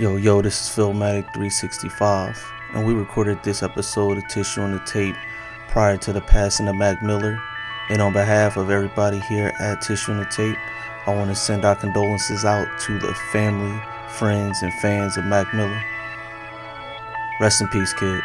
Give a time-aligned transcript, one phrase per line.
[0.00, 2.38] Yo, yo, this is Philmatic365,
[2.72, 5.16] and we recorded this episode of Tissue on the Tape
[5.66, 7.36] prior to the passing of Mac Miller.
[7.88, 10.56] And on behalf of everybody here at Tissue on the Tape,
[11.08, 15.52] I want to send our condolences out to the family, friends, and fans of Mac
[15.52, 15.82] Miller.
[17.40, 18.22] Rest in peace, kid.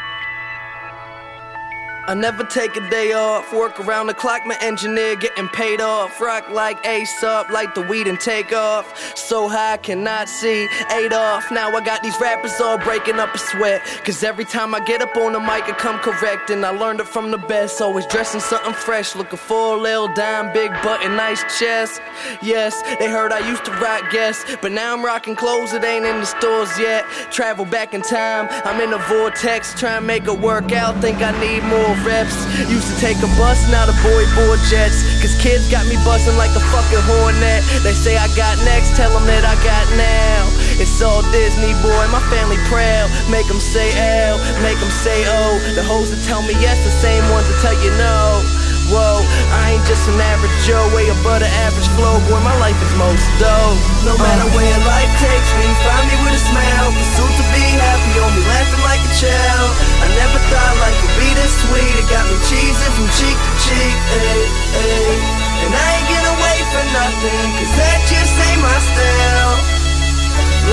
[2.06, 6.20] I never take a day off, work around the clock, my engineer getting paid off.
[6.20, 9.16] Rock like Ace up, like the weed and take off.
[9.18, 10.68] So high, I cannot see.
[10.92, 13.82] Eight off, now I got these rappers all breaking up a sweat.
[14.04, 16.50] Cause every time I get up on the mic, I come correct.
[16.50, 19.16] And I learned it from the best, always dressing something fresh.
[19.16, 22.02] Looking for a little dime, big button, nice chest.
[22.42, 26.06] Yes, they heard I used to rock guests, but now I'm rocking clothes that ain't
[26.06, 27.06] in the stores yet.
[27.32, 31.00] Travel back in time, I'm in a vortex, trying to make it work out.
[31.02, 32.46] Think I need more reps.
[32.70, 35.06] Used to take a bus, now the boy board jets.
[35.22, 37.62] Cause kids got me buzzing like a fucking hornet.
[37.86, 40.50] They say I got next, tell them that I got now.
[40.82, 43.10] It's all Disney, boy, my family proud.
[43.30, 43.94] Make them say
[44.26, 45.60] L, make them say O.
[45.76, 48.63] The hoes that tell me yes, the same ones that tell you no.
[48.92, 49.24] Whoa,
[49.56, 52.20] I ain't just an average Joe, way above the average flow.
[52.28, 53.80] Boy, my life is most dope.
[54.04, 54.20] No uh.
[54.20, 56.92] matter where life takes me, find me with a smile.
[56.92, 59.70] Pursuit to be happy, on me laughing like a child.
[60.04, 61.94] I never thought life would be this sweet.
[61.96, 64.46] It got me cheesing from cheek to cheek, ayy,
[64.84, 65.18] ayy.
[65.64, 69.56] And I ain't gonna wait for nothing, cause that just ain't my style.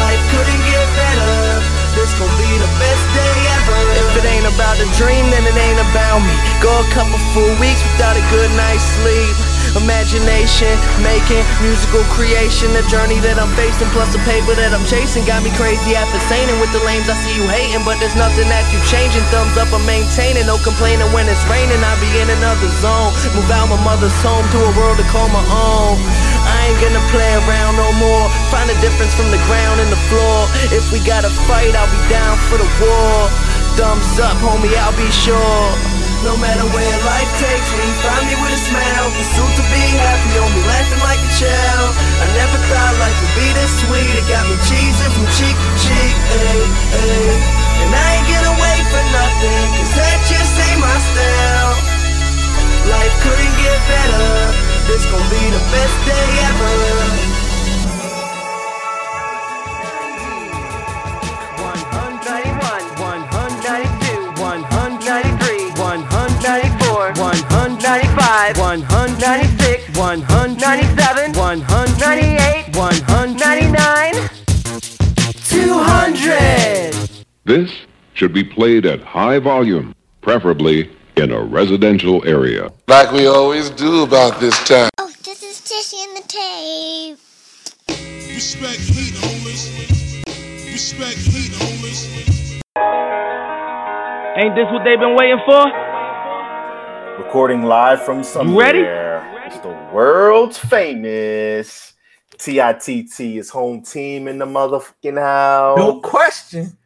[0.03, 1.50] Life couldn't get better.
[1.95, 3.75] This gon' be the best day ever.
[3.99, 6.35] If it ain't about the dream, then it ain't about me.
[6.63, 9.35] Go a couple full weeks without a good night's sleep.
[9.79, 15.23] Imagination, making musical creation, the journey that I'm facing, plus the paper that I'm chasing,
[15.23, 18.51] got me crazy after saying with the lames I see you hating, but there's nothing
[18.51, 19.23] that you changing.
[19.31, 21.79] Thumbs up, I'm maintaining, no complaining when it's raining.
[21.87, 25.31] I be in another zone, move out my mother's home to a world to call
[25.31, 26.03] my own.
[26.61, 28.29] I ain't gonna play around no more.
[28.53, 30.45] Find a difference from the ground and the floor.
[30.77, 33.33] If we gotta fight, I'll be down for the war.
[33.81, 35.65] Thumbs up, homie, I'll be sure.
[36.21, 39.09] No matter where life takes me, find me with a smile.
[39.17, 41.91] Pursuit to be happy, on me laughing like a child.
[41.97, 44.13] I never thought life would be this sweet.
[44.21, 46.15] It got me cheesing from cheek to cheek,
[46.45, 47.41] ayy, ayy.
[47.81, 51.73] And I ain't gonna wait for nothing, cause that just ain't my style.
[52.93, 54.70] Life couldn't get better.
[54.91, 56.75] This gon' be the best day ever.
[61.63, 74.11] 191, 192, 193, 194, 195, 196, 197, 198, 199,
[75.45, 76.91] 200.
[77.45, 77.71] This
[78.15, 82.71] should be played at high volume, preferably in a residential area.
[82.89, 84.91] Like we always do about this time.
[84.99, 87.19] Oh, this is Tishy in the tape.
[88.35, 90.73] Respect heat, homies.
[90.73, 92.61] Respect heat, homies.
[94.37, 95.67] Ain't this what they've been waiting for?
[97.25, 98.67] Recording live from somewhere.
[98.67, 99.47] ready?
[99.47, 101.95] It's the world's famous
[102.41, 105.77] TITT is home team in the motherfucking house.
[105.77, 106.77] No question.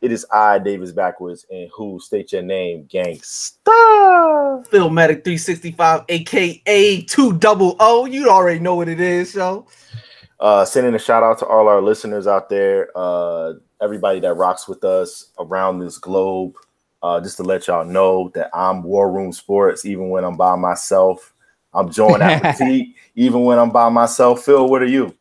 [0.00, 4.64] It is I, Davis Backwards, and who state your name, gangsta.
[4.68, 8.04] Philmatic 365, aka 2 double O.
[8.04, 9.66] You already know what it is, yo.
[10.38, 14.68] Uh, sending a shout out to all our listeners out there, uh, everybody that rocks
[14.68, 16.54] with us around this globe.
[17.02, 20.56] Uh, just to let y'all know that I'm War Room Sports, even when I'm by
[20.56, 21.32] myself.
[21.72, 24.44] I'm Join Appetit, even when I'm by myself.
[24.44, 25.14] Phil, what are you?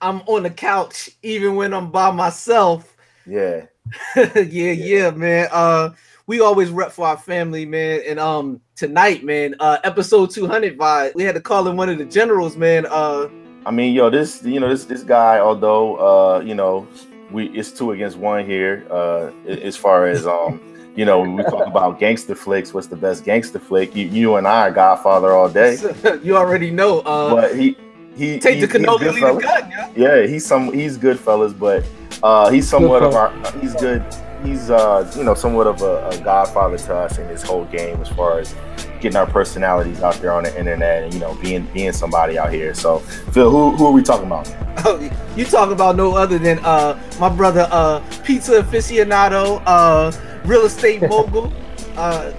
[0.00, 2.96] I'm on the couch even when I'm by myself.
[3.26, 3.66] Yeah.
[4.16, 5.48] yeah, yeah, man.
[5.52, 5.90] Uh
[6.26, 8.02] we always rep for our family, man.
[8.06, 11.14] And um tonight, man, uh episode 200 vibe.
[11.14, 12.86] We had to call in one of the generals, man.
[12.88, 13.28] Uh
[13.66, 16.88] I mean, yo, this you know this this guy, although uh, you know,
[17.30, 18.86] we it's two against one here.
[18.90, 20.60] Uh, as far as um,
[20.96, 22.72] you know, when we talk about gangster flicks.
[22.72, 23.94] What's the best gangster flick?
[23.94, 25.78] You, you and I are Godfather all day.
[26.22, 27.00] you already know.
[27.00, 27.76] Uh But he
[28.16, 29.92] he take he's, the cannoli, he's leave the good gun, yeah.
[29.96, 31.84] Yeah, he's some he's good fellas, but
[32.22, 33.30] uh, he's somewhat of our
[33.60, 34.04] he's good.
[34.44, 38.00] He's uh, you know somewhat of a, a godfather to us in this whole game
[38.00, 38.54] as far as
[39.00, 42.52] getting our personalities out there on the internet and you know being being somebody out
[42.52, 42.74] here.
[42.74, 43.00] So
[43.32, 44.52] Phil, who who are we talking about?
[44.84, 44.98] Oh,
[45.36, 50.12] you talking about no other than uh my brother uh pizza aficionado, uh
[50.44, 51.52] real estate mogul,
[51.96, 52.32] uh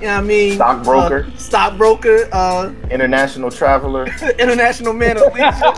[0.00, 0.54] you know what I mean?
[0.54, 1.24] Stockbroker.
[1.24, 4.06] Uh, stockbroker, uh International traveler.
[4.38, 5.72] international man of leisure.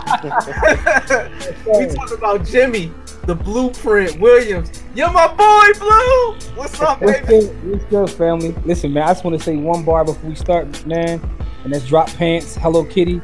[1.79, 2.91] we talking about Jimmy,
[3.25, 4.83] the blueprint Williams.
[4.95, 6.33] You're my boy, Blue.
[6.55, 7.47] What's up, What's baby?
[7.47, 7.71] good?
[7.71, 8.51] What's good, family?
[8.65, 11.21] Listen, man, I just want to say one bar before we start, man,
[11.63, 13.21] and that's drop pants, Hello Kitty,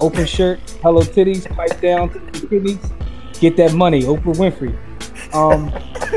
[0.00, 2.78] open shirt, Hello Titties, pipe down to the kidneys,
[3.40, 4.78] get that money, Oprah Winfrey.
[5.32, 5.64] Um,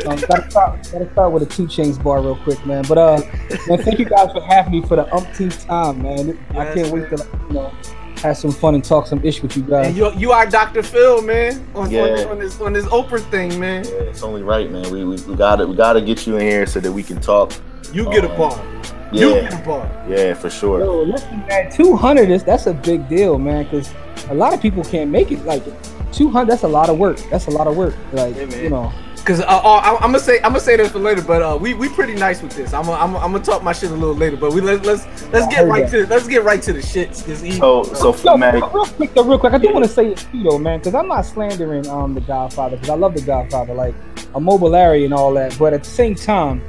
[0.07, 2.83] um gotta start, gotta start with a 2 Chainz bar real quick, man.
[2.87, 3.21] But uh,
[3.67, 6.37] man, thank you guys for having me for the umpteenth time, man.
[6.51, 7.71] I can't wait to you know
[8.17, 9.87] have some fun and talk some ish with you guys.
[9.87, 10.83] And you, you are Dr.
[10.83, 12.01] Phil, man, on, Yeah.
[12.01, 13.85] on, on this on this Oprah thing, man.
[13.85, 14.91] Yeah, it's only right, man.
[14.91, 17.51] We, we, we gotta we gotta get you in here so that we can talk.
[17.93, 18.65] You get a Um, bar.
[19.11, 20.05] You Yeah, get a bar.
[20.07, 20.81] yeah, for sure.
[20.81, 23.91] Yo, listen, man, 200 is that's a big deal, man, because
[24.29, 25.43] a lot of people can't make it.
[25.45, 25.63] Like
[26.11, 27.17] 200, that's a lot of work.
[27.29, 27.95] That's a lot of work.
[28.11, 28.63] Like Yeah, man.
[28.63, 28.93] you know,
[29.25, 31.57] Cause uh, uh, I, I'm gonna say I'm gonna say this for later, but uh,
[31.59, 32.73] we we pretty nice with this.
[32.73, 35.05] I'm gonna, I'm I'm gonna talk my shit a little later, but we let, let's
[35.31, 36.07] let's I get right that.
[36.07, 37.25] to let's get right to the shits.
[37.25, 39.53] Cause he, So so Yo, Mac, real quick, though, real quick.
[39.53, 42.21] I do want to say it too, though, man, because I'm not slandering um the
[42.21, 43.93] Godfather, because I love the Godfather, like
[44.33, 45.55] a mobile Larry and all that.
[45.59, 46.61] But at the same time,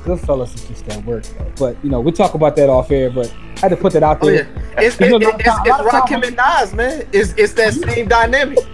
[0.00, 1.52] Goodfellas is just that work, though.
[1.58, 3.10] But you know, we'll talk about that off air.
[3.10, 4.48] But I had to put that out oh there.
[4.74, 6.22] yeah, it's You know, it, a lot of it's, time- a lot it's of time-
[6.22, 7.08] Rakim and Nas, man.
[7.12, 8.58] It's it's that same dynamic.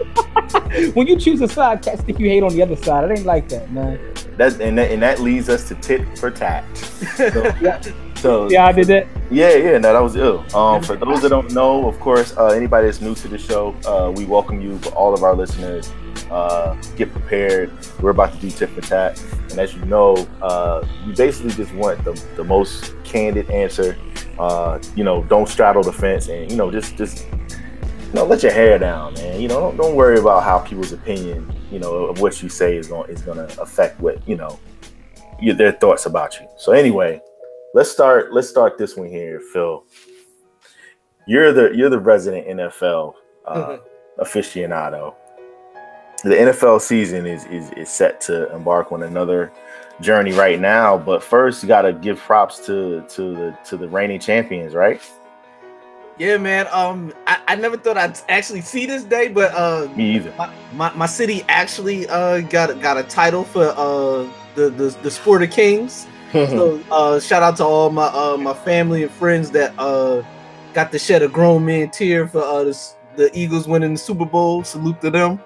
[0.94, 3.10] When you choose a side, cats think you hate on the other side.
[3.10, 3.98] It ain't like that, man.
[4.38, 6.64] that and that and that leads us to tit for tat.
[6.76, 7.26] So,
[7.60, 7.80] Yeah,
[8.16, 9.06] so yeah, I did that.
[9.30, 10.44] Yeah, yeah, no, that was ill.
[10.56, 13.74] Um, for those that don't know, of course, uh, anybody that's new to the show,
[13.86, 14.78] uh, we welcome you.
[14.78, 15.92] For all of our listeners,
[16.30, 17.72] uh, get prepared.
[18.00, 21.72] We're about to do tit for tat, and as you know, uh, we basically just
[21.74, 23.96] want the, the most candid answer.
[24.38, 28.42] Uh, you know, don't straddle the fence, and you know, just just you know, let
[28.42, 29.40] your hair down, man.
[29.40, 32.76] You know, don't, don't worry about how people's opinion, you know, of what you say
[32.76, 34.58] is going is going to affect what you know,
[35.40, 36.46] your, their thoughts about you.
[36.56, 37.20] So anyway,
[37.74, 39.84] let's start let's start this one here phil
[41.26, 43.14] you're the you're the resident nfl
[43.46, 43.76] uh,
[44.18, 45.14] aficionado
[46.22, 49.52] the nfl season is, is is set to embark on another
[50.00, 53.88] journey right now but first you got to give props to to the to the
[53.88, 55.00] reigning champions right
[56.18, 56.66] Yeah, man.
[56.72, 60.52] Um, I, I never thought I'd actually see this day, but uh, me either my,
[60.72, 64.26] my, my city actually uh got a- got a title for uh
[64.56, 66.08] the the, the sport of kings.
[66.32, 70.22] so uh shout out to all my uh my family and friends that uh
[70.74, 72.76] got to shed a grown man tear for uh the,
[73.16, 74.64] the Eagles winning the Super Bowl.
[74.64, 75.38] Salute to them.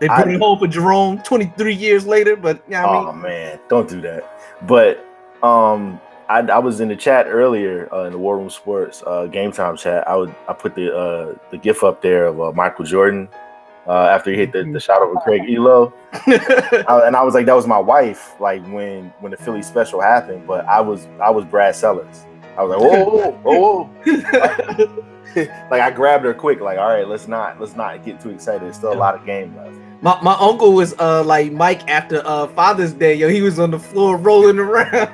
[0.00, 3.12] They I- bring it home for Jerome 23 years later, but yeah, I mean, oh
[3.12, 4.40] man, don't do that.
[4.66, 4.98] But
[5.42, 9.26] um, I, I was in the chat earlier uh, in the War Room Sports uh,
[9.26, 10.08] Game Time chat.
[10.08, 13.28] I would I put the uh, the gif up there of uh, Michael Jordan
[13.86, 17.46] uh, after he hit the, the shot over Craig Ehlo, I- and I was like,
[17.46, 18.40] that was my wife.
[18.40, 22.24] Like when when the Philly special happened, but I was I was Brad Sellers.
[22.56, 25.06] I was like, whoa, whoa, whoa.
[25.70, 26.60] like I grabbed her quick.
[26.60, 28.62] Like, all right, let's not let's not get too excited.
[28.62, 29.76] There's still a lot of game left.
[30.02, 33.28] My, my uncle was uh like Mike after uh Father's Day, yo.
[33.28, 35.10] He was on the floor rolling around.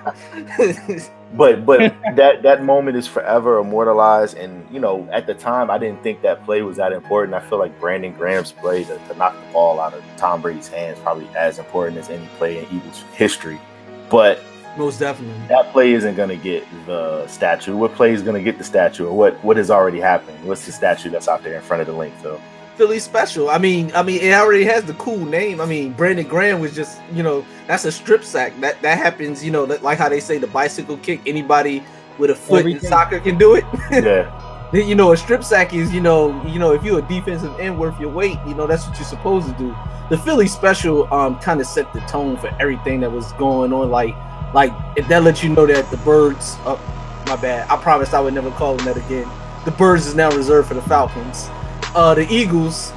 [1.34, 5.76] but but that that moment is forever immortalized and you know at the time i
[5.76, 9.14] didn't think that play was that important i feel like brandon graham's play to, to
[9.16, 12.64] knock the ball out of tom brady's hands probably as important as any play in
[12.76, 13.60] eagles history
[14.08, 14.40] but
[14.76, 15.36] Most definitely.
[15.48, 18.64] that play isn't going to get the statue what play is going to get the
[18.64, 21.80] statue or what what has already happened what's the statue that's out there in front
[21.80, 22.40] of the Linc phil
[22.76, 23.48] Philly special.
[23.50, 25.60] I mean, I mean, it already has the cool name.
[25.60, 28.58] I mean, Brandon Graham was just, you know, that's a strip sack.
[28.60, 31.20] That that happens, you know, that- like how they say the bicycle kick.
[31.26, 31.82] Anybody
[32.18, 32.82] with a foot Everything.
[32.82, 33.64] in soccer can do it.
[33.90, 34.42] yeah
[34.72, 37.78] you know, a strip sack is, you know, you know, if you're a defensive end
[37.78, 39.74] worth your weight, you know, that's what you're supposed to do.
[40.10, 43.90] The Philly special um kind of set the tone for everything that was going on.
[43.90, 44.14] Like,
[44.54, 46.56] like if that lets you know that the birds.
[46.64, 46.80] Oh,
[47.26, 47.68] my bad.
[47.68, 49.28] I promised I would never call them that again.
[49.64, 51.48] The birds is now reserved for the Falcons.
[51.94, 52.92] Uh, the Eagles.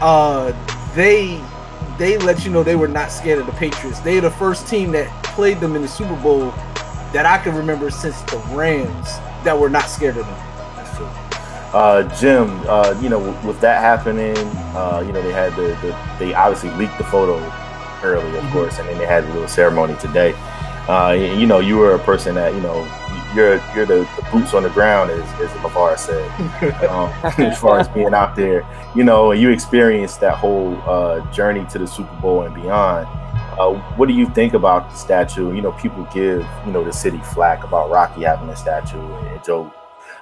[0.00, 0.52] Uh,
[0.94, 1.42] they
[1.98, 4.00] they let you know they were not scared of the Patriots.
[4.00, 6.52] They're the first team that played them in the Super Bowl
[7.12, 10.38] that I can remember since the Rams that were not scared of them.
[10.76, 11.06] That's true.
[11.72, 14.36] Uh, Jim, uh, you know, with, that happening,
[14.74, 17.38] uh, you know, they had the, the they obviously leaked the photo
[18.02, 20.32] early, of course, and then they had a little ceremony today.
[20.88, 22.84] Uh, you know, you were a person that you know
[23.34, 26.28] you're you're the, the boots on the ground, as as Lavar said,
[26.88, 27.12] um,
[27.44, 28.66] as far as being out there.
[28.94, 33.06] You know, and you experienced that whole uh, journey to the Super Bowl and beyond.
[33.58, 35.52] Uh, what do you think about the statue?
[35.52, 39.44] You know, people give you know the city flack about Rocky having a statue and
[39.44, 39.72] Joe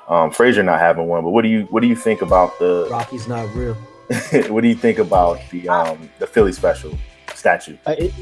[0.09, 1.23] um, Frazier not having one.
[1.23, 3.75] But what do you what do you think about the Rocky's not real.
[4.49, 6.97] what do you think about the um, the Philly special
[7.35, 7.77] statue?
[7.87, 8.15] Uh, it,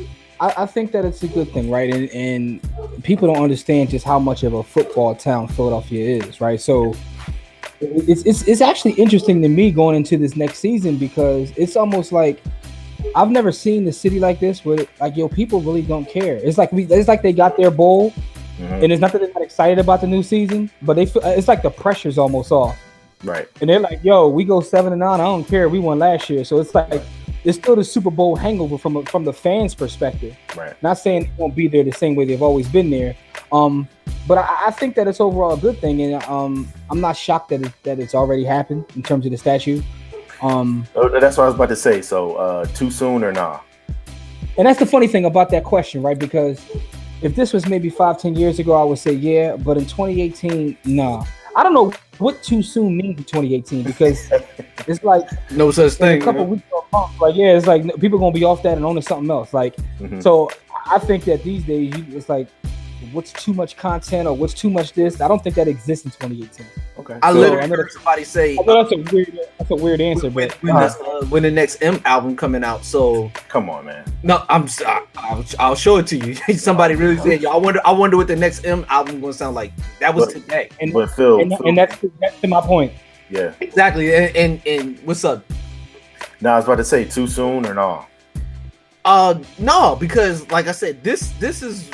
[0.45, 1.93] I, I think that it's a good thing, right?
[1.95, 6.61] And, and people don't understand just how much of a football town Philadelphia is, right?
[6.61, 6.95] So
[7.81, 12.13] it's, it's it's actually interesting to me going into this next season because it's almost
[12.13, 12.43] like
[13.15, 16.37] I've never seen the city like this where like yo people really don't care.
[16.37, 18.13] It's like we it's like they got their bowl
[18.61, 18.85] Mhm.
[18.85, 21.49] and it's not that they're not excited about the new season, but they feel it's
[21.49, 22.79] like the pressure's almost off.
[23.25, 23.49] Right.
[23.61, 25.21] And they're like, yo, we go seven and nine.
[25.21, 25.69] I don't care.
[25.69, 26.45] We won last year.
[26.45, 27.03] So it's like
[27.45, 30.37] there's still the Super Bowl hangover from a, from the fans' perspective.
[30.57, 30.75] Right.
[30.83, 33.15] Not saying it won't be there the same way they've always been there.
[33.53, 33.87] Um,
[34.27, 37.51] but I, I think that it's overall a good thing, and um, I'm not shocked
[37.51, 39.83] that it, that it's already happened in terms of the statue.
[40.43, 42.01] Um, Oh, That's what I was about to say.
[42.01, 43.61] So, uh, too soon or nah?
[44.57, 46.19] and that's the funny thing about that question, right?
[46.19, 46.65] Because
[47.23, 50.79] if this was maybe five, ten years ago, I would say yeah, but in 2018,
[50.87, 51.25] nah.
[51.57, 54.31] I don't know what too soon means in 2018 because
[54.89, 56.21] it's like No such thing.
[56.21, 58.77] a couple weeks or a month, like yeah, it's like people gonna be off that
[58.77, 59.53] and on to something else.
[59.55, 60.23] Like Mhm.
[60.23, 60.51] so,
[60.91, 62.49] I think that these days you, it's like
[63.13, 65.21] what's too much content or what's too much this.
[65.21, 66.67] I don't think that exists in 2018.
[66.99, 67.19] Okay.
[67.23, 70.01] I So, literally I know heard somebody say I that's a weird that's a weird
[70.01, 70.87] answer, when, but when, the,
[71.23, 72.85] uh, when the next M album coming out.
[72.85, 74.05] So Come on, man.
[74.23, 76.35] no, I'm s- I- I'll, I'll show it to you.
[76.57, 79.55] somebody really said, "Yo, I wonder, I wonder what the next M album gonna sound
[79.55, 80.69] like." That was But- today.
[80.81, 82.93] and, But Phil, and, Phil- and that's that's to my point.
[83.31, 83.53] yeah.
[83.61, 84.15] Exactly.
[84.15, 85.45] And, and and what's up?
[86.41, 88.05] Now I was about to say too soon or nah.
[89.05, 91.91] Uh, no, because like I said, this this is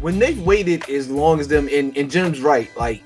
[0.00, 1.68] when they've waited as long as them.
[1.72, 2.74] And, and Jim's right.
[2.76, 3.02] Like,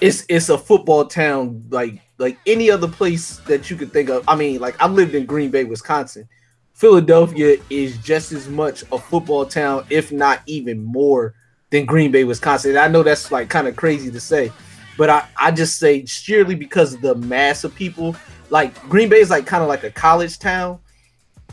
[0.00, 1.64] it's it's a football town.
[1.70, 4.24] Like like any other place that you could think of.
[4.28, 6.28] I mean, like I lived in Green Bay, Wisconsin.
[6.74, 11.34] Philadelphia is just as much a football town, if not even more,
[11.70, 12.70] than Green Bay, Wisconsin.
[12.70, 14.52] And I know that's like kind of crazy to say,
[14.96, 18.14] but I I just say surely because of the mass of people.
[18.50, 20.78] Like Green Bay is like kind of like a college town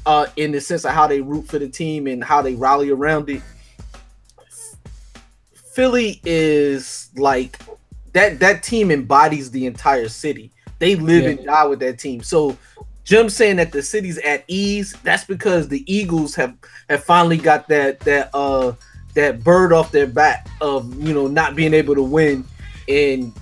[0.05, 2.89] uh, in the sense of how they root for the team and how they rally
[2.89, 3.41] around it.
[5.75, 7.59] Philly is like
[8.13, 8.39] that.
[8.39, 10.51] That team embodies the entire city.
[10.79, 11.29] They live Yeah.
[11.31, 12.23] and die with that team.
[12.23, 12.57] So,
[13.03, 14.95] Jim saying that the city's at ease.
[15.03, 16.55] That's because the Eagles have
[16.89, 18.71] have finally got that that uh
[19.15, 22.45] that bird off their back of you know not being able to win,
[22.87, 23.33] and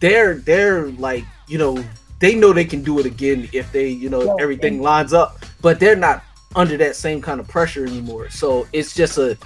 [0.00, 1.82] they're they're like you know
[2.20, 5.78] they know they can do it again if they you know everything lines up but
[5.78, 6.22] they're not
[6.54, 9.36] under that same kind of pressure anymore so it's just a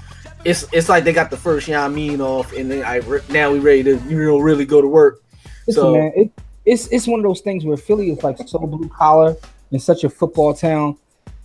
[0.45, 2.85] it's it's like they got the first you know what I mean off and then
[2.85, 5.23] I re- now we ready to you know really go to work
[5.67, 6.33] Listen, So- man, it,
[6.65, 9.37] it's it's one of those things where Philly is like so blue collar
[9.71, 10.97] and such a football town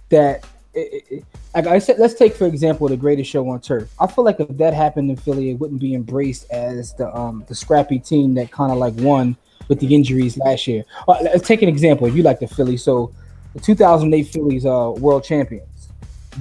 [0.09, 3.89] that it, it, like I said, let's take for example the greatest show on turf.
[3.99, 7.45] I feel like if that happened in Philly, it wouldn't be embraced as the um
[7.47, 9.37] the scrappy team that kind of like won
[9.67, 10.83] with the injuries last year.
[11.07, 12.07] Uh, let's take an example.
[12.07, 13.11] If you like the Philly, so
[13.53, 15.69] the 2008 Phillies uh world champions.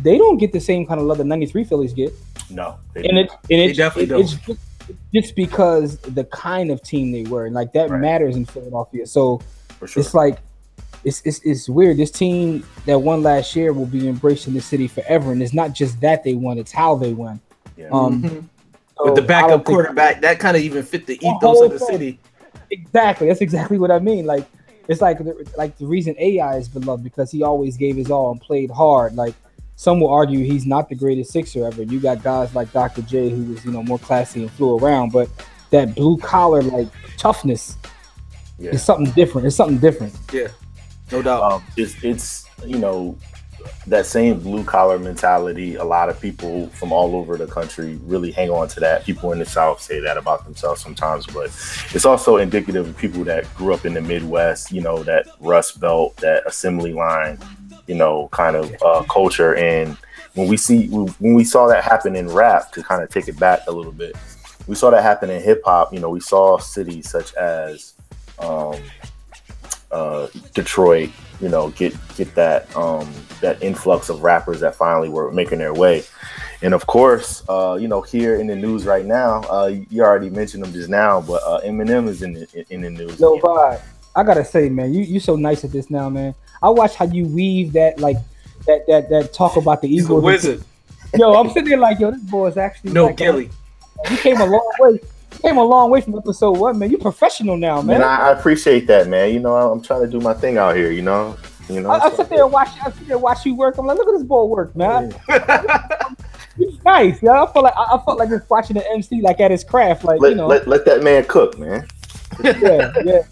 [0.02, 2.12] They don't get the same kind of love the 93 Phillies get
[2.50, 2.76] No.
[2.92, 3.30] they and it didn't.
[3.32, 4.60] and They it, definitely it- it's just,
[5.14, 8.00] just because the kind of team they were, and like that Right.
[8.00, 9.06] matters in Philadelphia.
[9.06, 9.40] So
[9.78, 10.00] for sure.
[10.02, 10.38] it's like
[11.04, 11.96] it's, it's it's weird.
[11.96, 15.52] This team that won last year will be embraced in the city forever, and it's
[15.54, 17.40] not just that they won; it's how they won.
[17.76, 17.88] Yeah.
[17.92, 18.44] Um, Mhm.
[18.96, 21.72] so with the backup quarterback that kind of even fit the The ethos whole of
[21.72, 21.88] the thing.
[21.88, 22.18] city
[22.70, 23.28] Exactly.
[23.28, 24.26] That's exactly what I mean.
[24.26, 24.46] Like
[24.88, 28.30] it's like the, like the reason AI is beloved because he always gave his all
[28.32, 29.14] and played hard.
[29.14, 29.34] Like
[29.76, 31.82] some will argue he's not the greatest sixer ever.
[31.82, 33.02] You got guys like Dr.
[33.02, 35.28] J who was you know more classy and flew around, but
[35.70, 37.76] that blue collar like toughness
[38.58, 38.70] Yeah.
[38.70, 39.46] is something different.
[39.46, 40.14] It's something different.
[40.32, 40.48] yeah
[41.12, 43.16] no doubt um, it's it's you know
[43.86, 45.74] that same blue collar mentality.
[45.76, 49.04] A lot of people from all over the country really hang on to that.
[49.04, 51.46] People in the South say that about themselves sometimes, but
[51.94, 54.70] it's also indicative of people that grew up in the Midwest.
[54.70, 57.38] You know that Rust Belt, that assembly line,
[57.86, 59.54] you know, kind of uh, culture.
[59.56, 59.96] And
[60.34, 63.38] when we see when we saw that happen in rap, to kind of take it
[63.38, 64.16] back a little bit,
[64.66, 65.92] we saw that happen in hip hop.
[65.92, 67.94] You know, we saw cities such as
[68.38, 68.76] um,
[69.90, 71.10] uh, Detroit,
[71.40, 75.74] you know, get get that um, that influx of rappers that finally were making their
[75.74, 76.02] way.
[76.62, 80.30] And of course, uh, you know, here in the news right now, uh, you already
[80.30, 83.20] mentioned them just now, but uh, Eminem is in the, in the news.
[83.20, 83.82] Yo, vibe.
[84.16, 86.34] I gotta say, man, you you so nice at this now, man.
[86.64, 88.16] I watch how you weave that like
[88.66, 90.24] that that that talk about the he's a Eagles.
[90.24, 90.64] wizard
[91.16, 93.50] Yo, I'm sitting there like, yo, this boy is actually no like, uh, Gilly
[94.10, 94.90] You came a long way.
[94.90, 96.90] You came a long way from episode one, man.
[96.90, 98.00] You're professional now, man.
[98.00, 99.32] Man, I, I appreciate that, man.
[99.32, 100.90] You know, I'm trying to do my thing out here.
[100.90, 101.36] You know,
[101.68, 101.90] you know.
[101.90, 102.70] I, I sit there and watch.
[102.84, 103.78] I sit there and watch you work.
[103.78, 105.14] I'm like, look at this boy work, man.
[106.56, 107.42] He's nice, yeah.
[107.42, 110.04] I felt like I, I felt like just watching the MC like at his craft,
[110.04, 111.86] like let, you know, let, let that man cook, man.
[112.42, 113.22] yeah, yeah,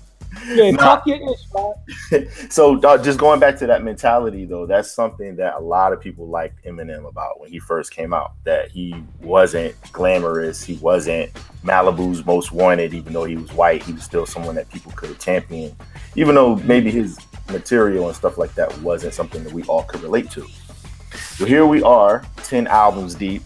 [0.47, 0.71] yeah.
[0.71, 1.03] Nah.
[1.07, 5.93] Ish, so uh, just going back to that mentality though that's something that a lot
[5.93, 10.75] of people liked eminem about when he first came out that he wasn't glamorous he
[10.75, 11.33] wasn't
[11.65, 15.19] malibu's most wanted even though he was white he was still someone that people could
[15.19, 15.75] champion
[16.17, 17.19] even though maybe his
[17.51, 20.47] material and stuff like that wasn't something that we all could relate to
[21.13, 23.43] so here we are 10 albums deep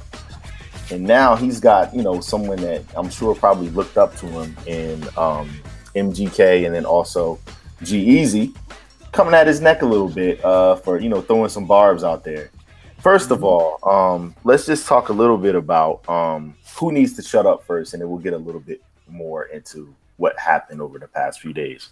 [0.90, 4.56] and now he's got you know someone that i'm sure probably looked up to him
[4.66, 5.50] in um,
[5.96, 7.38] mgk and then also
[7.82, 8.54] G-Eazy,
[9.12, 12.24] coming at his neck a little bit uh, for you know throwing some barbs out
[12.24, 12.50] there.
[13.00, 17.22] First of all, um, let's just talk a little bit about um, who needs to
[17.22, 20.98] shut up first, and then we'll get a little bit more into what happened over
[20.98, 21.90] the past few days.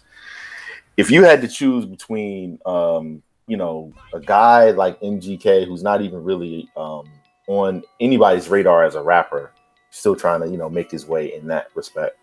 [0.97, 6.01] If you had to choose between, um, you know, a guy like MGK who's not
[6.01, 7.09] even really um,
[7.47, 9.51] on anybody's radar as a rapper,
[9.91, 12.17] still trying to you know make his way in that respect,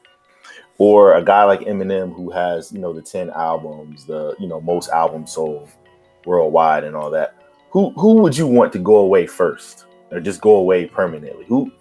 [0.79, 4.61] or a guy like Eminem who has you know the ten albums, the you know
[4.61, 5.69] most albums sold
[6.25, 7.35] worldwide and all that
[7.71, 11.73] who who would you want to go away first or just go away permanently who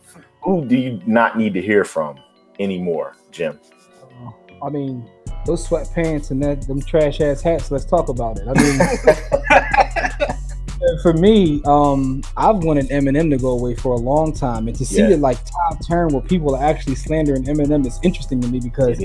[0.41, 2.17] who do you not need to hear from
[2.59, 3.59] anymore jim
[4.01, 4.31] uh,
[4.65, 5.09] I mean,
[5.45, 7.71] those sweatpants and that them trash ass hats.
[7.71, 8.47] Let's talk about it.
[8.47, 8.77] I mean,
[11.01, 14.85] for me, um, I've wanted Eminem to go away for a long time, and to
[14.85, 15.09] see Yeah.
[15.11, 18.99] it like top turn where people are actually slandering Eminem is interesting to me because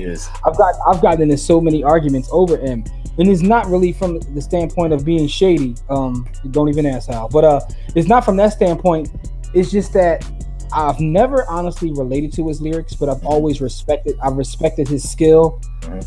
[0.45, 2.83] I've got I've gotten into so many arguments over him,
[3.17, 5.75] and it's not really from the standpoint of being shady.
[5.89, 7.59] Um, don't even ask how, but uh,
[7.95, 9.09] it's not from that standpoint.
[9.53, 10.25] It's just that
[10.73, 14.17] I've never honestly related to his lyrics, but I've always respected.
[14.21, 15.61] I've respected his skill,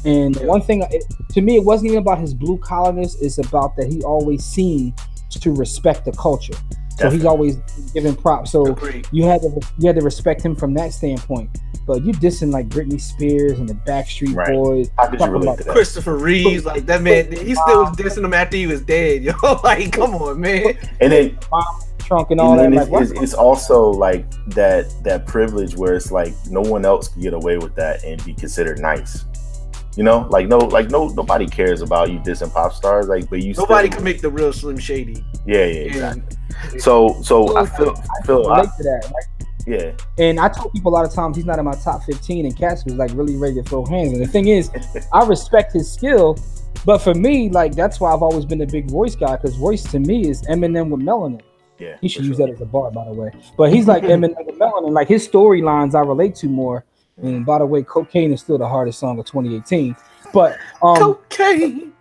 [0.04, 3.14] and one thing it, to me, it wasn't even about his blue collarness.
[3.22, 4.92] It's about that he always seemed
[5.30, 6.54] to respect the culture.
[6.98, 7.56] So he's always
[7.94, 8.50] giving props.
[8.52, 9.06] So Agreed.
[9.10, 11.48] you had to you had to respect him from that standpoint.
[11.86, 14.52] But you dissing like Britney Spears and the Backstreet Right.
[14.52, 14.90] Boys.
[14.98, 17.84] how could you talking relate about to that Christopher Reeves, like that man, he still
[17.84, 19.32] was dissing him after he was dead, yo.
[19.64, 20.76] like, come on, man.
[21.00, 21.38] and then
[21.98, 22.62] trunk and all and that.
[22.64, 26.60] then Like, it's, what- it's, it's also like that that privilege where it's like no
[26.60, 29.24] one else can get away with that and be considered nice
[29.96, 33.42] you know like no like no nobody cares about you dissing pop stars like but
[33.42, 35.24] you Nobody still, can make the real Slim Shady.
[35.46, 36.36] yeah yeah exactly
[36.78, 39.12] so so i feel I feel I, relate to that.
[39.12, 39.46] Right?
[39.66, 42.46] yeah And I told people a lot of times he's not in my top 15,
[42.46, 44.12] and Cass was like really ready to throw hands.
[44.14, 44.70] And the thing is,
[45.12, 46.38] I respect his skill,
[46.86, 49.82] but for me, like that's why I've always been a big Royce guy because Royce
[49.92, 51.42] to me is Eminem with melanin.
[51.78, 52.46] yeah He should use sure.
[52.46, 53.30] that as a bar, by the way.
[53.56, 54.92] But he's like Eminem with melanin.
[54.92, 56.84] Like his storylines, I relate to more.
[57.22, 59.94] And by the way, cocaine is still the hardest song of 2018.
[60.32, 61.92] But um, Cocaine.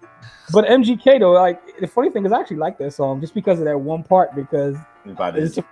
[0.51, 3.59] but MGK though, like the funny thing is, I actually like that song just because
[3.59, 5.65] of that one part because it's this.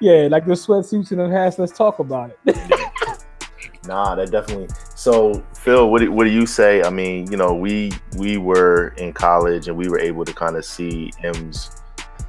[0.00, 1.58] yeah, like the sweatsuits and the hats.
[1.58, 2.56] Let's talk about it.
[3.86, 4.68] Nah, that definitely.
[4.94, 6.82] So, Phil, what do, what do you say?
[6.82, 10.56] I mean, you know, we we were in college and we were able to kind
[10.56, 11.70] of see M's.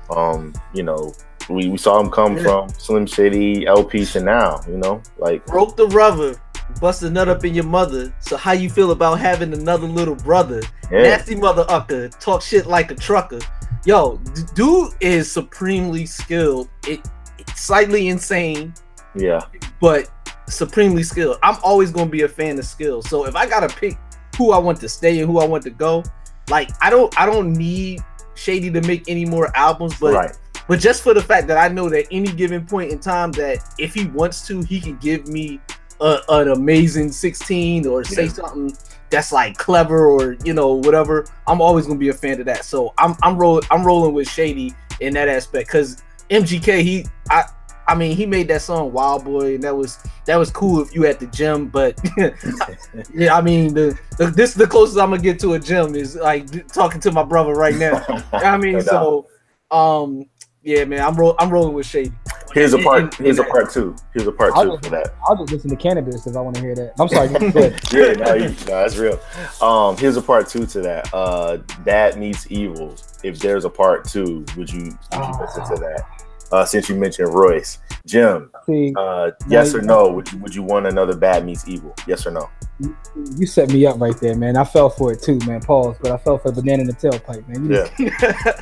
[0.10, 1.14] Um, you know,
[1.50, 2.44] we, we saw him come Yeah.
[2.44, 4.62] from Slim Shady LP to now.
[4.68, 6.40] You know, like Broke the rubber,
[6.80, 8.14] bust a nut up in your mother.
[8.20, 10.62] So how you feel about having another little brother?
[10.92, 13.40] yeah, Nasty mother ucker, talk shit like a trucker.
[13.86, 14.18] Yo,
[14.56, 16.70] dude is supremely skilled.
[16.88, 17.02] It,
[17.38, 18.74] it's slightly insane,
[19.16, 19.42] yeah,
[19.82, 20.10] but
[20.48, 21.38] supremely skilled.
[21.44, 23.02] I'm always gonna be a fan of skill.
[23.02, 23.98] So if I gotta pick
[24.38, 26.02] who I want to stay and who I want to go,
[26.50, 28.00] like I don't I don't need
[28.36, 31.68] Shady to make any more albums, but right, but just for the fact that I
[31.74, 35.28] know that any given point in time that if he wants to, he can give
[35.28, 35.60] me
[36.02, 38.30] a, an amazing 16 or say Yeah.
[38.30, 38.78] something
[39.10, 41.26] that's like clever or you know whatever.
[41.48, 42.66] I'm always gonna be a fan of that.
[42.66, 47.44] So I'm I'm rolling I'm rolling with Shady in that aspect because MGK he I
[47.88, 50.96] I mean he made that song Wild Boy and that was that was cool if
[50.96, 52.00] you at the gym, but
[53.14, 55.94] yeah, I mean the, the this is the closest I'm gonna get to a gym
[55.96, 58.04] is like talking to my brother right now.
[58.34, 59.28] I mean, No so
[59.72, 60.26] um,
[60.64, 62.12] yeah, man, I'm roll, I'm rolling with Shady.
[62.54, 63.20] Here's a part.
[63.20, 63.96] in- Here's a part two.
[64.14, 65.14] Here's a part I'll two just- for that.
[65.28, 66.94] I'll just listen to cannabis because I want to hear that.
[67.00, 67.30] I'm sorry.
[67.92, 69.20] Yeah, no, you, no, that's real.
[69.62, 71.14] Um, here's a part two to that.
[71.14, 72.96] Uh, Bad meets evil.
[73.24, 76.06] If there's a part two, would you would you listen to that?
[76.52, 80.12] Uh, since you mentioned Royce, Jim, See, uh, yes No, or no?
[80.12, 81.96] Would you would you want another Bad meets evil?
[82.08, 82.48] Yes or no?
[83.38, 84.56] you set me up right there, man.
[84.58, 85.62] I fell for it too, man.
[85.62, 87.66] Pause, but I fell for the banana in the tailpipe, man.
[87.72, 88.62] You Yeah,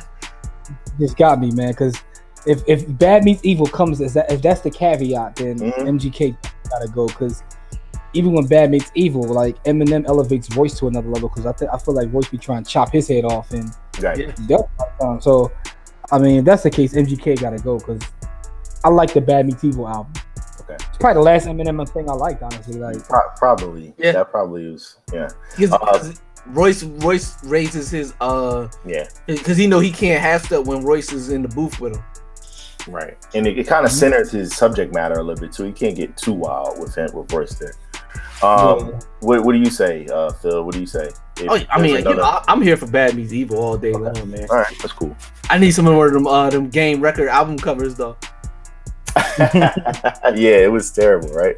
[0.98, 1.70] just got me, man.
[1.70, 1.96] Because
[2.46, 5.86] if if bad meets evil comes as that, if that's the caveat, then Mhm.
[5.86, 6.36] MGK
[6.70, 7.06] gotta go.
[7.06, 7.42] Because
[8.14, 11.28] even when bad meets evil, like Eminem elevates Royce to another level.
[11.28, 13.70] Because I think I feel like Royce be trying to chop his head off and
[14.00, 14.32] right.
[14.48, 14.58] Yeah.
[15.00, 15.50] Um, so,
[16.10, 18.00] I mean, if that's the case, MGK got to go because
[18.84, 20.12] I like the Bad Meets Evil album.
[20.62, 20.74] Okay.
[20.74, 22.74] It's probably the last Eminem thing I liked, honestly.
[22.74, 23.94] Like, Pro- probably.
[23.96, 24.12] Yeah.
[24.12, 24.96] That probably is.
[25.12, 25.28] Yeah.
[25.56, 25.72] Because
[26.10, 26.12] Uh,
[26.46, 29.08] Royce Royce raises his uh Yeah.
[29.26, 32.02] because he know he can't have stuff when Royce is in the booth with him.
[32.88, 33.16] Right.
[33.34, 35.64] And it, it kind of centers his subject matter a little bit too.
[35.64, 37.74] He can't get too wild with him with Royce there.
[38.42, 38.98] Um, Yeah.
[39.20, 40.64] what, what do you say, uh, Phil?
[40.64, 41.10] What do you say?
[41.38, 43.76] If Oh, I mean, there's you know, another- I'm here for Bad Meets Evil all
[43.78, 44.46] day long, man.
[44.50, 45.16] all right, that's cool.
[45.48, 48.16] I need some more of them uh them game record album covers though.
[50.36, 51.56] yeah, it was terrible, right?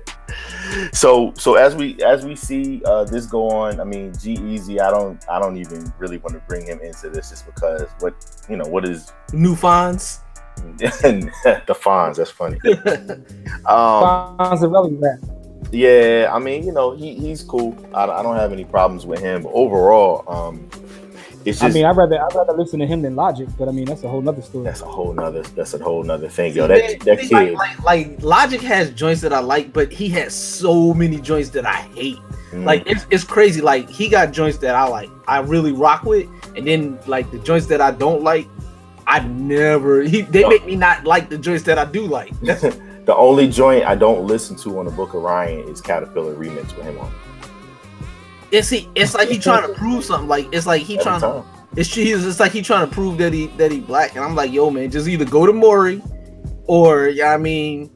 [0.93, 4.91] So so as we as we see uh, this go on, I mean, G-Eazy, I
[4.91, 8.15] don't I don't even really want to bring him into this just because what
[8.49, 10.21] you know what is New Fonz.
[10.77, 12.17] the Fonz.
[12.17, 12.59] That's funny.
[13.67, 15.21] um, Fonzarelli rap.
[15.71, 17.77] Yeah, I mean, you know, he, he's cool.
[17.93, 19.43] I, I don't have any problems with him.
[19.43, 20.71] But overall, um,
[21.45, 21.63] it's just.
[21.63, 24.03] I mean, I'd rather I'd rather listen to him than Logic, but I mean, that's
[24.03, 24.65] a whole nother story.
[24.65, 25.43] That's a whole nother.
[25.43, 26.67] That's a whole nother thing, yo.
[26.67, 27.55] That that See, kid.
[27.55, 31.51] Like, like, like Logic has joints that I like, but he has so many joints
[31.51, 32.19] that I hate.
[32.51, 32.65] Mm.
[32.65, 33.61] Like it's, it's crazy.
[33.61, 37.39] Like he got joints that I like, I really rock with, and then like the
[37.41, 38.49] joints that I don't like,
[39.07, 40.03] I never.
[40.03, 42.33] He they make me not like the joints that I do like.
[43.05, 46.75] The only joint I don't listen to on the Book of Ryan is Caterpillar remix
[46.75, 47.13] with him on.
[48.55, 50.29] It's he, it's like he trying to prove something.
[50.29, 51.27] Like it's like he Every trying to.
[51.27, 51.45] time.
[51.77, 54.37] It's he's it's like he trying to prove that he that he black, and I'm
[54.37, 56.01] like, yo, man, just either go to Maury,
[56.67, 57.91] or yeah, I mean,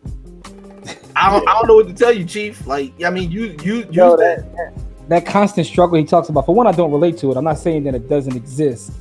[1.14, 2.66] I don't, I don't know what to tell you, Chief.
[2.66, 4.72] Like, I mean, you you you Yo, that, that
[5.08, 6.46] that constant struggle he talks about.
[6.46, 7.36] For one, I don't relate to it.
[7.36, 8.92] I'm not saying that it doesn't exist.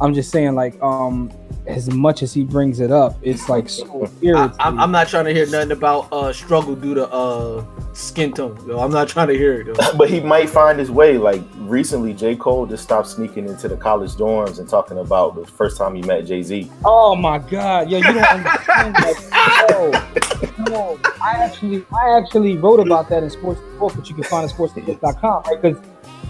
[0.00, 1.30] I'm just saying like um
[1.66, 4.50] as much as he brings it up, it's like so I.
[4.58, 8.58] I'm, I'm not trying to hear nothing about uh struggle due to uh skin tone.
[8.66, 9.66] Yo, I'm not trying to hear it.
[9.68, 9.74] Yo.
[9.96, 11.16] But he might find his way.
[11.16, 12.36] Like recently, J.
[12.36, 16.02] Cole just stopped sneaking into the college dorms and talking about the first time he
[16.02, 16.70] met Jay Z.
[16.84, 19.66] Oh my god, yo, you don't understand that.
[19.70, 24.24] Yo, yo, I actually, I actually wrote about that in Sports Report, which you can
[24.24, 25.62] find at sportsreport.com, right?
[25.62, 25.82] Because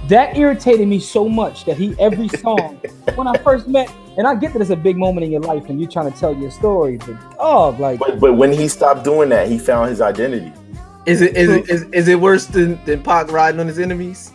[0.09, 2.81] that irritated me so much that he every song
[3.15, 5.69] when I first met, and I get that it's a big moment in your life
[5.69, 9.05] and you're trying to tell your story, but oh, like, But but when he stopped
[9.05, 10.53] doing that, he found his identity.
[11.07, 14.33] Is it is it is, is it worse than than Pac riding on his enemies?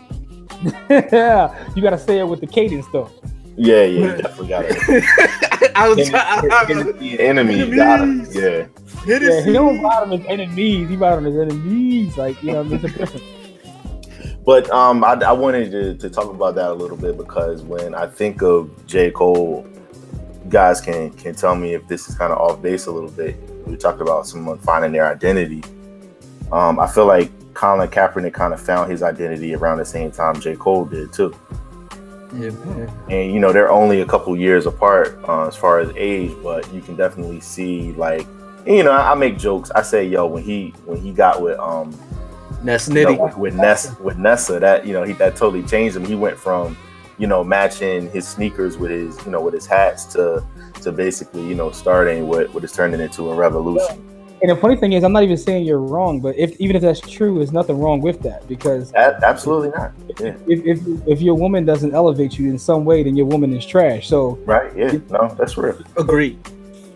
[0.89, 3.10] yeah, you gotta say it with the cadence though.
[3.55, 5.71] Yeah, yeah, he definitely got it.
[5.75, 7.19] I was trying.
[7.19, 8.25] Enemy got him.
[8.32, 8.67] Yeah.
[9.05, 10.89] Yeah, he don't ride on his enemies.
[10.89, 12.17] He ride on his enemies.
[12.17, 13.23] Like you know, there's a difference.
[14.45, 17.93] But um, I, I wanted to, to talk about that a little bit because when
[17.93, 19.12] I think of J.
[19.12, 19.67] Cole,
[20.49, 23.38] guys can can tell me if this is kind of off base a little bit.
[23.67, 25.63] We talked about someone finding their identity.
[26.51, 30.39] Um, I feel like Colin Kaepernick kind of found his identity around the same time
[30.39, 30.55] J.
[30.55, 31.35] Cole did too.
[32.33, 32.91] Yeah, man.
[33.09, 36.71] And you know they're only a couple years apart uh, as far as age, but
[36.73, 38.25] you can definitely see like
[38.65, 39.71] you know I, I make jokes.
[39.71, 41.97] I say yo when he when he got with um
[42.63, 43.19] Ness you know, Nitty.
[43.19, 46.05] with, with Ness with Nessa that you know he that totally changed him.
[46.05, 46.77] He went from
[47.17, 50.45] you know matching his sneakers with his you know with his hats to
[50.81, 54.05] to basically you know starting what what is turning into a revolution.
[54.41, 56.82] And the funny thing is, I'm not even saying you're wrong, but if even if
[56.82, 59.91] that's true, there's nothing wrong with that because A- absolutely not.
[60.19, 60.36] Yeah.
[60.47, 63.65] if, if if your woman doesn't elevate you in some way, then your woman is
[63.65, 64.08] trash.
[64.08, 64.75] So Right.
[64.78, 64.97] Yeah.
[65.10, 65.78] No, that's real.
[65.97, 66.38] Agree.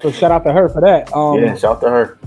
[0.01, 1.13] so shout out to her for that.
[1.13, 1.55] Um, yeah.
[1.55, 2.17] Shout out to her.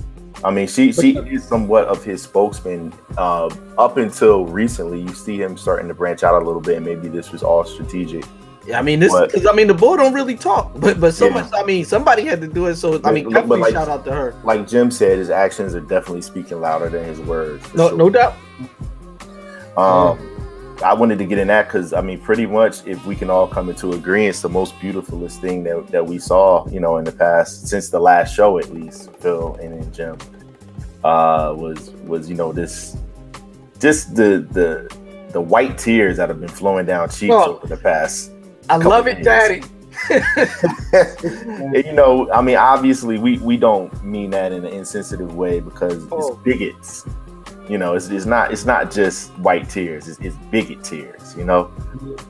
[0.44, 2.92] I mean, she she is somewhat of his spokesman.
[3.16, 3.48] Uh,
[3.78, 6.76] up until recently, you see him starting to branch out a little bit.
[6.76, 8.24] and Maybe this was all strategic.
[8.74, 11.34] I mean this because I mean the boy don't really talk, but but so Yeah.
[11.34, 11.50] much.
[11.54, 14.04] I mean somebody had to do it, so I mean But- definitely like- shout out
[14.06, 14.34] to her.
[14.44, 17.62] Like Jim said, his actions are definitely speaking louder than his words.
[17.74, 17.98] No sure.
[17.98, 18.34] no doubt.
[19.76, 20.18] Um,
[20.84, 23.46] I wanted to get in that because I mean, pretty much, if we can all
[23.46, 27.12] come into agreement, the most beautifulest thing that, that we saw, you know, in the
[27.12, 30.18] past since the last show, at least, Phil and then Jim,
[31.04, 32.96] uh, was was you know this,
[33.78, 34.94] just the the
[35.32, 37.56] the white tears that have been flowing down cheeks Oh.
[37.56, 38.30] over the past.
[38.68, 39.24] I love it, days.
[39.24, 39.62] Daddy.
[41.76, 45.60] And, you know, I mean, obviously, we we don't mean that in an insensitive way
[45.60, 46.18] because Oh.
[46.18, 47.06] it's bigots.
[47.68, 50.06] You know, it's, it's not it's not just white tears.
[50.06, 51.34] It's, it's bigot tears.
[51.36, 51.70] You know.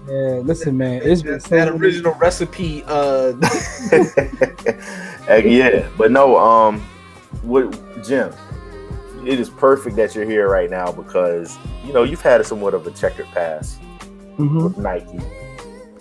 [0.09, 2.83] yeah, listen, man, it's been That's that original recipe.
[2.87, 3.33] Uh,
[5.27, 6.81] Heck yeah, but no, um,
[7.43, 7.71] what
[8.05, 8.33] Jim?
[9.25, 12.87] It is perfect that you're here right now because you know you've had somewhat of
[12.87, 13.81] a checkered past
[14.39, 14.63] Mhm.
[14.65, 15.19] with Nike,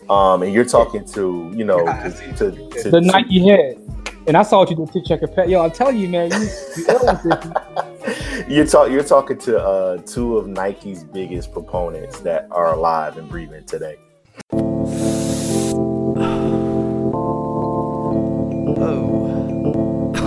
[0.10, 2.52] um, and you're talking to you know to, to,
[2.84, 3.82] to, the Nike head.
[4.28, 5.50] And I saw what you did to check your pet.
[5.50, 8.48] Yo, I'm telling you, man, you, you ill with this.
[8.48, 13.30] you're talk you're talking to uh, two of Nike's biggest proponents that are alive and
[13.30, 13.98] breathing today.
[18.78, 20.12] Oh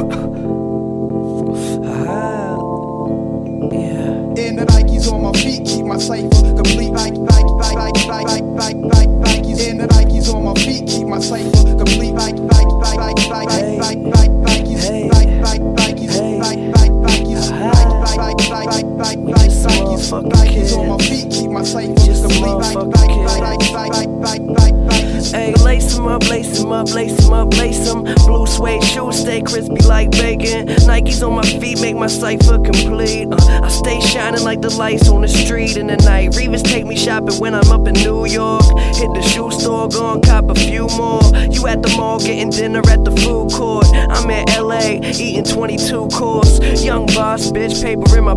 [3.73, 6.91] yeah And the Nikes on my feet keep my cipher complete.
[6.93, 9.18] Nike, Nike, Nike, Nike, Nike, Nike, Nikes.
[9.61, 12.13] And the Nikes on my feet keep my cipher complete.
[12.13, 15.11] Nike, Nike, Nike, Nike, Nike, Nike, Nikes.
[15.11, 16.39] Nike, Nike, Nikes.
[16.39, 17.51] Nike, Nike, Nikes.
[17.51, 20.29] Nike, Nike, Nike, Nike, Nikes.
[20.29, 22.59] Nikes on my feet keep my cipher complete.
[22.59, 25.33] Nike, Nike, Nike, Nike, Nike, Nike, Nikes.
[25.33, 29.21] Hey, lace 'em up, lace 'em up, lace 'em up, lace Them blue suede shoes
[29.21, 30.67] stay crispy like bacon.
[30.87, 33.29] Nikes on my feet make my cipher complete.
[33.31, 36.33] Uh, I stay shining like the lights on the street in the night.
[36.33, 38.65] Revis take me shopping when I'm up in New York.
[38.97, 41.23] Hit the shoe store, go and cop a few more.
[41.51, 43.87] You at the mall getting dinner at the food court.
[43.95, 46.59] I'm in LA eating 22 course.
[46.83, 48.35] Young boss, bitch, paper in my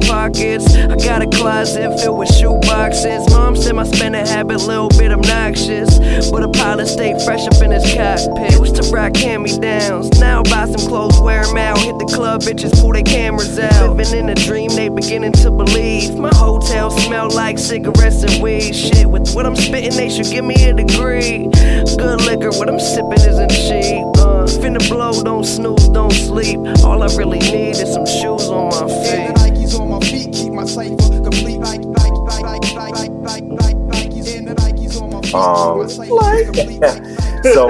[0.52, 0.76] pockets.
[0.76, 3.30] I got a closet filled with shoe boxes.
[3.30, 7.62] Mom said my spending habit a little bit obnoxious, but a pilot stay fresh up
[7.64, 8.60] in his cockpit.
[8.60, 10.10] Used to rock hand me downs.
[10.20, 11.78] Now buy some clothes, wear 'em out.
[11.80, 13.96] Hit the club, bitches pull their cameras out.
[13.96, 16.18] Living in a dream, they beginning to believe.
[16.18, 18.74] My hotel smell like cigarettes and weed.
[18.76, 21.50] Shit, with what I'm spitting, they should give me a degree.
[21.98, 24.04] Good liquor, what I'm sipping isn't cheap.
[24.18, 26.60] Uh, finna blow, don't snooze, don't sleep.
[26.84, 29.28] All I really need is some shoes on my feet.
[29.28, 31.58] the Nikes on my feet keep my cipher complete.
[31.58, 34.38] Nike, Nike, Nike, Nike, Nike, Nike, Nike, Nikes.
[34.38, 37.54] And the Nikes on my feet Um, keep my cipher complete.
[37.54, 37.69] so,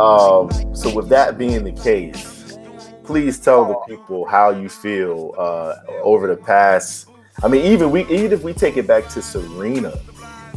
[0.00, 2.58] um, so with that being the case,
[3.04, 7.08] please tell the people how you feel uh, over the past.
[7.42, 9.98] I mean, even we, even if we take it back to Serena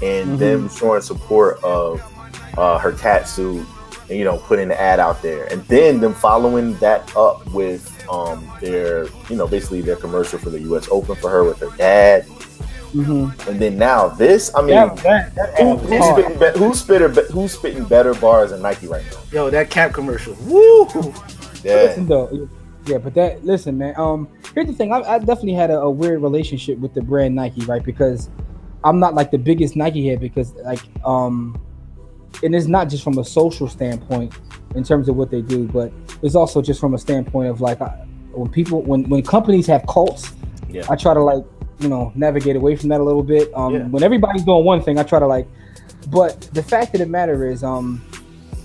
[0.01, 2.01] and them showing support of
[2.57, 3.65] uh, her cat suit,
[4.09, 7.89] and you know, putting the ad out there, and then them following that up with
[8.09, 10.87] um, their, you know, basically their commercial for the U.S.
[10.91, 12.25] Open for her with her dad,
[12.93, 13.47] Mhm.
[13.47, 14.51] and then now this.
[14.55, 18.51] I mean, That- that- that who, who's, spitting be- who's spitting who's spitting better bars
[18.51, 19.17] than Nike right now?
[19.31, 20.35] Yo, that cap commercial.
[20.45, 20.87] Woo!
[21.63, 21.75] Yeah.
[21.75, 22.49] Listen though,
[22.85, 23.93] yeah, but that listen, man.
[23.97, 24.91] Um, here's the thing.
[24.91, 27.81] I, I definitely had a, a weird relationship with the brand Nike, right?
[27.83, 28.29] Because
[28.83, 31.59] I'm not like the biggest Nike head because like um,
[32.43, 34.33] and it's not just from a social standpoint
[34.75, 37.81] in terms of what they do, but it's also just from a standpoint of like
[37.81, 37.89] I,
[38.31, 40.31] when people when when companies have cults,
[40.69, 40.85] Yeah.
[40.89, 41.43] I try to like
[41.79, 43.51] you know navigate away from that a little bit.
[43.55, 43.87] Um, Yeah.
[43.87, 45.47] when everybody's doing one thing, I try to like.
[46.09, 48.01] But the fact of the matter is, um,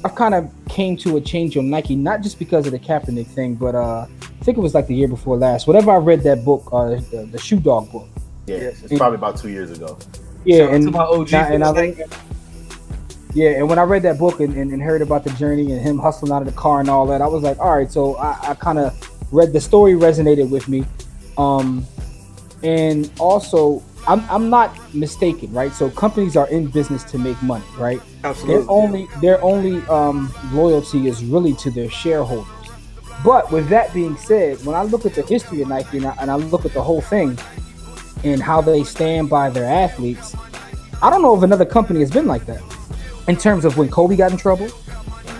[0.05, 3.27] I've kind of came to a change on Nike, not just because of the Kaepernick
[3.29, 4.07] thing, but uh,
[4.40, 5.66] I think it was like the year before last.
[5.66, 8.09] Whatever I read that book, uh, the, the Shoe Dog book.
[8.47, 9.99] Yeah, it's probably about two years ago.
[10.44, 12.07] Yeah, Shout out and, to my OG and I, Phil
[13.35, 15.81] yeah, and when I read that book and, and, and heard about the journey and
[15.81, 17.91] him hustling out of the car and all that, I was like, all right.
[17.91, 18.97] So I, I kind of
[19.33, 20.85] read the story resonated with me,
[21.37, 21.85] um,
[22.62, 25.73] and also I'm I'm not mistaken, right?
[25.73, 28.01] So companies are in business to make money, right?
[28.25, 28.62] Absolutely.
[28.62, 32.47] Their only their only um, loyalty is really to their shareholders.
[33.25, 36.17] But with that being said, when I look at the history of Nike and I,
[36.21, 37.37] and I look at the whole thing
[38.25, 40.35] and how they stand by their athletes,
[41.03, 42.62] I don't know if another company has been like that
[43.29, 44.69] in terms of when Kobe got in trouble,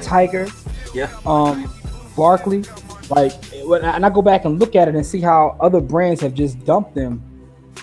[0.03, 0.47] Tiger,
[0.95, 1.09] Yeah.
[1.27, 1.71] um,
[2.17, 2.65] Barkley.
[3.11, 3.33] Like,
[3.65, 6.21] when I, and I go back and look at it and see how other brands
[6.21, 7.23] have just dumped them.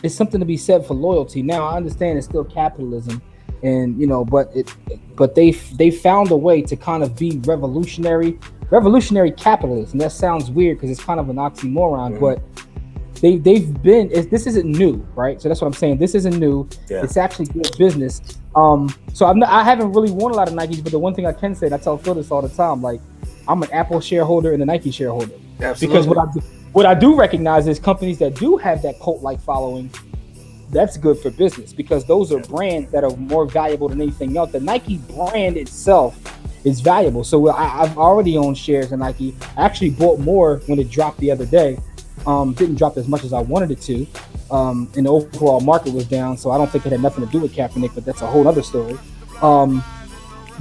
[0.03, 1.41] It's something to be said for loyalty.
[1.41, 3.21] Now I understand it's still capitalism,
[3.63, 4.71] and you know, but it,
[5.15, 8.37] but they they found a way to kind of be revolutionary,
[8.69, 9.97] revolutionary capitalism.
[9.97, 12.39] That sounds weird because it's kind of an oxymoron, but
[13.25, 14.09] they they've been.
[14.29, 15.41] This isn't new, right?
[15.41, 15.97] So that's what I'm saying.
[15.97, 16.69] This isn't new.
[16.87, 17.03] Yeah.
[17.03, 18.21] It's actually good business.
[18.55, 21.15] Um, so I'm not, I haven't really worn a lot of Nikes, but the one
[21.15, 23.01] thing I can say, and I tell Phil this all the time, like
[23.47, 25.33] I'm an Apple shareholder and a Nike shareholder.
[25.79, 26.39] Because what I do,
[26.71, 29.89] what I do recognize is companies that do have that cult like following,
[30.69, 34.51] that's good for business because those are brands that are more valuable than anything else.
[34.51, 36.15] The Nike brand itself
[36.63, 37.23] is valuable.
[37.23, 39.35] So I, I've already owned shares in Nike.
[39.57, 41.79] I actually bought more when it dropped the other day.
[42.27, 44.07] Um, didn't drop as much as I wanted it to.
[44.51, 47.31] Um, and the overall market was down, so I don't think it had nothing to
[47.31, 48.97] do with Kaepernick, but that's a whole other story.
[49.41, 49.83] Um,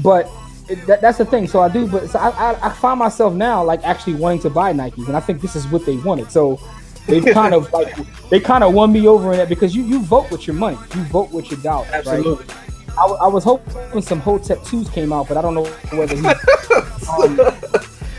[0.02, 0.28] but
[0.68, 1.46] it, that, that's the thing.
[1.46, 4.50] So I do, but so I, I, I find myself now like actually wanting to
[4.50, 6.30] buy Nikes, and I think this is what they wanted.
[6.30, 6.58] So
[7.06, 7.94] they've kind of like
[8.30, 10.78] they kind of won me over in that because you you vote with your money,
[10.94, 11.88] you vote with your dollars.
[11.90, 12.06] right?
[12.06, 12.46] Absolutely.
[12.96, 15.64] I, w- I was hoping some Hotep twos came out, but I don't know
[15.98, 16.24] whether he.
[17.10, 17.40] um,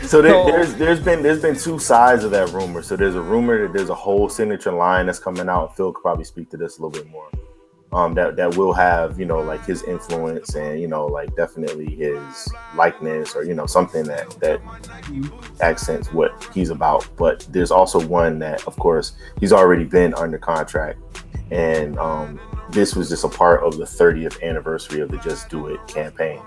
[0.16, 2.80] So there, there's there's been there's been two sides of that rumor.
[2.80, 5.76] So there's a rumor that there's a whole signature line that's coming out.
[5.76, 7.28] Phil could probably speak to this a little bit more.
[7.92, 11.92] Um, that that will have you know like his influence and you know like definitely
[11.92, 14.60] his likeness or you know something that that
[15.60, 17.08] accents what he's about.
[17.16, 21.00] But there's also one that of course he's already been under contract,
[21.50, 22.38] and um,
[22.70, 26.40] this was just a part of the 30th anniversary of the Just Do It campaign.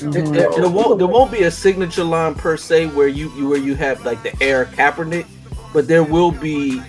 [0.00, 3.48] It, it- there won't there won't be a signature line per se where you, you
[3.48, 5.26] where you have like the Air Kaepernick,
[5.72, 6.80] but there will be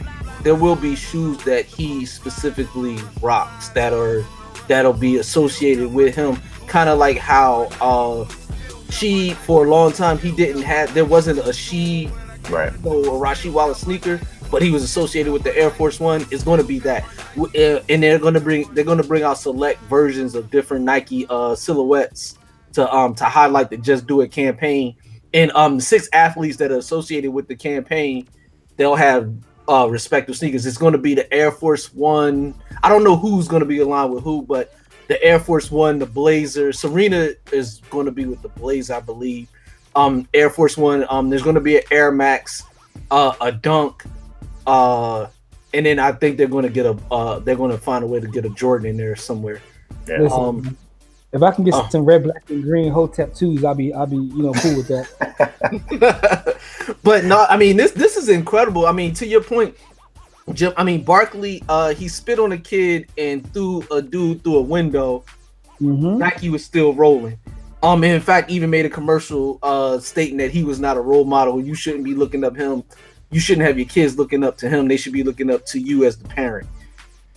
[0.43, 4.23] there will be shoes that he specifically rocks that are
[4.67, 6.37] that'll be associated with him.
[6.67, 8.25] Kind of like how uh
[8.91, 12.09] she for a long time he didn't have there wasn't a she
[12.49, 14.19] right or a Rasheed Wallace sneaker,
[14.51, 16.25] but he was associated with the Air Force One.
[16.31, 17.03] It's going to be that,
[17.37, 20.85] uh, and they're going to bring they're going to bring out select versions of different
[20.85, 22.35] Nike uh silhouettes
[22.73, 24.95] to um to highlight the Just Do It campaign.
[25.33, 28.27] and um six athletes that are associated with the campaign,
[28.77, 29.33] they'll have
[29.67, 30.65] uh respective sneakers.
[30.65, 32.53] It's going to be the Air Force One.
[32.83, 34.73] I don't know who's going to be aligned with who, but
[35.07, 36.71] the Air Force One, the Blazer.
[36.71, 39.47] Serena is going to be with the Blaze, I believe.
[39.95, 41.05] Um, Air Force One.
[41.09, 42.63] Um, there's going to be an Air Max,
[43.09, 44.03] uh, a Dunk,
[44.67, 45.27] uh,
[45.73, 46.97] and then I think they're going to get a.
[47.11, 49.61] Uh, they're going to find a way to get a Jordan in there somewhere.
[50.07, 50.77] Listen, Um,
[51.31, 51.87] if I can get oh.
[51.89, 54.87] some red, black, and green Hotep twos, I'll be I'll be you know cool with
[54.87, 56.57] that.
[57.03, 58.85] but no, I mean this this is incredible.
[58.87, 59.75] I mean, to your point,
[60.53, 60.73] Jim.
[60.75, 64.61] I mean Barkley, uh, he spit on a kid and threw a dude through a
[64.61, 65.23] window.
[65.79, 66.17] Mhm.
[66.17, 67.37] Nike was still rolling.
[67.81, 71.25] Um, in fact, even made a commercial uh stating that he was not a role
[71.25, 71.61] model.
[71.61, 72.83] You shouldn't be looking up him.
[73.29, 74.87] You shouldn't have your kids looking up to him.
[74.87, 76.67] They should be looking up to you as the parent.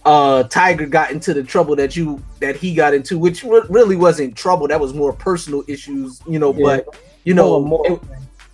[0.05, 3.95] Uh, Tiger got into the trouble that you that he got into, which re- really
[3.97, 4.67] wasn't trouble.
[4.67, 6.53] That was more personal issues, you know.
[6.55, 6.65] Yeah.
[6.85, 8.01] But you know, More- more- it-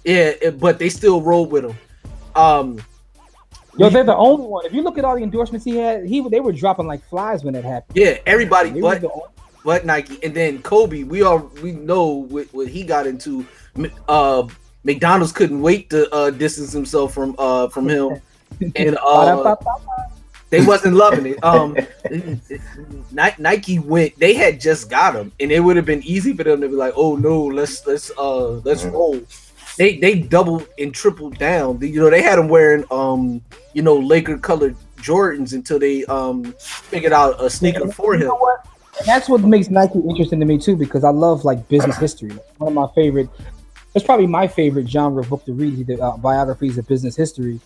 [0.04, 1.76] yeah, it- but they still rolled with him.
[2.34, 2.78] Um,
[3.78, 4.66] Yo, they're the only one.
[4.66, 7.44] If you look at all the endorsements he had, he they were dropping like flies
[7.44, 7.96] when it happened.
[7.96, 9.02] yeah, everybody They but
[9.64, 11.02] but Nike, and then Kobe.
[11.04, 13.46] We all we know what, what he got into.
[14.08, 14.46] Uh,
[14.84, 18.20] McDonald's couldn't wait to uh, distance himself from uh from him,
[18.76, 19.56] and uh,
[20.50, 21.44] they wasn't loving it.
[21.44, 21.76] Um,
[23.38, 24.18] Nike went.
[24.18, 26.74] They had just got him, and it would have been easy for them to be
[26.74, 29.20] like, "Oh no, let's let's uh let's roll."
[29.76, 31.80] They they doubled and tripled down.
[31.80, 33.42] You know, they had him wearing um
[33.74, 38.30] you know Laker colored Jordans until they um figured out a sneaker for him.
[38.98, 42.32] And that's what makes Nike interesting to me too, because I love like business history.
[42.56, 43.28] One of my favorite,
[43.94, 47.60] it's probably my favorite genre of book to read, the uh, biographies of business history,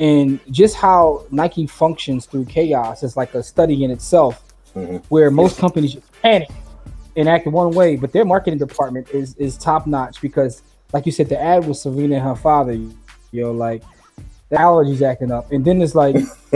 [0.00, 4.42] and just how Nike functions through chaos is like a study in itself,
[5.08, 6.48] where most companies just panic
[7.16, 11.12] and act one way, but their marketing department is is top notch because, like you
[11.12, 12.92] said, the ad was Serena and her father, you
[13.42, 13.82] know, like
[14.50, 16.16] the allergies acting up, and then it's like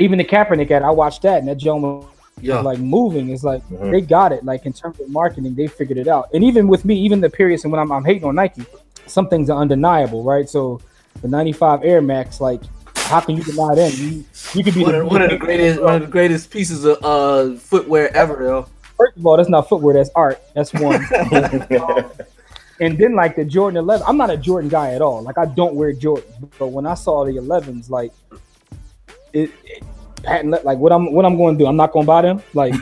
[0.00, 0.82] even the Kaepernick ad.
[0.82, 2.06] I watched that, and that gentleman
[2.40, 2.60] Yeah.
[2.60, 3.30] like moving.
[3.30, 3.90] It's like Mhm.
[3.90, 4.44] they got it.
[4.44, 6.28] Like in terms of marketing, they figured it out.
[6.32, 8.64] And even with me, even the periods and when I'm, I'm hating on Nike,
[9.06, 10.48] some things are undeniable, right?
[10.48, 10.80] So
[11.22, 12.60] the 95 Air Max, like
[12.94, 13.92] how can you deny them?
[13.94, 16.50] You you could be One the, of, one of the greatest one of the greatest
[16.50, 18.66] pieces of uh footwear ever, yo.
[18.96, 20.42] First of all, that's not footwear, that's art.
[20.54, 21.06] That's one.
[22.80, 25.22] and then like the Jordan 11, I'm not a Jordan guy at all.
[25.22, 28.12] Like I don't wear Jordan, but when I saw the 11s, like
[29.32, 29.84] it, it
[30.22, 31.66] patent like what I'm what I'm going to do.
[31.66, 32.42] I'm not going to buy them.
[32.54, 32.74] Like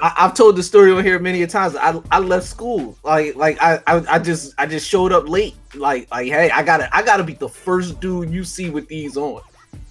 [0.00, 1.76] I, I've told the story on here many a times.
[1.76, 5.54] I I left school like like I, I I just I just showed up late.
[5.74, 9.16] Like like hey, I gotta I gotta be the first dude you see with these
[9.16, 9.40] on.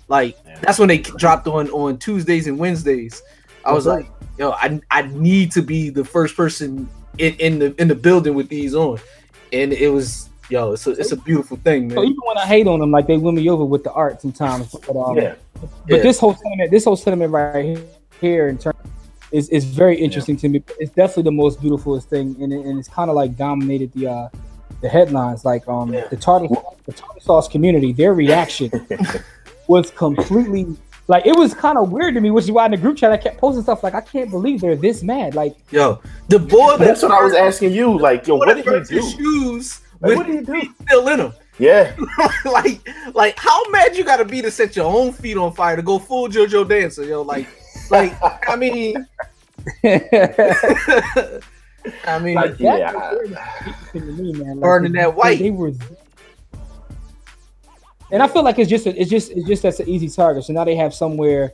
[0.07, 3.21] Like that's when they dropped on on Tuesdays and Wednesdays.
[3.65, 7.59] I was That's like, yo, I I need to be the first person in, in
[7.59, 8.99] the in the building with these on,
[9.51, 12.67] and it was yo, it's a it's a beautiful thing, So even when I hate
[12.67, 14.71] on them, like they win me over with the art sometimes.
[14.71, 15.35] But, um, Yeah.
[15.61, 15.97] but Yeah.
[16.03, 17.79] this whole sentiment, this whole sentiment right
[18.21, 18.75] here, in terms,
[19.31, 20.63] is is very interesting to me.
[20.79, 24.07] It's definitely the most beautifulest thing, and, it, and it's kind of like dominated the
[24.07, 24.29] uh
[24.81, 25.45] the headlines.
[25.45, 26.47] Like um the tartar
[26.85, 28.71] the tartar sauce community, their reaction
[29.67, 30.67] was completely
[31.07, 33.11] like it was kind of weird to me, which is why in the group chat
[33.11, 35.35] I kept posting stuff like I can't believe they're this mad.
[35.35, 37.97] Like Yo, the boy That's what I was asking you.
[37.97, 39.09] Like, yo, what did he do?
[39.11, 40.73] Shoes Like, with what did he do?
[40.85, 41.33] still in them.
[41.57, 41.95] Yeah.
[42.45, 42.81] like,
[43.13, 45.99] like how mad you gotta be to set your own feet on fire to go
[45.99, 47.21] full JoJo dancer, yo?
[47.21, 47.47] Like,
[47.91, 48.13] like
[48.49, 49.07] I mean,
[52.07, 52.91] I mean, Like, yeah.
[52.91, 53.31] that was
[53.93, 54.55] to me, man.
[54.55, 55.39] Like, Burning they- that white.
[55.39, 55.71] They were,
[58.11, 60.43] and I feel like it's just a, it's just it's just that's an easy target.
[60.45, 61.53] So now they have somewhere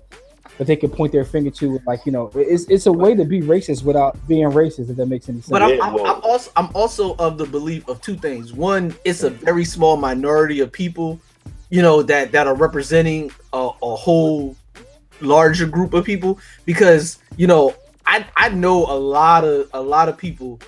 [0.57, 3.23] that they can point their finger to, like you know, it's it's a way to
[3.25, 4.89] be racist without being racist.
[4.89, 5.49] If that makes any sense.
[5.49, 8.53] But I'm, I'm, I'm also I'm also of the belief of two things.
[8.53, 11.19] One, it's a very small minority of people,
[11.69, 14.55] you know, that that are representing a, a whole
[15.21, 16.39] larger group of people.
[16.65, 20.59] Because you know, I I know a lot of a lot of people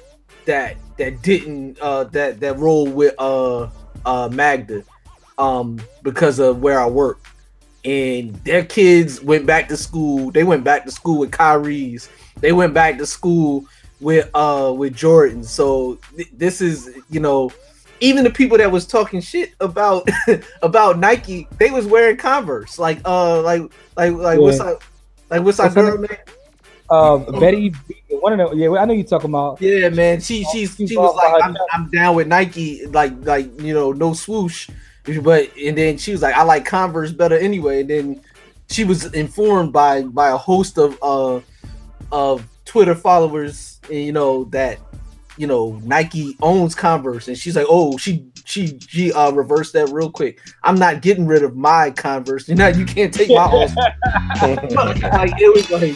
[0.45, 3.69] that that didn't uh that that roll with uh
[4.05, 4.83] uh MAGA
[5.37, 7.19] um because of where I work.
[7.85, 10.31] And their kids went back to school.
[10.31, 12.09] They went back to school with Kyrie's.
[12.39, 13.65] They went back to school
[13.99, 15.43] with uh with Jordan.
[15.43, 17.51] So th- this is you know
[18.03, 20.07] even the people that was talking shit about
[20.61, 22.77] about Nike, they was wearing Converse.
[22.77, 23.61] Like uh like
[23.97, 24.65] like like what's Yeah.
[24.71, 24.83] up
[25.29, 26.17] like what's our What's her girl name?
[26.89, 27.73] Uh, Betty,
[28.09, 29.59] one of the yeah, I know you're talking about.
[29.61, 30.19] Yeah, man.
[30.19, 34.13] She she's she was like, I'm, I'm down with Nike, like like you know, no
[34.13, 34.69] swoosh.
[35.23, 37.81] But and then she was like, I like Converse better anyway.
[37.81, 38.21] And then
[38.69, 41.39] she was informed by by a host of uh
[42.11, 44.77] of Twitter followers, you know that
[45.37, 49.89] you know, Nike owns Converse, and she's like, oh, she she she uh reversed that
[49.89, 50.39] real quick.
[50.63, 52.47] I'm not getting rid of my Converse.
[52.53, 53.73] You know, you can't take my own.
[54.41, 55.95] like it was like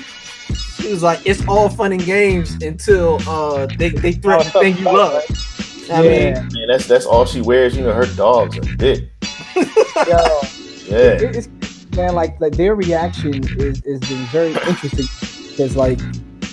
[0.86, 4.78] it was like it's all fun and games until uh they they threaten the thing
[4.78, 5.22] you love.
[5.92, 7.76] I mean, Man, that's that's all she wears.
[7.78, 9.10] You know, her dogs are big.
[9.56, 9.64] Yo,
[10.86, 11.18] Yeah.
[11.20, 11.50] it- it's
[11.96, 15.06] man, like like their reaction is is been very interesting
[15.52, 16.00] because like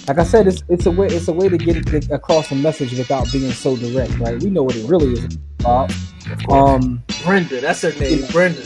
[0.08, 2.54] like I said, it's it's a way it's a way to get it across a
[2.54, 4.42] message without being so direct, right?
[4.42, 5.92] We know what it really is about.
[6.50, 8.62] Um, Brenda, that's her name, Brenda.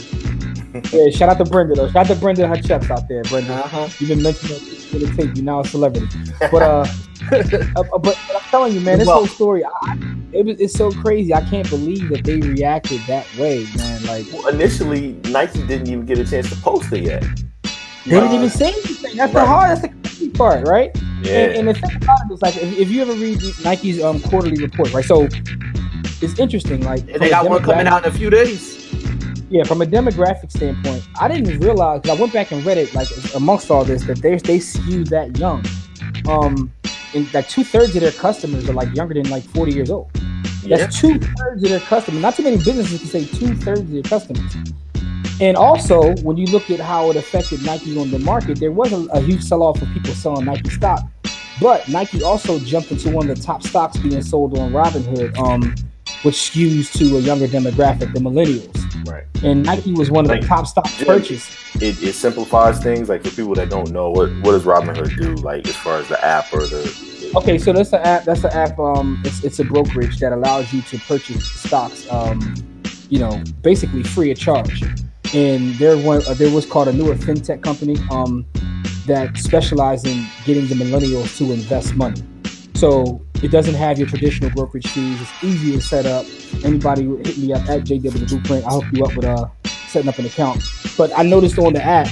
[0.91, 1.87] yeah, shout out to Brenda though.
[1.87, 3.53] Shout out to Brenda and her checks out there, Brenda.
[3.53, 3.87] Uh-huh.
[3.99, 5.35] You've been mentioning it in the tape.
[5.35, 6.07] You're now a celebrity.
[6.51, 6.85] But uh,
[7.31, 10.73] uh, but, but I'm telling you, man, this whole story, I, I- it was it's
[10.75, 11.33] so crazy.
[11.33, 14.05] I can't believe that they reacted that way, man.
[14.05, 17.23] Like Initially, Nike didn't even get a chance to post it yet.
[18.05, 19.17] They didn't even say anything.
[19.17, 19.71] That's the hard.
[19.71, 20.95] That's the crazy part, right?
[21.21, 21.39] Yeah.
[21.39, 24.19] And, and the thing about it is, like, if, if you ever read Nike's um
[24.21, 25.05] quarterly report, right?
[25.05, 25.27] So
[26.21, 26.81] it's interesting.
[26.81, 28.77] Like, they got one coming out in a few days.
[29.51, 32.07] Yeah, from a demographic standpoint, I didn't realize.
[32.07, 35.37] I went back and read it, like amongst all this, that they they skew that
[35.39, 35.65] young.
[36.27, 36.71] Um,
[37.15, 40.11] and like two thirds of their customers are like younger than like forty years old.
[40.67, 42.21] That's two thirds of their customers.
[42.21, 44.55] Not too many businesses can say two thirds of their customers.
[45.41, 48.91] And also, when you look at how it affected Nike on the market, there was
[48.91, 51.01] a, huge sell off of people selling Nike stock.
[51.61, 55.75] But Nike also jumped into one of the top stocks being sold on Robinhood, um,
[56.23, 59.07] which skews to a younger demographic, the millennials.
[59.07, 59.25] Right.
[59.43, 61.55] And Nike was one of the top stock purchases.
[61.75, 63.09] It, it simplifies things.
[63.09, 65.35] Like for people that don't know, what what does Robinhood do?
[65.35, 68.23] Like as far as the app or the Okay, so that's an app.
[68.23, 68.79] That's an app.
[68.79, 72.09] Um, it's, it's a brokerage that allows you to purchase stocks.
[72.11, 72.55] Um,
[73.09, 74.83] you know, basically free of charge.
[75.33, 77.97] And there one uh, there was called a newer fintech company.
[78.11, 78.45] Um,
[79.09, 82.21] that specialize in getting the millennials to invest money.
[82.75, 85.19] So it doesn't have your traditional brokerage fees.
[85.19, 86.25] It's easy to set up.
[86.63, 89.47] Anybody hit me up at JW Blueprint, I'll hook you up with uh
[89.87, 90.63] setting up an account.
[90.95, 92.07] But I noticed on the app,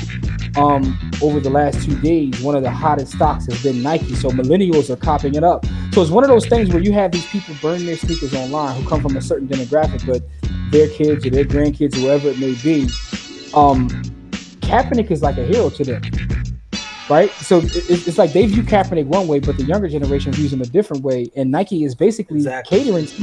[0.57, 4.15] um, over the last two days, one of the hottest stocks has been Nike.
[4.15, 5.63] So millennials are copying it up.
[5.93, 8.81] So it's one of those things where you have these people burn their sneakers online
[8.81, 10.23] who come from a certain demographic, but
[10.71, 12.89] their kids or their grandkids, whoever it may be,
[13.53, 13.89] um,
[14.61, 16.01] Kaepernick is like a hero to them
[17.09, 17.31] right?
[17.31, 20.51] So it- it's, it's like they view Kaepernick one way, but the younger generation views
[20.51, 21.31] him a different way.
[21.35, 23.21] And Nike is basically catering to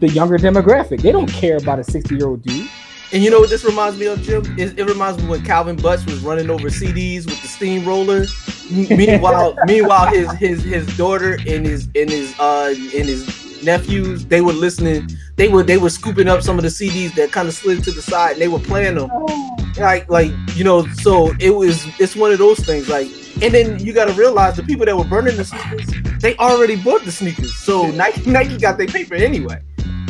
[0.00, 1.02] the younger demographic.
[1.02, 2.68] They don't care about a 60 year old dude.
[3.12, 4.42] And you know what this reminds me of, Jim?
[4.58, 8.24] It, it reminds me when Calvin Butts was running over CDs with the steamroller.
[8.70, 13.26] Meanwhile, meanwhile, his his his daughter and his and his uh and his
[13.62, 15.08] nephews, they were listening.
[15.36, 17.90] They were they were scooping up some of the CDs that kind of slid to
[17.90, 19.10] the side, and they were playing them.
[19.12, 19.56] Oh.
[19.78, 22.88] Like like you know, so it was it's one of those things.
[22.88, 23.08] Like,
[23.42, 25.86] and then you got to realize the people that were burning the sneakers,
[26.20, 27.54] they already bought the sneakers.
[27.56, 29.60] So Nike Nike got their paper anyway.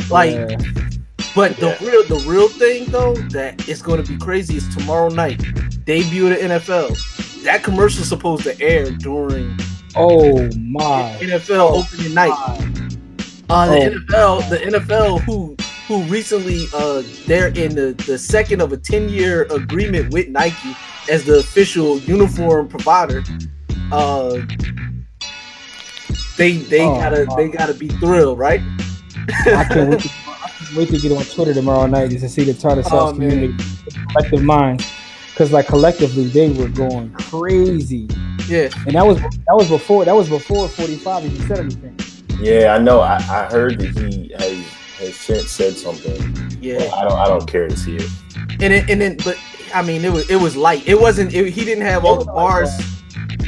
[0.09, 0.31] Like.
[0.31, 0.57] Yeah.
[1.35, 5.09] But the real the real thing though that is going to be crazy is tomorrow
[5.09, 5.41] night
[5.83, 7.43] debut of the NFL.
[7.43, 9.57] That commercial's supposed to air during
[9.95, 11.17] Oh my.
[11.21, 12.72] NFL opening night.
[13.53, 14.39] Uh, the Oh.
[14.41, 15.55] NFL, the NFL who
[15.87, 20.75] who recently uh they're in the, the second of a 10 year agreement with Nike
[21.11, 23.21] as the official uniform provider.
[23.91, 24.39] Uh
[26.37, 27.35] they they Oh, gotta my.
[27.35, 28.61] they gotta be thrilled, right?
[29.45, 32.29] I can't wait to, I can't wait to get on Twitter tomorrow night just to
[32.29, 33.53] see the Tartar Sauce Oh, community,
[34.09, 34.85] collective minds.
[35.31, 38.07] Because like collectively they were going crazy.
[38.47, 38.69] Yeah.
[38.85, 41.97] And that was that was before that was before 45 even said anything.
[42.39, 42.99] Yeah, I know.
[42.99, 46.57] I, I heard that he has has since said something.
[46.61, 46.89] Yeah.
[46.95, 48.09] I don't I don't care to see it.
[48.35, 49.37] and then, and then, but
[49.73, 50.87] I mean, it was it was light.
[50.87, 51.33] It wasn't.
[51.33, 52.71] It, he didn't have all the bars.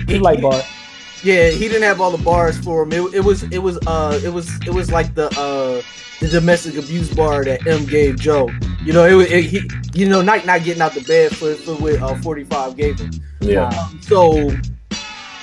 [0.08, 0.62] He like bar.
[1.24, 2.94] Yeah, he didn't have all the bars for him.
[2.94, 5.82] It, it was it was uh it was it was like the uh
[6.20, 8.50] the domestic abuse bar that M gave Joe.
[8.84, 11.56] You know, it was it, he you know not not getting out the bed for
[11.56, 13.12] for what uh 45 gave him.
[13.42, 13.68] Yeah.
[13.70, 14.52] Um, so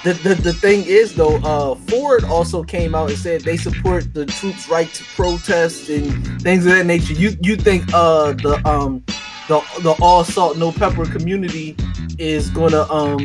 [0.04, 4.12] the, the the thing is though, uh Ford also came out and said they support
[4.14, 7.14] the troops' right to protest and things of that nature.
[7.14, 9.04] You you think uh the um
[9.48, 11.76] the the all salt no pepper community
[12.18, 13.18] is gonna um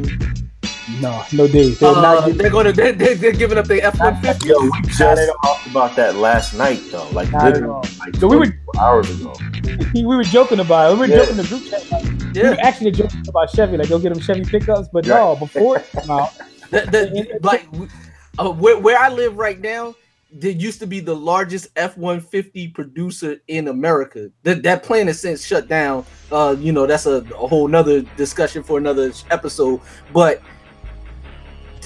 [1.01, 1.71] No, no day.
[1.71, 4.49] They're uh, not they're gonna they're, they're, they're giving up their F one fifty.
[4.49, 4.99] Yo, we just
[5.43, 7.09] talked about that last night though.
[7.09, 7.83] Like Not at literally all.
[7.99, 9.33] like So we were- hours ago.
[9.93, 10.93] we were joking about it.
[10.93, 11.17] We were Yeah.
[11.25, 11.91] joking in the group chat.
[11.91, 12.03] Like,
[12.35, 14.87] We were actually joking about Chevy, like go get them Chevy pickups.
[14.93, 16.31] But no, before it came out,
[16.69, 17.67] The, the, like
[18.37, 19.95] uh, where, where I live right now,
[20.31, 24.29] there used to be the largest F one fifty producer in America.
[24.43, 26.05] That that plant has since shut down.
[26.31, 29.79] Uh, you know that's a, a whole nother discussion for another episode.
[30.11, 30.41] But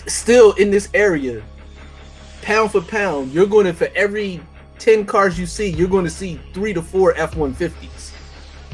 [0.07, 1.43] still in this area,
[2.41, 4.41] pound for pound, you're going to for every
[4.79, 8.11] ten cars you see, you're going to see three to four F one fifties.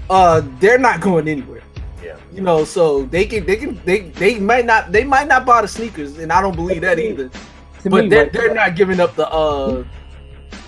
[0.10, 1.62] Uh, they're not going anywhere.
[2.08, 2.18] Yeah.
[2.32, 5.62] You know, so they can they can they they might not they might not buy
[5.62, 7.30] the sneakers, and I don't believe that either.
[7.84, 9.84] To But me, they're, right, they're not giving up the uh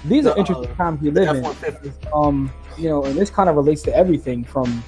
[0.05, 1.93] these are interesting uh, times we live in.
[2.13, 4.83] Um, you know, and this kind of relates to everything from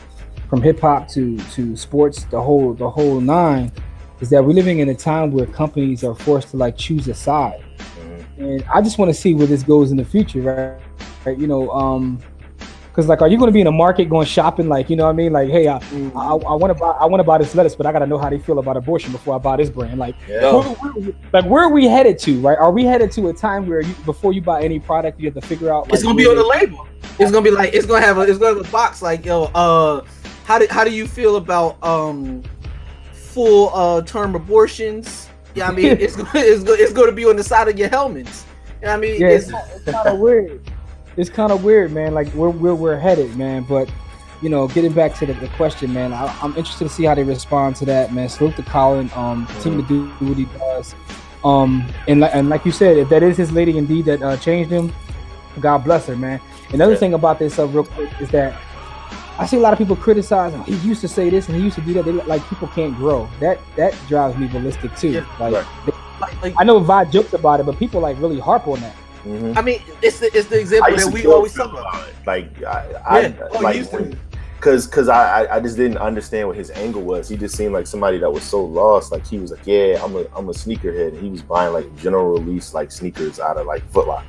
[0.50, 3.72] from hip hop to to sports, the whole the whole nine.
[4.20, 7.16] Is that we're living in a time where companies are forced to like choose a
[7.16, 7.64] side,
[8.38, 10.82] and I just want to see where this goes in the future, right?
[11.26, 11.40] right?
[11.40, 12.20] You know, um,
[12.92, 14.68] because like, are you going to be in a market going shopping?
[14.68, 15.32] Like, you know what I mean?
[15.32, 16.18] Like, hey, I Mm-hmm.
[16.18, 18.08] I, I want to buy I want to buy this lettuce, but I got to
[18.08, 19.98] know how they feel about abortion before I buy this brand.
[19.98, 20.52] Like, Yeah.
[20.54, 22.40] where- where- like where are we headed to?
[22.42, 22.58] Right?
[22.58, 25.36] Are we headed to a time where you before you buy any product, you have
[25.42, 25.92] to figure out?
[25.94, 26.86] It's gonna be on the label.
[27.20, 29.44] It's gonna be like it's gonna have a it's gonna have a box like yo
[29.56, 30.02] uh
[30.46, 32.44] how do how do you feel about um
[33.14, 35.30] full uh term abortions?
[35.56, 38.46] Yeah, I mean it's it's gonna it's gonna be on the side of your helmets.
[38.82, 40.71] You know what I mean, Yeah, it's, it's, it's kind of weird.
[41.18, 42.14] It's kind of weird, man.
[42.14, 43.64] Like where where we're headed, man.
[43.64, 43.90] But
[44.42, 47.14] you know, getting back to the, the question, man, I, I'm interested to see how
[47.14, 48.28] they respond to that, man.
[48.30, 50.96] Salute to Colin, um, continue to do what he does.
[51.44, 54.38] Um, and like and like you said, if that is his lady indeed that uh,
[54.38, 54.92] changed him,
[55.60, 56.40] God bless her, man.
[56.72, 58.60] Another thing about this, uh, real quick, is that
[59.38, 60.54] I see a lot of people criticize.
[60.56, 62.06] "Oh, He used to say this and he used to do that.
[62.06, 63.28] They like people can't grow.
[63.40, 65.12] That that drives me ballistic too.
[65.40, 68.96] like, they- I know Vi jokes about it, but people like really harp on that.
[69.56, 71.82] I mean it's the it's the example that we always talk about.
[71.82, 72.16] about it.
[72.26, 73.34] Like I, Yeah.
[73.46, 73.98] I Oh, like used to.
[73.98, 74.20] when,
[74.60, 77.28] cause cause I, I I just didn't understand what his angle was.
[77.30, 79.12] He just seemed like somebody that was so lost.
[79.12, 81.10] Like he was like, yeah, I'm a I'm a sneakerhead.
[81.10, 84.26] And he was buying like general release like sneakers out of like Foot Locker.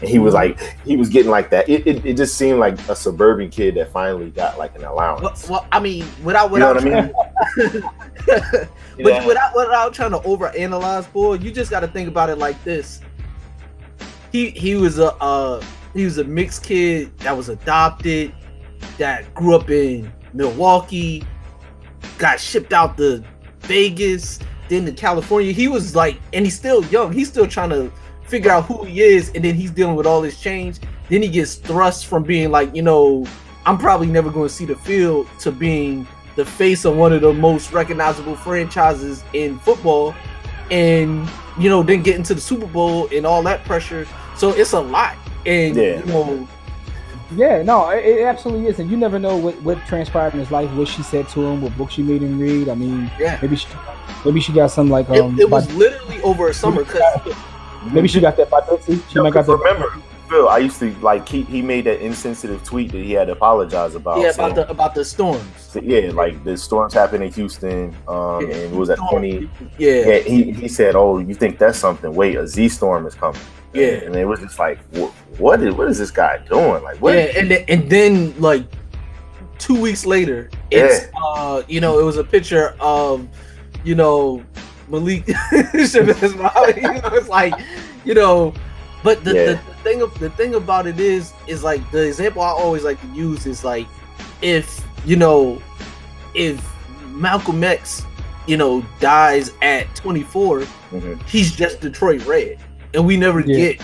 [0.00, 0.24] And he Mm-hmm.
[0.24, 1.68] was like, he was getting like that.
[1.68, 5.48] It, it, it just seemed like a suburban kid that finally got like an allowance.
[5.48, 7.12] Well, well, I mean, without You know without what I mean?
[8.26, 9.26] but Yeah.
[9.26, 13.00] without without trying to overanalyze, boy, you just got to think about it like this.
[14.32, 15.62] He he was a uh,
[15.94, 18.34] he was a mixed kid that was adopted,
[18.98, 21.24] that grew up in Milwaukee,
[22.18, 23.22] got shipped out to
[23.60, 25.52] Vegas, then to California.
[25.52, 27.12] He was like, and he's still young.
[27.12, 27.92] He's still trying to
[28.24, 30.80] figure out who he is, and then he's dealing with all this change.
[31.10, 33.26] Then he gets thrust from being like, you know,
[33.66, 36.06] I'm probably never going to see the field to being
[36.36, 40.14] the face of one of the most recognizable franchises in football,
[40.70, 41.28] and
[41.58, 44.06] you know, then getting to the Super Bowl and all that pressure.
[44.36, 45.14] So it's a lot,
[45.46, 45.98] and Yeah.
[46.00, 46.48] you know,
[47.34, 50.50] Yeah, no, it, it absolutely is, and you never know what, what transpired in his
[50.50, 52.68] life, what she said to him, what book she made him read.
[52.68, 53.38] I mean, Yeah.
[53.40, 53.66] maybe she,
[54.24, 57.02] maybe she got some like um, it was bi- literally over a summer because
[57.90, 58.96] maybe she got that by Dixie.
[59.08, 59.56] She No, might got that.
[59.56, 59.94] remember,
[60.28, 63.32] Phil, I used to like he, he made that insensitive tweet that he had to
[63.32, 64.20] apologize about.
[64.20, 65.42] yeah, saying- about the about the storms.
[65.56, 68.56] So, yeah, like the storms happened in Houston, um, Yeah.
[68.56, 69.48] and it was at twenty.
[69.78, 70.06] Yeah.
[70.06, 72.12] Yeah, he, he said, "Oh, you think that's something?
[72.14, 73.40] Wait, a Z storm is coming."
[73.74, 74.04] Yeah.
[74.04, 76.82] and it was just like, what, what is what is this guy doing?
[76.82, 77.14] Like, what?
[77.14, 78.64] Yeah, and then, and then like
[79.58, 83.26] two weeks later, it's uh you know it was a picture of
[83.84, 84.42] you know
[84.88, 85.26] Malik.
[85.28, 87.54] You know, it's like
[88.04, 88.52] you know,
[89.02, 89.44] but the, Yeah.
[89.46, 92.84] the, the thing of the thing about it is is like the example I always
[92.84, 93.86] like to use is like
[94.42, 95.60] if you know
[96.34, 96.60] if
[97.08, 98.04] Malcolm X
[98.46, 100.60] you know dies at 24
[100.90, 101.22] Mhm.
[101.28, 102.58] he's just Detroit Red,
[102.94, 103.56] and we never Yeah.
[103.56, 103.80] get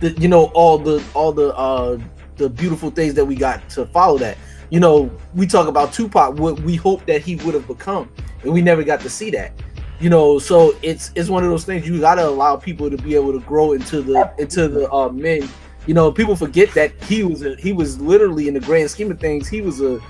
[0.00, 1.98] the you know all the all the uh
[2.36, 4.36] the beautiful things that we got to follow that.
[4.70, 8.08] You know, we talk about Tupac, what we hope that he would have become,
[8.42, 9.52] and we never got to see that.
[10.00, 12.96] You know, so it's it's one of those things you got to allow people to
[12.96, 15.48] be able to grow into the into the uh, men.
[15.86, 19.10] You know, people forget that he was a, he was literally in the grand scheme
[19.10, 20.00] of things, he was a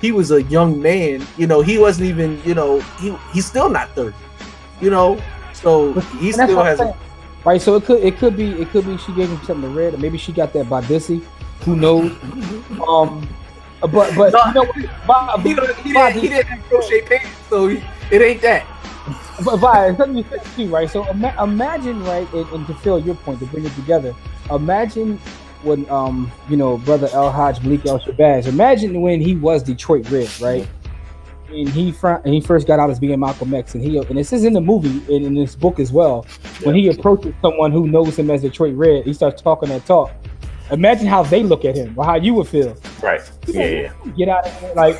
[0.00, 1.24] he was a young man.
[1.36, 4.16] You know, he wasn't even you know he he's still not thirty.
[4.80, 5.20] You know,
[5.52, 6.80] so he still has.
[7.48, 7.60] Right.
[7.62, 9.94] So it could it could be it could be she gave him something to read,
[9.94, 11.22] or maybe she got that by Dissy.
[11.64, 12.12] Who knows?
[12.88, 13.28] um,
[13.80, 14.64] but but you know,
[15.06, 15.40] what?
[15.42, 18.66] He, don't- he didn't, he didn't crochet pants, so he, it ain't that.
[19.44, 20.90] But Vi, something you said too, right?
[20.90, 24.14] So ima- imagine, right, and, and to fill your point, to bring it together,
[24.50, 25.18] imagine
[25.62, 28.46] when, um, you know, brother El Hajj Malik El Shabazz.
[28.46, 30.68] Imagine when he was Detroit Red, right?
[31.50, 34.18] And he fr- and he first got out as being Malcolm X, and he and
[34.18, 36.26] this is in the movie and in this book as well.
[36.62, 40.12] When he approaches someone who knows him as Detroit Red, he starts talking that talk.
[40.70, 42.76] Imagine how they look at him, or how you would feel.
[43.02, 43.22] Right?
[43.46, 43.92] Yeah, yeah.
[44.16, 44.96] Get out of here, like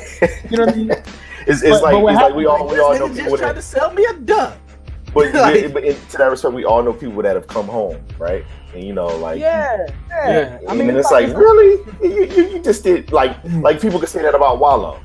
[0.49, 0.91] you know what I mean?
[1.47, 3.61] It's, it's But- like but it's like we all we all know people that, to
[3.61, 4.57] sell me a duck.
[5.13, 7.97] but, like- but in, to that respect, we all know people that have come home,
[8.19, 8.43] right?
[8.73, 10.59] And you know, like Yeah, yeah.
[10.67, 13.79] I and mean, then it's like- like, really, you, you, you just did like like
[13.81, 14.99] people could say that about Wallo,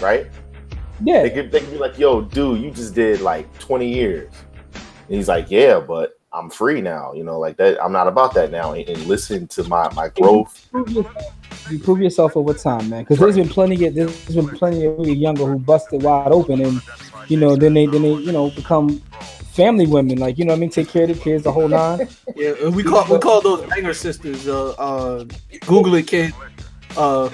[0.00, 0.26] right?
[1.02, 1.22] Yeah.
[1.22, 4.32] They could they could be like, yo, dude, you just did like 20 years.
[4.74, 7.12] And he's like, yeah, but I'm free now.
[7.12, 7.82] You know, like that.
[7.82, 8.72] I'm not about that now.
[8.72, 10.68] And, and listen to my my growth.
[11.70, 13.02] You prove yourself over time, man.
[13.02, 16.60] Because there's been plenty of there's been plenty of really younger who busted wide open,
[16.60, 16.80] and
[17.28, 19.02] you know, then they then they you know become
[19.50, 21.68] family women, like you know, what I mean, take care of the kids, the whole
[21.80, 22.08] nine.
[22.36, 24.48] Yeah, we call we call those banger sisters.
[24.48, 25.24] Uh, uh,
[25.66, 26.32] Google it, kid.
[26.96, 27.28] Uh,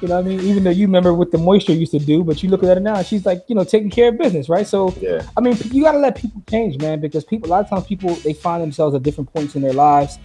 [0.00, 2.24] You know, what I mean, even though you remember what the moisture used to do,
[2.24, 4.48] but you look at her now, and she's like, you know, taking care of business,
[4.48, 4.66] right?
[4.66, 5.22] So, Yeah.
[5.36, 7.84] I mean, you got to let people change, man, because people a lot of times
[7.86, 10.18] people they find themselves at different points in their lives.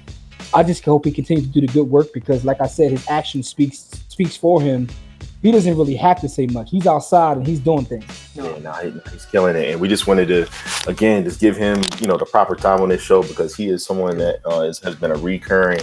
[0.54, 3.08] I just hope he continues to do the good work because, like I said, his
[3.10, 4.88] action speaks speaks for him.
[5.44, 6.72] He doesn't really have to say much.
[6.72, 8.06] He's outside and he's doing things.
[8.34, 10.48] Yeah, nah, he- he's killing it, and we just wanted to,
[10.88, 13.86] again, just give him, you know, the proper time on this show because he is
[13.86, 15.82] someone that uh, is, has been a recurring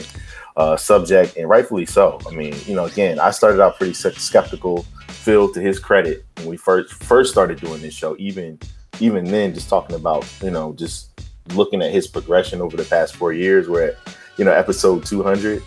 [0.56, 2.20] uh, subject, and rightfully so.
[2.26, 4.86] I mean, you know, again, I started out pretty skeptical.
[5.08, 8.58] Phil, to his credit, when we first first started doing this show, even
[9.00, 11.10] even then, just talking about, you know, just
[11.54, 13.96] looking at his progression over the past four years, we're
[14.36, 15.62] you know, episode two hundred,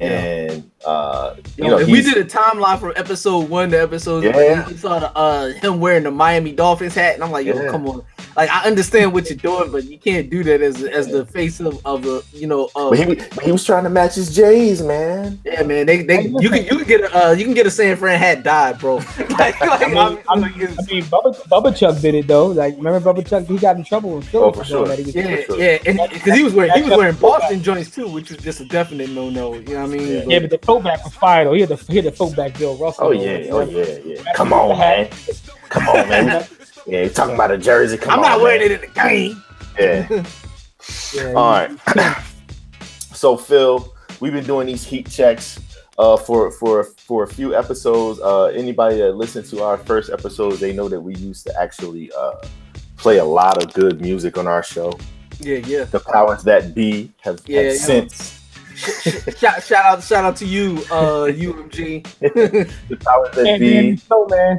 [0.00, 4.62] and uh, you know, if we did a timeline from episode one to episode Yeah.
[4.62, 7.54] three, you saw the, uh, him wearing the Miami Dolphins hat, and I'm like, yo,
[7.54, 7.70] Yeah.
[7.70, 8.02] come on.
[8.36, 11.60] Like, I understand what you're doing, but you can't do that as as the face
[11.60, 15.38] of, of the, you know, but he, he was trying to match his J's, man.
[15.44, 15.84] yeah, man.
[15.84, 18.18] They, they, you can, you can get a, uh, you can get a San Fran
[18.18, 18.96] hat dyed, bro.
[19.38, 22.46] like, like, I mean, I'm- I mean, I mean Bubba, Bubba Chuck did it though.
[22.46, 23.44] Like, remember Bubba Chuck?
[23.44, 24.86] He got in trouble with Philly Oh, for sure.
[24.88, 24.98] that.
[24.98, 28.08] He was- yeah, yeah, and because he was wearing, he was wearing Boston joints too,
[28.08, 29.54] which is just a definite no no.
[29.54, 29.89] You know what I mean?
[29.98, 31.52] Yeah, but the throwback was fire though.
[31.52, 33.06] He had the he had the throwback Bill Russell.
[33.06, 33.22] Oh though.
[33.22, 34.32] yeah, oh yeah, yeah.
[34.34, 35.10] Come on, man.
[35.68, 36.46] Come on, man.
[36.86, 37.98] Yeah, you're talking about a jersey.
[37.98, 38.70] Come I'm on, not wearing man.
[38.70, 39.44] it in the game.
[39.78, 40.24] Yeah.
[41.14, 41.70] Yeah, All right.
[43.12, 45.60] so Phil, we've been doing these heat checks
[45.98, 48.18] uh, for for for a few episodes.
[48.20, 52.10] Uh, anybody that listened to our first episode, they know that we used to actually
[52.18, 52.36] uh,
[52.96, 54.92] play a lot of good music on our show.
[55.38, 55.84] Yeah, yeah.
[55.84, 57.78] The powers that be have, Yeah, have yeah.
[57.78, 58.39] since
[59.36, 62.02] shout, shout out, shout out to you, uh, UMG.
[62.88, 63.74] the powers that be.
[63.74, 64.58] man, so man.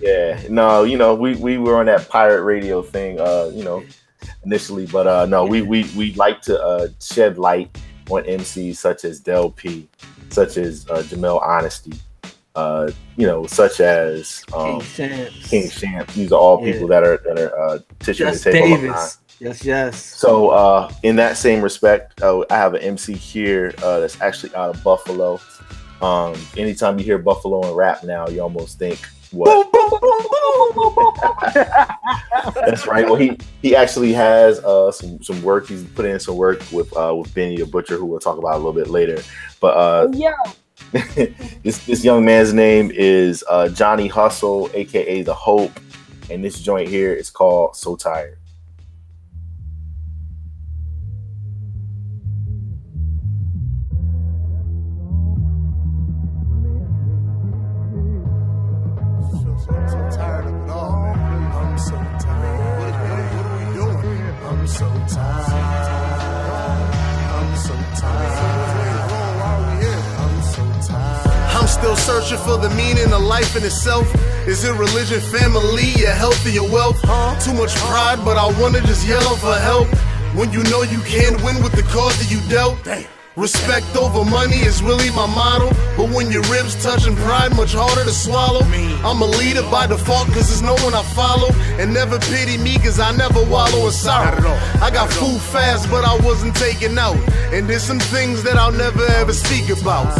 [0.00, 3.82] Yeah, no, you know, we we were on that pirate radio thing, uh, you know,
[4.44, 7.76] initially, but uh, no, we we we like to uh, shed light
[8.10, 9.88] on MCs such as Del P,
[10.30, 11.92] such as uh, Jamel Honesty,
[12.56, 15.48] uh, you know, such as um, King Shamps.
[15.50, 16.14] King Shamps.
[16.14, 16.72] These are all Yeah.
[16.72, 18.86] people that are that are uh, tissue Just and tape alumni.
[18.94, 19.18] Davis.
[19.40, 20.04] Yes, yes.
[20.04, 24.54] So, uh, in that same respect, uh, I have an MC here uh, that's actually
[24.54, 25.40] out of Buffalo.
[26.02, 28.98] Um, anytime you hear Buffalo and rap now, you almost think
[29.32, 29.66] what?
[32.54, 33.06] That's right.
[33.06, 35.68] Well, he he actually has uh, some some work.
[35.68, 38.54] He's put in some work with uh, with Benny the Butcher, who we'll talk about
[38.54, 39.22] a little bit later.
[39.60, 40.34] But uh, Yeah.
[41.62, 45.78] this this young man's name is uh, Johnny Hustle, aka the Hope,
[46.30, 48.39] and this joint here is called So Tired.
[73.70, 74.06] Itself.
[74.48, 77.00] Is it religion, family, your health, or your wealth?
[77.44, 79.88] Too much pride, but I wanna just yell for help.
[80.34, 82.78] When you know you can't win with the cause that you dealt.
[83.36, 85.70] Respect over money is really my motto.
[85.96, 88.62] But when your ribs touching pride, much harder to swallow.
[89.06, 91.50] I'm a leader by default, cause there's no one I follow.
[91.78, 94.58] And never pity me, cause I never wallow in sorrow.
[94.82, 97.16] I got food fast, but I wasn't taken out.
[97.54, 100.10] And there's some things that I'll never ever speak about.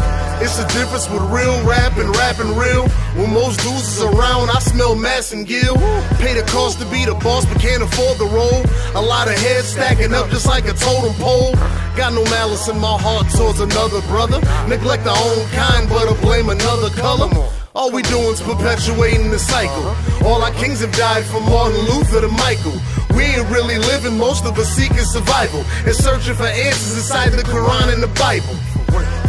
[0.41, 2.89] It's the difference with real rap and rapping real.
[3.19, 5.77] When most dudes is around, I smell mass and gill.
[6.23, 8.63] Pay the cost to be the boss, but can't afford the role.
[8.95, 11.55] A lot of heads stacking up just like a totem pole.
[11.97, 14.41] Got no malice in my heart towards another brother.
[14.69, 17.29] Neglect our own kind, but I blame another color.
[17.75, 19.95] All we doing's perpetuating the cycle.
[20.27, 22.75] All our kings have died from Martin Luther to Michael.
[23.15, 27.43] We ain't really living, most of us seeking survival and searching for answers inside the
[27.43, 28.57] Quran and the Bible.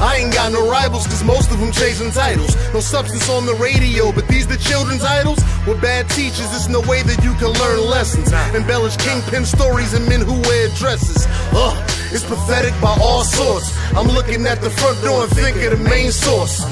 [0.02, 2.56] I ain't got no rivals, cause most of them chasing titles.
[2.74, 5.38] No substance on the radio, but these the children's idols?
[5.68, 8.34] With bad teachers, there's no way that you can learn lessons.
[8.56, 11.28] Embellish kingpin stories and men who wear dresses.
[11.54, 11.78] Ugh,
[12.12, 13.72] it's pathetic by all sorts.
[13.96, 16.64] I'm looking at the front door and think of the main source.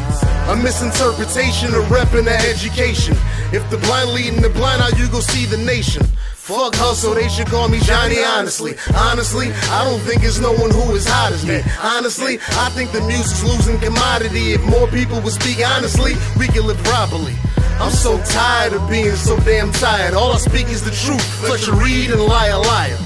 [0.49, 3.15] A misinterpretation of rep and education.
[3.53, 6.03] If the blind leading the blind, how you go see the nation?
[6.35, 8.73] Fuck hustle, they should call me Johnny honestly.
[8.95, 11.61] Honestly, I don't think it's no one who is hot as me.
[11.79, 14.53] Honestly, I think the music's losing commodity.
[14.53, 17.35] If more people would speak honestly, we could live properly.
[17.79, 20.13] I'm so tired of being so damn tired.
[20.13, 21.23] All I speak is the truth.
[21.45, 22.97] Fletcher Reed and liar liar.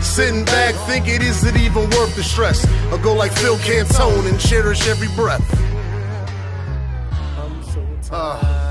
[0.00, 2.64] Sitting back, thinking, is it even worth the stress?
[2.92, 5.42] Or go like Phil Cantone and cherish every breath.
[8.10, 8.68] Uh,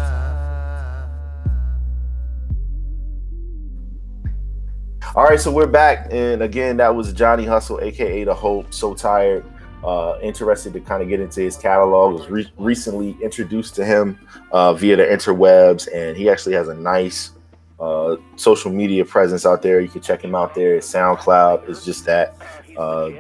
[5.16, 8.74] All right, so we're back, and again, that was Johnny Hustle, aka the Hope.
[8.74, 9.46] So tired.
[9.84, 12.14] Uh, interested to kind of get into his catalog.
[12.14, 14.20] Was re- recently introduced to him
[14.52, 17.32] uh, via the interwebs, and he actually has a nice
[17.80, 19.80] uh, social media presence out there.
[19.80, 20.80] You can check him out there.
[20.80, 22.36] SoundCloud is just that.
[22.78, 23.12] Uh,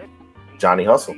[0.57, 1.15] Johnny Hustle.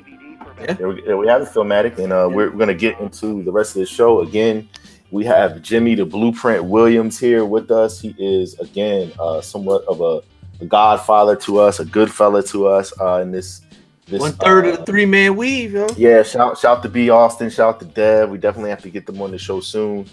[0.59, 0.73] Yeah.
[0.73, 3.43] There, we, there we have it, Filmatic, and uh, we're, we're going to get into
[3.43, 4.21] the rest of the show.
[4.21, 4.67] Again,
[5.11, 7.99] we have Jimmy the Blueprint Williams here with us.
[7.99, 10.21] He is again uh, somewhat of a,
[10.61, 13.61] a godfather to us, a good fella to us uh, in this.
[14.05, 15.87] this One third uh, of the three man weave, yo.
[15.97, 18.29] yeah, shout shout to B Austin, shout to Dev.
[18.29, 20.07] We definitely have to get them on the show soon.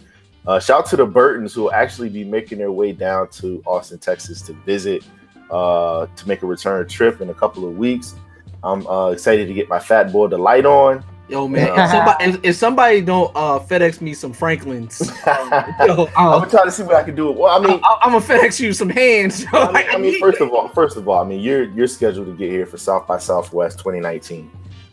[0.47, 3.99] Uh, shout to the Burtons who will actually be making their way down to Austin,
[3.99, 5.05] Texas to visit
[5.51, 8.15] uh, to make a return trip in a couple of weeks.
[8.63, 11.05] I'm uh, excited to get my fat boy the light on.
[11.29, 11.67] Yo, man.
[11.67, 11.85] Yeah.
[11.85, 15.51] If somebody, if, if somebody don't uh, FedEx me some Franklins, um,
[15.85, 17.33] yo, I'm gonna try to see what I can do.
[17.33, 19.45] Well, I mean, I, am gonna FedEx you some hands.
[19.53, 22.27] I mean, I mean, first of all, first of all, I mean, you're you're scheduled
[22.27, 24.51] to get here for South by Southwest 2019,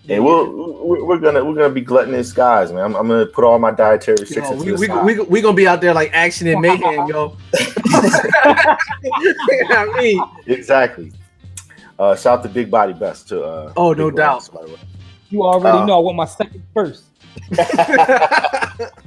[0.10, 0.51] and we'll
[0.86, 2.84] we're, we're gonna we're gonna be gluttonous guys, man.
[2.84, 4.60] I'm, I'm gonna put all my dietary Yo, restrictions.
[4.60, 5.06] we, to the we, side.
[5.06, 7.38] we, we gonna be out there like action and mayhem, yo.
[7.86, 8.78] I
[9.97, 11.12] mean, exactly.
[11.99, 13.43] Uh, shout to Big Body Best to.
[13.43, 14.39] Uh, Oh, no Big doubt.
[14.39, 14.80] Bodies, by the way.
[15.30, 17.04] You already Uh, know I want my second first.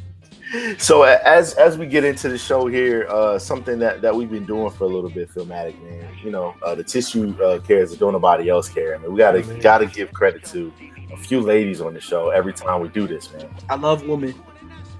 [0.78, 4.44] So as as we get into the show here, uh, something that, that we've been
[4.44, 6.08] doing for a little bit, Filmatic man.
[6.22, 8.94] You know, uh, the tissue uh, cares that don't nobody else care.
[8.94, 10.72] I mean, we gotta gotta give credit to
[11.12, 13.48] a few ladies on the show every time we do this, man.
[13.68, 14.34] I love women.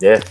[0.00, 0.22] Yeah.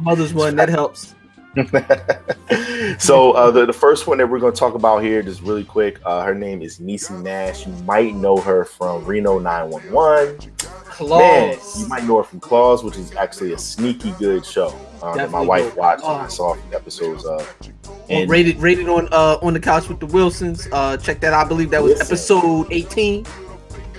[0.00, 1.14] Mother's one that helps.
[2.98, 5.64] so uh, the, the first one that we're going to talk about here, just really
[5.64, 7.66] quick, uh, her name is Niecy Nash.
[7.66, 10.38] You might know her from Reno 911.
[10.38, 10.38] Man,
[10.84, 11.80] Claws.
[11.80, 15.30] you might know her from Claws, which is actually a sneaky good show um, that
[15.30, 16.12] my wife watched and.
[16.22, 17.56] I saw a few episodes of.
[17.86, 20.66] Well, And rated rated on uh on the couch with the Wilsons.
[20.72, 21.32] Uh, check that.
[21.32, 21.46] out.
[21.46, 23.24] I believe that was episode 18.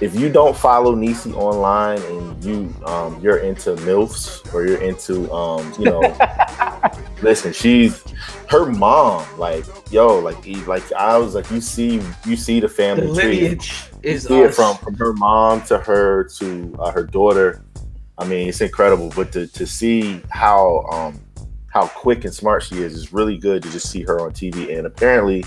[0.02, 5.30] If you don't follow Niecy online and you um, you're into milfs or you're into
[5.32, 6.16] um, you know,
[7.22, 8.04] listen, she's
[8.48, 9.26] her mom.
[9.38, 13.08] Like yo, like he- like I was like you see you see the The family
[13.20, 13.40] tree.
[13.42, 17.62] lineage is see it from from her mom to her to uh, her daughter.
[18.18, 19.12] I mean, it's incredible.
[19.16, 21.20] But to to see how um
[21.68, 24.76] how quick and smart she is is really good to just see her on TV.
[24.78, 25.44] And apparently,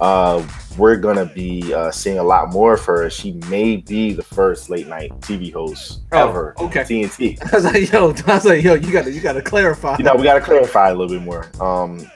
[0.00, 0.44] uh,
[0.78, 3.08] we're gonna be uh, seeing a lot more of her.
[3.10, 6.54] She may be the first late night TV host Oh, ever.
[6.58, 6.80] on okay.
[6.82, 7.38] TNT.
[7.52, 9.96] I was like, yo, I was like, yo, you gotta you gotta clarify.
[9.98, 11.50] You know, we got to clarify a little bit more.
[11.60, 12.06] Um,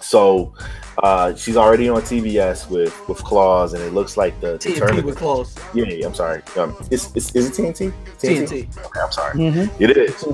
[0.00, 0.54] so
[1.02, 4.76] uh, she's already on TBS with with Claws, and it looks like the, the TNT
[4.78, 5.54] tournament- with claws.
[5.74, 6.42] Yeah, yeah, I'm sorry.
[6.56, 7.92] Um, is, is, is it TNT?
[8.18, 8.84] TNT.
[8.86, 9.34] Okay, I'm sorry.
[9.38, 9.70] Mhm.
[9.80, 10.24] It is.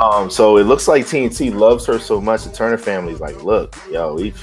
[0.00, 2.44] Um, so it looks like TNT loves her so much.
[2.44, 4.34] The Turner family's like, look, yo, we.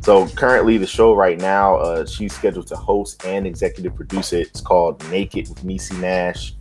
[0.00, 4.48] So currently, the show right now, uh, she's scheduled to host and executive produce it.
[4.48, 6.54] It's called Naked with Niecy Nash,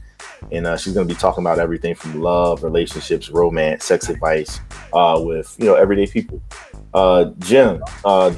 [0.51, 4.59] and uh, she's going to be talking about everything from love, relationships, romance, sex advice,
[4.93, 6.41] uh, with you know everyday people.
[6.93, 8.31] Uh, Jim, uh,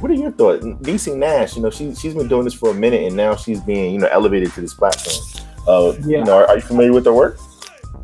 [0.00, 0.64] what are your thoughts?
[0.64, 3.60] Niecy Nash, you know, she she's been doing this for a minute, and now she's
[3.60, 5.44] being you know elevated to this platform.
[5.66, 6.18] Uh, Yeah.
[6.18, 7.38] you know, are, are you familiar with her work?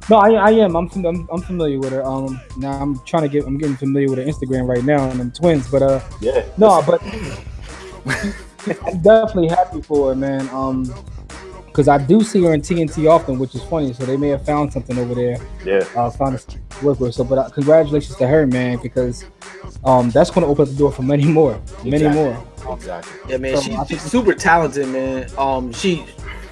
[0.09, 0.77] No, I, I am.
[0.77, 2.05] I'm, fam- I'm I'm familiar with her.
[2.05, 3.47] Um, now I'm trying to get.
[3.47, 5.71] I'm getting familiar with her Instagram right now and them twins.
[5.71, 6.45] But uh, Yeah.
[6.57, 7.01] no, but
[8.87, 10.49] I'm definitely happy for her, man.
[10.51, 10.93] Um,
[11.67, 13.93] because I do see her in TNT often, which is funny.
[13.93, 15.39] So they may have found something over there.
[15.65, 15.85] Yeah.
[15.97, 17.15] Uh, found a work with.
[17.15, 19.25] So, but uh, congratulations to her, man, because
[19.85, 22.37] um, that's going to open up the door for many more, many more.
[22.73, 23.21] Exactly.
[23.31, 25.31] Yeah, man, So, she, I she's super talented, man.
[25.39, 26.05] Um, she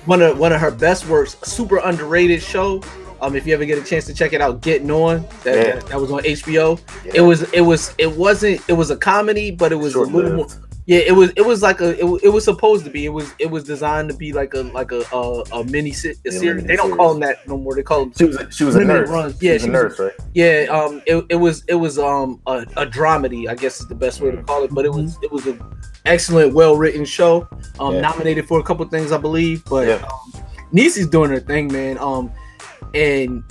[0.07, 2.81] one of one of her best works, super underrated show.
[3.21, 5.75] Um, if you ever get a chance to check it out, Getting On, that, Yeah.
[5.77, 6.81] that, that was on HBO.
[7.05, 7.13] Yeah.
[7.17, 10.33] It was it was it wasn't it was a comedy, but it was a little
[10.35, 10.47] more.
[10.87, 13.05] Yeah, it was it was like a it, it was supposed to be.
[13.05, 16.11] It was it was designed to be like a like a a, a mini se-
[16.11, 16.43] a Yeah, series.
[16.45, 16.97] limited They don't series.
[16.97, 17.75] call them that no more.
[17.75, 19.11] They call them She was a, she was a nurse.
[19.11, 19.39] runs.
[19.39, 20.13] She Yeah, was she was a- nurse, right?
[20.33, 23.95] yeah, um, it, it was it was um a, a dramedy, I guess is the
[23.95, 24.73] best way to call it.
[24.73, 25.61] But it was it was an
[26.07, 27.47] excellent, well written show.
[27.79, 29.65] Um, nominated for a couple things, I believe.
[29.67, 29.95] But Yeah.
[29.97, 30.43] um,
[30.73, 31.99] Niecy's doing her thing, man.
[31.99, 32.31] Um,
[32.95, 33.43] and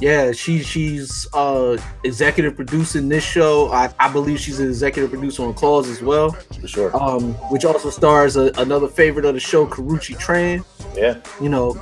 [0.00, 3.70] yeah, she she's uh executive producing this show.
[3.70, 6.30] I, I believe she's an executive producer on Claws as well.
[6.60, 7.02] For sure.
[7.02, 10.64] Um, which also stars a, another favorite of the show, Karrueche Tran.
[10.96, 11.18] Yeah.
[11.40, 11.76] You know,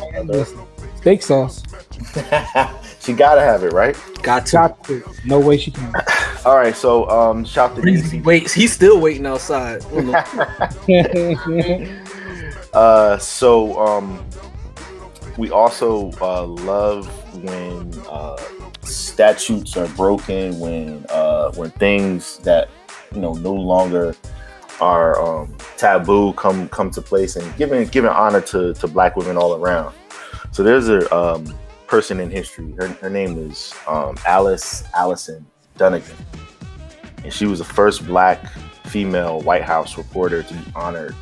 [0.96, 1.62] Steak sauce.
[3.00, 3.96] she gotta have it, right?
[4.22, 4.52] got to.
[4.52, 5.02] Got to.
[5.24, 5.92] No way she can.
[6.44, 6.74] All right.
[6.74, 8.24] So um, shout to Breezy Niecy.
[8.24, 8.52] waits.
[8.52, 9.84] He's still waiting outside.
[12.74, 14.22] Uh, so um,
[15.38, 17.06] we also uh, love
[17.44, 18.36] when uh,
[18.82, 22.68] statutes are broken, when uh, when things that
[23.14, 24.14] you know no longer
[24.80, 29.36] are um, taboo come come to place, and giving giving honor to to Black women
[29.36, 29.94] all around.
[30.50, 31.54] So there's a um,
[31.86, 32.72] person in history.
[32.72, 36.16] Her, her name is um, Alice Allison Dunnigan,
[37.22, 38.44] and she was the first Black
[38.86, 41.14] female White House reporter to be honored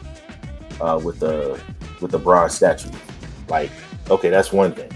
[0.81, 1.61] uh, with a
[2.01, 2.91] with the bronze statue.
[3.49, 3.71] Like,
[4.11, 4.91] okay, that's one thing,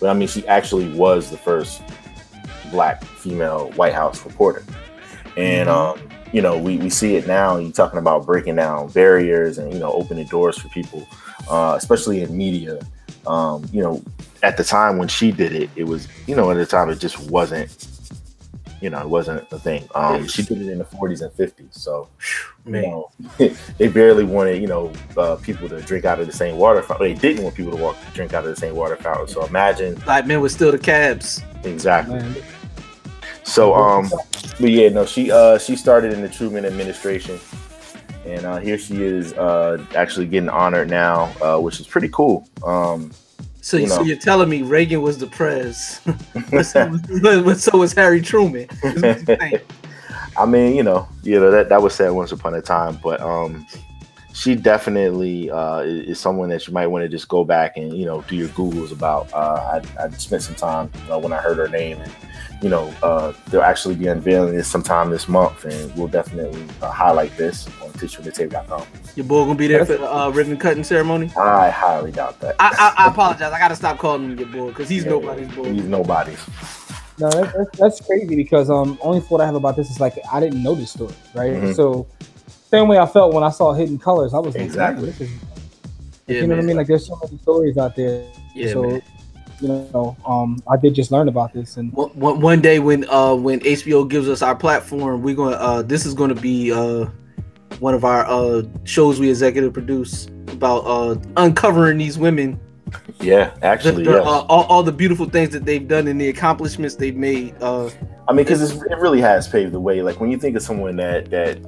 [0.00, 1.82] but I mean, she actually was the first
[2.70, 4.64] Black female White House reporter,
[5.36, 6.00] and um,
[6.32, 7.56] you know, we, we see it now.
[7.56, 11.06] You're talking about breaking down barriers and you know opening doors for people,
[11.48, 12.80] uh, especially in media.
[13.26, 14.02] Um, you know,
[14.42, 16.98] at the time when she did it, it was you know at the time it
[16.98, 17.70] just wasn't
[18.84, 19.88] you know, it wasn't a thing.
[19.94, 22.06] Um, she did it in the 40s and 50s, so
[22.66, 22.82] you Man.
[22.82, 23.10] know,
[23.78, 27.08] they barely wanted you know uh, people to drink out of the same water fountain.
[27.08, 29.26] They didn't want people to walk to drink out of the same water fountain.
[29.26, 31.42] So imagine Black men were still the cabs.
[31.64, 32.20] exactly.
[33.42, 34.10] So um,
[34.60, 37.40] but yeah, no, she uh she started in the Truman administration,
[38.26, 42.46] and uh, here she is uh actually getting honored now, uh, which is pretty cool.
[42.62, 43.12] Um,
[43.64, 44.02] So, You so know.
[44.02, 45.98] you're telling me Reagan was the prez,
[46.50, 48.68] but, so was, but so was Harry Truman.
[48.84, 49.60] is what you're saying.
[50.36, 53.22] I mean, you know, you know that that was said once upon a time, but
[53.22, 53.66] um,
[54.34, 58.04] she definitely uh, is, someone that you might want to just go back and you
[58.04, 59.32] know do your googles about.
[59.32, 62.12] Uh, I I spent some time uh, when I heard her name, and
[62.60, 66.90] you know uh, they'll actually be unveiling this sometime this month, and we'll definitely uh,
[66.90, 68.86] highlight this on tissueonthetape.com.
[69.16, 71.30] Your boy gonna be there for the uh, ribbon cutting ceremony.
[71.36, 72.56] I highly doubt that.
[72.58, 73.52] I, I, I apologize.
[73.52, 75.72] I gotta stop calling him your boy because he's nobody's boy.
[75.72, 76.38] He's nobody's.
[77.18, 80.14] No, that, that's, that's crazy because um, only thought I have about this is like
[80.32, 81.52] I didn't know this story, right?
[81.52, 81.76] Mhm.
[81.76, 82.08] So
[82.70, 85.10] same way I felt when I saw Hidden Colors, I was like, Exactly.
[85.10, 85.30] "Man, is
[86.26, 86.76] Yeah, you know what I mean?
[86.76, 88.26] Like there's so many stories out there.
[88.52, 89.02] Yeah, so man.
[89.60, 93.08] you know, um, I did just learn about this, and One, one, one day when
[93.08, 97.06] uh when HBO gives us our platform, we're gonna uh this is gonna be uh
[97.80, 102.58] one of our uh shows we executive produce about uh uncovering these women,
[103.20, 104.26] Yeah, actually, the- yes.
[104.26, 107.54] uh, all, all the beautiful things that they've done and the accomplishments they've made.
[107.60, 107.90] Uh,
[108.28, 110.00] I mean, because it really has paved the way.
[110.02, 111.58] Like when you think of someone that that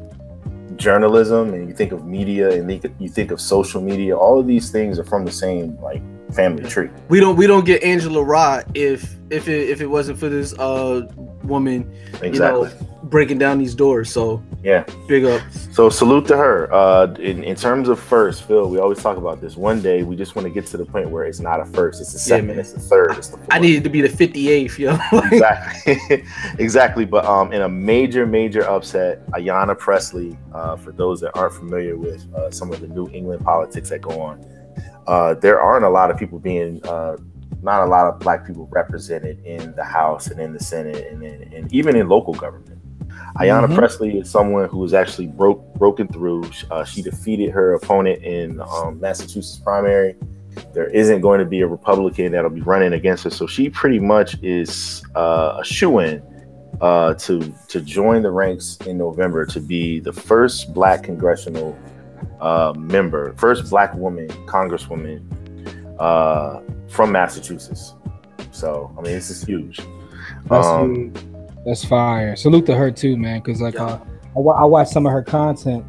[0.76, 4.46] journalism and you think of media and you you think of social media, all of
[4.46, 6.02] these things are from the same like
[6.34, 6.90] family tree.
[7.08, 10.52] we don't we don't get Angela Rod if if it if it wasn't for this
[10.58, 11.06] uh
[11.44, 11.90] woman,
[12.22, 12.68] Exactly.
[12.68, 14.10] you know, breaking down these doors.
[14.10, 14.84] So Yeah.
[15.06, 15.68] big ups.
[15.72, 16.72] So salute to her.
[16.72, 19.56] Uh, in, in terms of first, Phil, we always talk about this.
[19.56, 22.00] One day we just want to get to the point where it's not a first,
[22.00, 22.58] it's a second, man.
[22.58, 23.48] it's a third, it's the fourth.
[23.50, 24.96] I needed to be the 58th, yo.
[25.32, 26.24] exactly
[26.58, 31.52] exactly but um in a major major upset ayanna pressley uh, for those that aren't
[31.54, 34.44] familiar with uh, some of the new england politics that go on
[35.06, 37.16] uh, there aren't a lot of people being uh,
[37.62, 41.22] not a lot of black people represented in the house and in the senate and,
[41.22, 42.75] in, and even in local government
[43.40, 43.76] ayanna Mhm.
[43.76, 48.60] pressley is someone who was actually broke broken through uh, she defeated her opponent in
[48.60, 50.16] um, massachusetts primary
[50.72, 53.30] there isn't going to be a Republican that'll be running against her.
[53.30, 56.22] So she pretty much is uh, a shoe in
[56.80, 61.76] uh, to to join the ranks in November to be the first Black congressional
[62.40, 65.20] uh, member, first Black woman Congresswoman
[65.98, 67.94] uh, from Massachusetts.
[68.50, 69.80] So I mean, this is huge.
[70.50, 71.12] Um,
[71.66, 72.34] that's fire.
[72.36, 73.40] Salute to her too, man.
[73.40, 73.98] Because like uh,
[74.34, 75.84] I, wa- I watched some of her content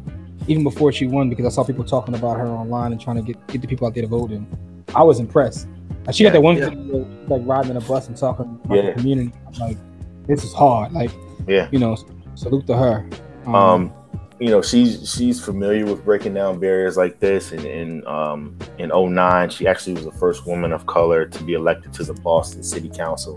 [0.46, 3.22] even before she won because I saw people talking about her online and trying to
[3.22, 4.30] get get the people out there to vote.
[4.32, 4.46] in.
[4.94, 5.68] I was impressed.
[6.06, 6.70] Like, she got that one Yeah.
[6.70, 8.82] video like riding in a bus and talking about Yeah.
[8.90, 9.32] the community.
[9.46, 9.78] I'm like
[10.26, 10.92] this is hard.
[10.92, 11.10] Like
[11.46, 11.68] Yeah.
[11.70, 11.96] you know,
[12.34, 13.08] salute to her.
[13.46, 13.92] um
[14.40, 18.90] you know she's she's familiar with breaking down barriers like this and in um in
[18.90, 22.62] 09 she actually was the first woman of color to be elected to the boston
[22.62, 23.36] city council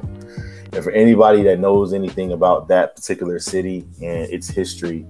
[0.73, 5.05] and for anybody that knows anything about that particular city and its history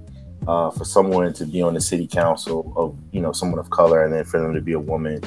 [0.48, 4.04] uh, for someone to be on the city council of you know someone of color
[4.04, 5.22] and then for them to be a woman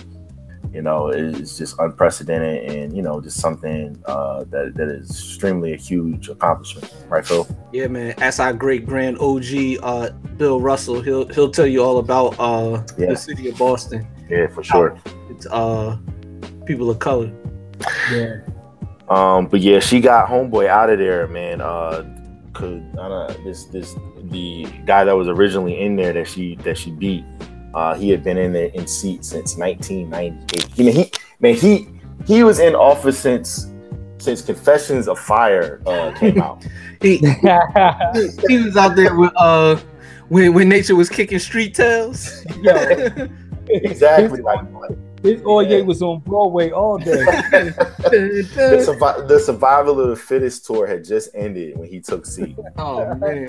[0.72, 5.72] you know is just unprecedented and you know just something uh, that, that is extremely
[5.72, 8.14] a huge accomplishment right phil Yeah, man.
[8.18, 12.82] As our great grand OG, uh, Bill Russell, he'll he'll tell you all about uh
[12.98, 13.10] Yeah.
[13.10, 14.04] the city of Boston.
[14.28, 14.98] yeah for sure
[15.30, 15.96] It's uh
[16.66, 17.30] people of color.
[18.10, 18.40] Yeah.
[19.08, 21.60] Um, but yeah, she got homeboy out of there, man.
[21.60, 22.04] Uh,
[22.52, 23.94] could I don't know, this this
[24.30, 27.24] the guy that was originally in there that she that she beat.
[27.74, 30.78] Uh, he had been in there in seat since 1998.
[30.78, 31.88] You know, he man he
[32.26, 33.70] he was in office since
[34.18, 36.64] since Confessions of Fire uh, came out.
[37.02, 37.18] He
[38.48, 39.76] he was out there with uh
[40.28, 42.46] when when nature was kicking street tails.
[43.68, 44.60] exactly like
[45.24, 47.24] His Oye was on Broadway all day.
[47.24, 48.46] the,
[48.86, 52.56] survi- the survival of the fittest tour had just ended when he took seat.
[52.76, 53.48] Oh man.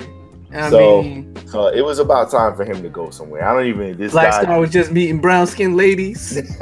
[0.53, 3.43] I so, mean, so it was about time for him to go somewhere.
[3.45, 4.43] I don't even this Black guy.
[4.43, 6.37] Star was just meeting brown skinned ladies.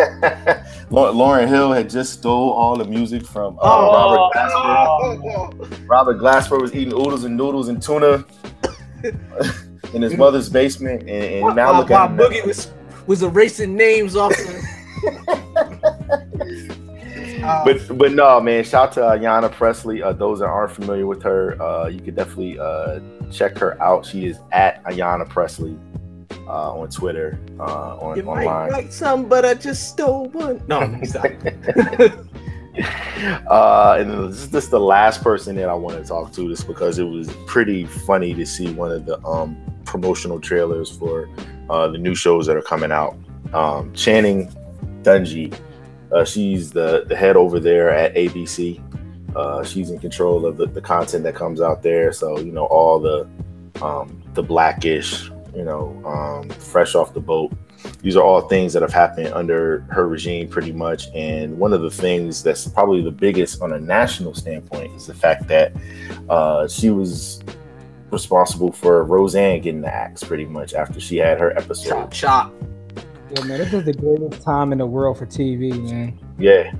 [0.89, 4.32] Lauryn Hill had just stole all the music from uh, Oh.
[4.34, 5.22] Robert
[5.61, 5.88] Glasper.
[5.88, 8.26] Robert Glasper was eating oodles and noodles and tuna
[9.93, 12.18] in his mother's basement, and, and now While, look while at him.
[12.18, 12.72] Boogie was
[13.05, 14.32] was erasing names off.
[14.32, 14.83] The,
[17.43, 21.06] Uh, but but no man shout out to Ayanna Pressley uh, those that aren't familiar
[21.06, 22.99] with her uh, you could definitely uh,
[23.32, 25.78] check her out she is at Ayanna Pressley
[26.47, 30.62] uh, on Twitter uh, on you might online write some, but I just stole one.
[30.68, 31.26] No, stop.
[33.49, 36.68] uh, and this is just the last person that I want to talk to just
[36.68, 41.30] because it was pretty funny to see one of the um, promotional trailers for
[41.70, 43.18] uh, the new shows that are coming out
[43.54, 44.54] um, Channing
[45.04, 45.54] Dungey
[46.14, 48.82] uh, she's the, the head over there at ABC.
[49.36, 52.14] Uh, she's in control of the, the content that comes out there.
[52.14, 53.28] So, you know, all the
[53.82, 57.51] um, the blackish, you know, um, fresh off the boat.
[58.01, 61.08] These are all things that have happened under her regime pretty much.
[61.16, 65.16] And one of the things that's probably the biggest on a national standpoint is the
[65.16, 65.74] fact that
[66.30, 67.41] uh, she was
[68.12, 71.89] responsible for Roseanne getting the axe pretty much after she had her episode.
[71.89, 72.54] Chop, chop.
[73.34, 76.20] Yeah, man, this is the greatest time in the world for TV, man.
[76.38, 76.72] Yeah.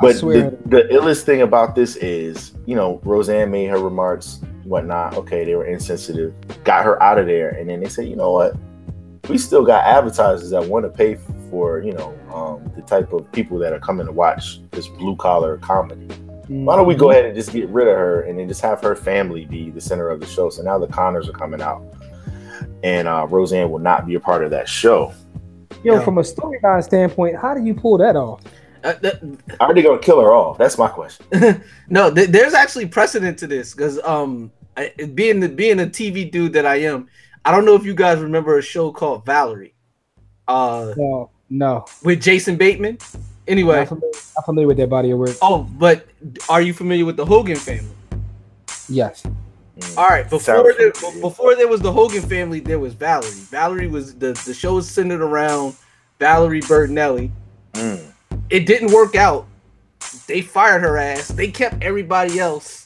[0.00, 5.16] But the, the illest thing about this is, you know, Roseanne made her remarks, whatnot.
[5.16, 6.34] Okay, they were insensitive,
[6.64, 8.54] got her out of there, and then they said, you know what?
[9.30, 11.16] We still got advertisers that want to pay
[11.50, 15.16] for, you know, um, the type of people that are coming to watch this blue
[15.16, 16.06] collar comedy.
[16.48, 18.82] Why don't we go ahead and just get rid of her and then just have
[18.82, 20.50] her family be the center of the show?
[20.50, 21.82] So now the Connors are coming out,
[22.82, 25.14] and uh, Roseanne will not be a part of that show.
[25.84, 26.00] Yo, Yeah.
[26.04, 28.40] from a storyline standpoint, how do you pull that off?
[28.84, 29.14] Uh, th-
[29.60, 30.56] Are they gonna kill her off?
[30.58, 31.26] That's my question.
[31.88, 36.30] no, th- there's actually precedent to this because um, I, being the being a TV
[36.30, 37.08] dude that I am,
[37.44, 39.74] I don't know if you guys remember a show called Valerie,
[40.46, 41.84] uh, No, no.
[42.04, 42.98] with Jason Bateman.
[43.48, 45.36] Anyway, Not familiar, not familiar with that body of work.
[45.42, 46.06] oh, but
[46.48, 47.88] are you familiar with the Hogan family?
[48.88, 49.22] Yes.
[49.96, 53.30] All right, before Sounds there, before there was the Hogan family, there was Valerie.
[53.30, 55.76] Valerie was the the show was centered around
[56.18, 57.30] Valerie Bertinelli.
[57.74, 58.12] Mm.
[58.50, 59.46] It didn't work out.
[60.26, 61.28] They fired her ass.
[61.28, 62.84] They kept everybody else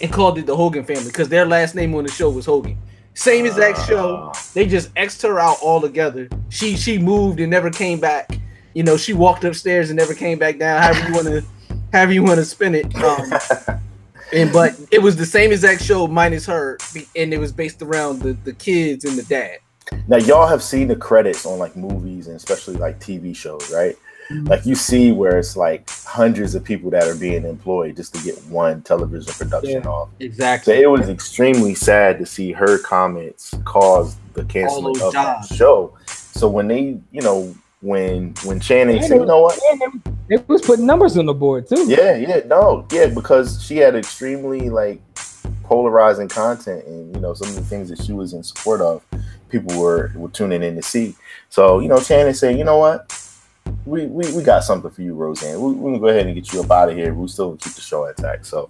[0.00, 2.78] and called it the Hogan family because their last name on the show was Hogan.
[3.14, 4.32] Same exact show.
[4.54, 6.28] They just xed her out altogether.
[6.48, 8.38] She she moved and never came back.
[8.74, 10.82] You know, she walked upstairs and never came back down.
[10.82, 11.44] However you want to,
[11.92, 12.94] however you want to spin it.
[12.96, 13.80] Um,
[14.32, 16.78] and but it was the same exact show minus her,
[17.16, 19.58] and it was based around the the kids and the dad.
[20.06, 23.96] Now y'all have seen the credits on like movies and especially like TV shows, right?
[24.30, 24.46] Mm-hmm.
[24.46, 28.22] Like you see where it's like hundreds of people that are being employed just to
[28.22, 29.88] get one television production Yeah.
[29.88, 30.10] off.
[30.20, 30.74] Exactly.
[30.74, 35.56] So it was extremely sad to see her comments cause the canceling of that jobs.
[35.56, 35.94] show.
[36.06, 39.58] So when they, you know, when when Channing And said, they- you know what?
[39.70, 39.80] and
[40.28, 41.86] they- They was putting numbers on the board too.
[41.88, 45.00] Yeah, yeah, no, yeah, because she had extremely like
[45.64, 49.02] polarizing content, and you know some of the things that she was in support of,
[49.48, 51.14] people were were tuning in to see.
[51.48, 53.10] So you know, Channing said, you know what,
[53.86, 55.58] we we, we got something for you, Roseanne.
[55.60, 57.14] We, we're gonna go ahead and get you up out of here.
[57.14, 58.44] We still gonna keep the show intact.
[58.44, 58.68] So,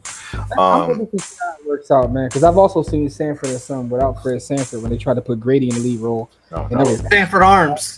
[0.52, 2.28] I'm um, looking to see how it works out, man.
[2.28, 5.40] Because I've also seen Sanford and Son without Fred Sanford when they tried to put
[5.40, 6.30] Grady in the lead role.
[6.52, 6.84] no, And no.
[6.84, 7.96] that was Sanford Arms.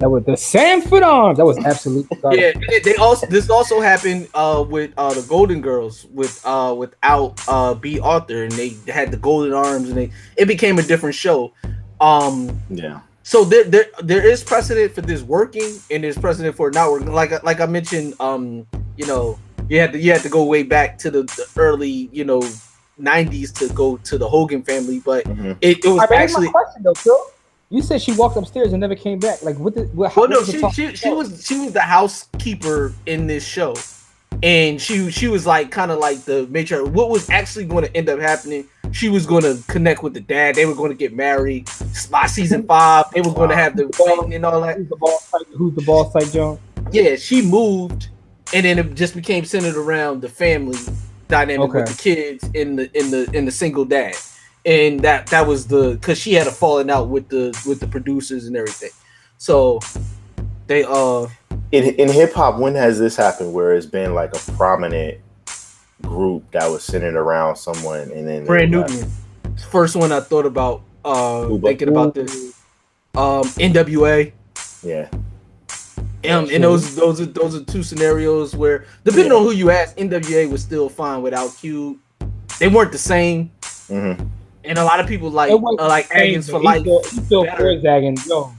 [0.00, 1.38] That was the Sanford arms.
[1.38, 5.60] That was absolutely Yeah, they- they also this also happened uh with uh the Golden
[5.60, 10.10] Girls with uh without uh Bea Arthur and they had the Golden Arms and they
[10.36, 11.52] it became a different show.
[12.00, 16.68] Um yeah, so there there there is precedent for this working and there's precedent for
[16.68, 17.12] it not working.
[17.12, 18.66] Like like I mentioned, um,
[18.96, 19.38] you know,
[19.68, 22.42] you had to you had to go way back to the, the early, you know,
[22.98, 25.56] nineties to go to the Hogan family, but Mhm.
[25.60, 27.18] it, it was I mean, actually my question though, Phil.
[27.74, 29.42] You said she walked upstairs and never came back.
[29.42, 29.74] Like, what?
[29.74, 32.94] The, what Well, no, what was the she, she she was she was the housekeeper
[33.06, 33.74] in this show,
[34.44, 36.92] and she she was like kind of like the matriarch.
[36.92, 38.64] What was actually going to end up happening?
[38.92, 40.54] She was going to connect with the dad.
[40.54, 41.68] They were going to get married.
[42.12, 44.76] By season five, they were going to have the wedding and all that.
[44.76, 45.32] Who's the boss?
[45.56, 46.12] Who's the boss?
[46.12, 46.60] Type John.
[46.92, 48.06] Yeah, she moved,
[48.54, 50.78] and then it just became centered around the family
[51.26, 54.14] dynamic with the kids in the in the in the single dad,
[54.66, 57.86] and that that was the because she had a falling out with the with the
[57.86, 58.90] producers and everything.
[59.38, 59.80] So
[60.66, 61.26] they uh
[61.72, 65.18] in in hip hop, when has this happened where it's been like a prominent
[66.02, 69.06] group that was centered around someone, and then Brand they new
[69.70, 72.54] first one I thought about uh but- thinking about this
[73.14, 74.32] um NWA
[74.82, 75.08] Yeah.
[76.26, 79.36] Um, and those those are those are two scenarios where, depending Yeah.
[79.38, 81.98] on who you ask, NWA was still fine without Cube.
[82.58, 83.50] They weren't the same,
[83.90, 84.26] Mhm.
[84.64, 86.62] And a lot of people like It wasn't uh, like the same, Agons for but
[86.62, 86.80] life.
[86.82, 87.62] Efil, Efil better.
[87.64, 88.52] Forzagging, yo,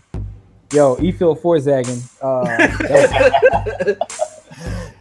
[0.71, 1.99] yo, Efil4zaggin.
[2.21, 3.95] Uh,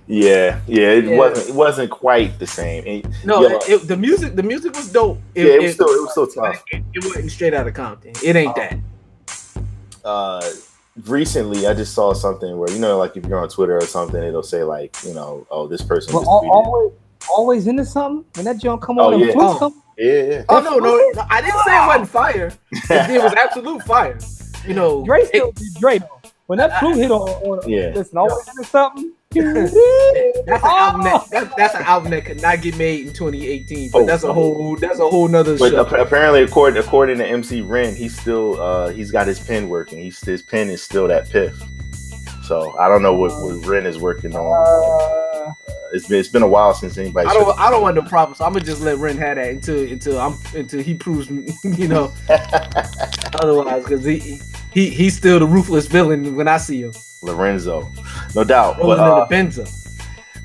[0.06, 1.16] Yeah, yeah, it Yeah.
[1.16, 2.84] wasn't it wasn't quite the same.
[2.86, 5.18] And, No, yeah, it, it- the music the music was dope.
[5.34, 6.62] yeah, it was still it was still tough.
[6.72, 8.12] It, it wasn't straight out of Compton.
[8.22, 8.76] It ain't that.
[10.04, 10.42] uh
[11.06, 14.22] recently I just saw something where you know like if you're on Twitter or something
[14.22, 16.92] it'll say like you know oh this person But just always,
[17.30, 18.24] always into something.
[18.36, 19.32] When that junk come on, them yeah.
[19.36, 19.56] Oh.
[19.58, 19.82] come.
[19.98, 22.52] Yeah yeah Oh no, no, no, I didn't say it wasn't fire.
[22.72, 24.18] It, it was absolute fire.
[24.66, 26.20] You know, Dre still be Dre though.
[26.46, 27.92] When that flute hit on, on Yeah.
[27.94, 29.12] listen, always into something.
[29.34, 33.90] that's an album that, that that's an album that could not get made in 2018.
[33.90, 35.80] But Oh, that's a whole that's a whole nother but show.
[35.86, 39.98] ap- apparently according according to MC Ren he's still uh he's got his pen working
[39.98, 41.60] he's his pen is still that piff
[42.44, 44.52] so I don't know what, what Ren is working on
[45.46, 45.54] Uh,
[45.92, 48.38] it's been it's been a while since anybody I don't I don't want no problems.
[48.38, 51.48] So I'm gonna just let Ren have that until until I'm until he proves me,
[51.64, 54.40] you know otherwise because he
[54.72, 56.92] he he's still the ruthless villain when I see him.
[57.22, 57.90] Lorenzo
[58.34, 59.66] no doubt but uh, Benza.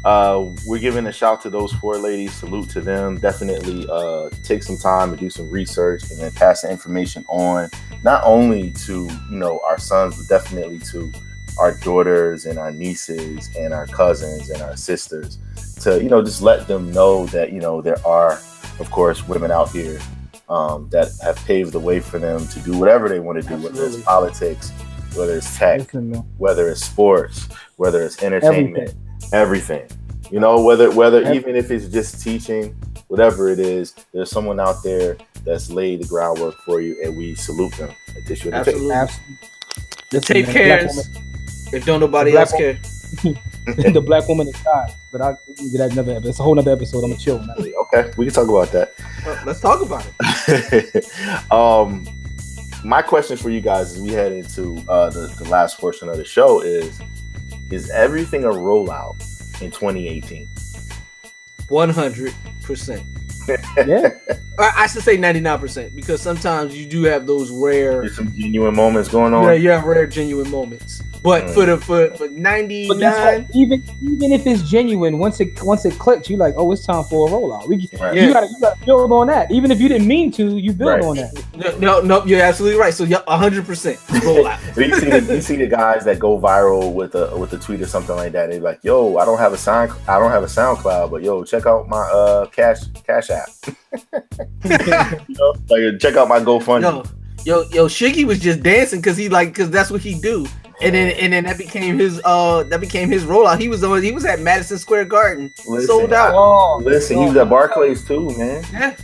[0.05, 4.63] uh we're giving a shout to those four ladies salute to them definitely uh take
[4.63, 7.69] some time to do some research and then pass the information on
[8.03, 11.11] not only to you know our sons but definitely to
[11.57, 15.37] our daughters and our nieces and our cousins and our sisters
[15.81, 18.33] to you know just let them know that you know there are
[18.79, 19.99] of course women out here
[20.49, 23.55] um, that have paved the way for them to do whatever they want to do
[23.57, 24.71] whether it's politics
[25.15, 25.91] whether it's tech
[26.37, 28.93] whether it's sports, whether it's entertainment,
[29.33, 29.87] everything.
[30.31, 32.75] You know, whether whether Every- even if it's just teaching,
[33.07, 37.35] whatever it is, there's someone out there that's laid the groundwork for you, and we
[37.35, 38.45] salute them at this.
[38.45, 38.91] Absolutely.
[38.91, 39.39] Absolutely.
[40.11, 41.09] The Listen, tape man, the black cares.
[41.71, 42.79] If don't nobody Black else care.
[43.23, 43.39] woman-
[43.93, 44.93] the black woman is God.
[45.11, 46.29] But I we can get that another episode.
[46.29, 47.03] It's a whole other episode.
[47.03, 47.57] I'm gonna chill on that.
[47.57, 48.93] Okay, we can talk about that.
[49.25, 50.05] Uh, Let's talk about
[50.47, 51.51] it.
[51.51, 52.05] um,
[52.83, 56.17] my question for you guys as we head into uh, the, the last portion of
[56.17, 56.99] the show is:
[57.71, 59.19] Is everything a rollout
[59.61, 60.47] in 2018?
[61.67, 63.03] One hundred percent.
[63.85, 64.09] Yeah.
[64.59, 68.15] I I should say ninety nine percent because sometimes you do have those rare, There's
[68.17, 69.45] some genuine moments going on.
[69.45, 71.01] yeah, you have rare genuine moments.
[71.21, 71.53] But Mm.
[71.53, 75.83] for the for for ninety But guess even even if it's genuine, once it once
[75.85, 77.67] it clicks, you're like, oh, it's time for a rollout.
[77.67, 78.15] We Right.
[78.15, 79.51] you gotta you gotta build on that.
[79.51, 81.03] Even if you didn't mean to, you build Right.
[81.03, 81.43] on that.
[81.79, 82.93] no, no, no, you're absolutely right.
[82.93, 84.59] So yeah, hundred percent roll out.
[84.75, 87.57] So you see, the, you see the guys that go viral with a with a
[87.57, 88.49] tweet or something like that.
[88.51, 91.43] They're like, "Yo, I don't have a sound, I don't have a SoundCloud, but yo,
[91.43, 93.38] check out my uh cash cash app.
[94.63, 96.81] You know, like check out my GoFundMe.
[96.81, 97.03] Yo,
[97.45, 100.45] yo, yo, Shiggy was just dancing because he like because that's what he do.
[100.81, 103.59] And then and then that became his uh that became his rollout.
[103.59, 106.33] He was on he was at Madison Square Garden, Listen, sold out.
[106.33, 108.63] Oh, Listen, he was at Barclays too, man.
[108.71, 108.95] Yeah,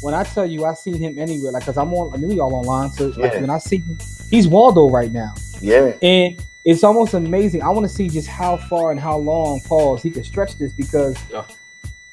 [0.00, 2.40] when I tell you I seen him anywhere, like, cause I'm on, I mean, we
[2.40, 2.90] all online.
[2.90, 3.98] So like, when I see him,
[4.30, 7.62] he's Waldo right now, Yeah, and it's almost amazing.
[7.62, 10.72] I want to see just how far and how long, pause, he can stretch this
[10.72, 11.18] because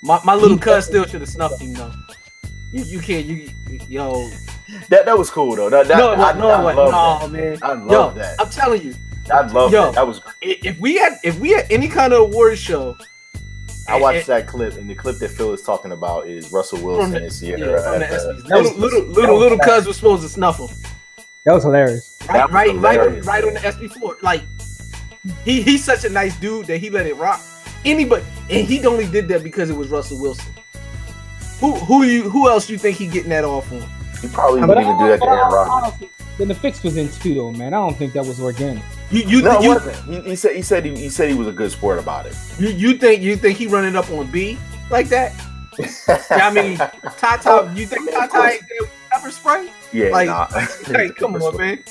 [0.02, 1.92] my, my little He- cuz still should have snuffed him though.
[2.74, 3.50] You, you can't you
[3.90, 4.30] yo
[4.90, 5.70] that that was cool though.
[5.70, 6.78] That, that, no it I, wasn't, no I it wasn't.
[6.92, 7.58] love no man.
[7.62, 8.42] I love yo that.
[8.42, 8.96] I'm telling you
[9.32, 9.82] I love yo.
[9.88, 9.96] that.
[9.96, 10.22] That was.
[10.44, 12.96] i- if we had if we had any kind of award show
[13.88, 16.78] I watched and- that clip, and the clip that Phil is talking about is Russell
[16.78, 17.82] from Wilson the, and yeah, Ciara.
[17.84, 18.48] from the the- ESPYs.
[18.48, 20.70] That was- little little little was little cuz was supposed to snuff him
[21.46, 22.18] that was hilarious.
[22.30, 22.76] right was right right on,
[23.06, 23.26] hilarious.
[23.26, 24.44] right on the SB floor like
[25.44, 27.42] he he's such a nice dude that he let it rock
[27.84, 30.54] anybody and he only did that because it was Russell Wilson
[31.60, 33.82] who who you who else you think he getting that off on
[34.22, 36.10] He probably But wouldn't even do that to Aaron Rodgers.
[36.38, 37.74] Then the fix was in too, though, man.
[37.74, 38.84] I don't think that was organic.
[39.12, 39.96] you you No, it you, wasn't.
[40.06, 42.36] He, he said he said he, he said he was a good sport about it.
[42.58, 44.58] you you think you think he running up on B
[44.90, 45.34] like that
[46.32, 46.78] I mean
[47.18, 50.48] Tata you think Tata ain't there with pepper spray Yeah, like nah.
[50.88, 51.84] hey come on man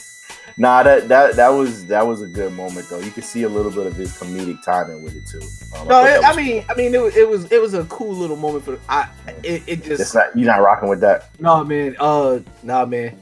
[0.61, 2.99] Nah, that that that was that was a good moment though.
[2.99, 5.41] You could see a little bit of his comedic timing with it too.
[5.75, 7.85] Um, no thought it, I mean I mean it was it was it was a
[7.85, 9.09] cool little moment for I
[9.43, 11.31] it, it just it's not you're not rocking with that.
[11.41, 13.19] No man, uh, nah man.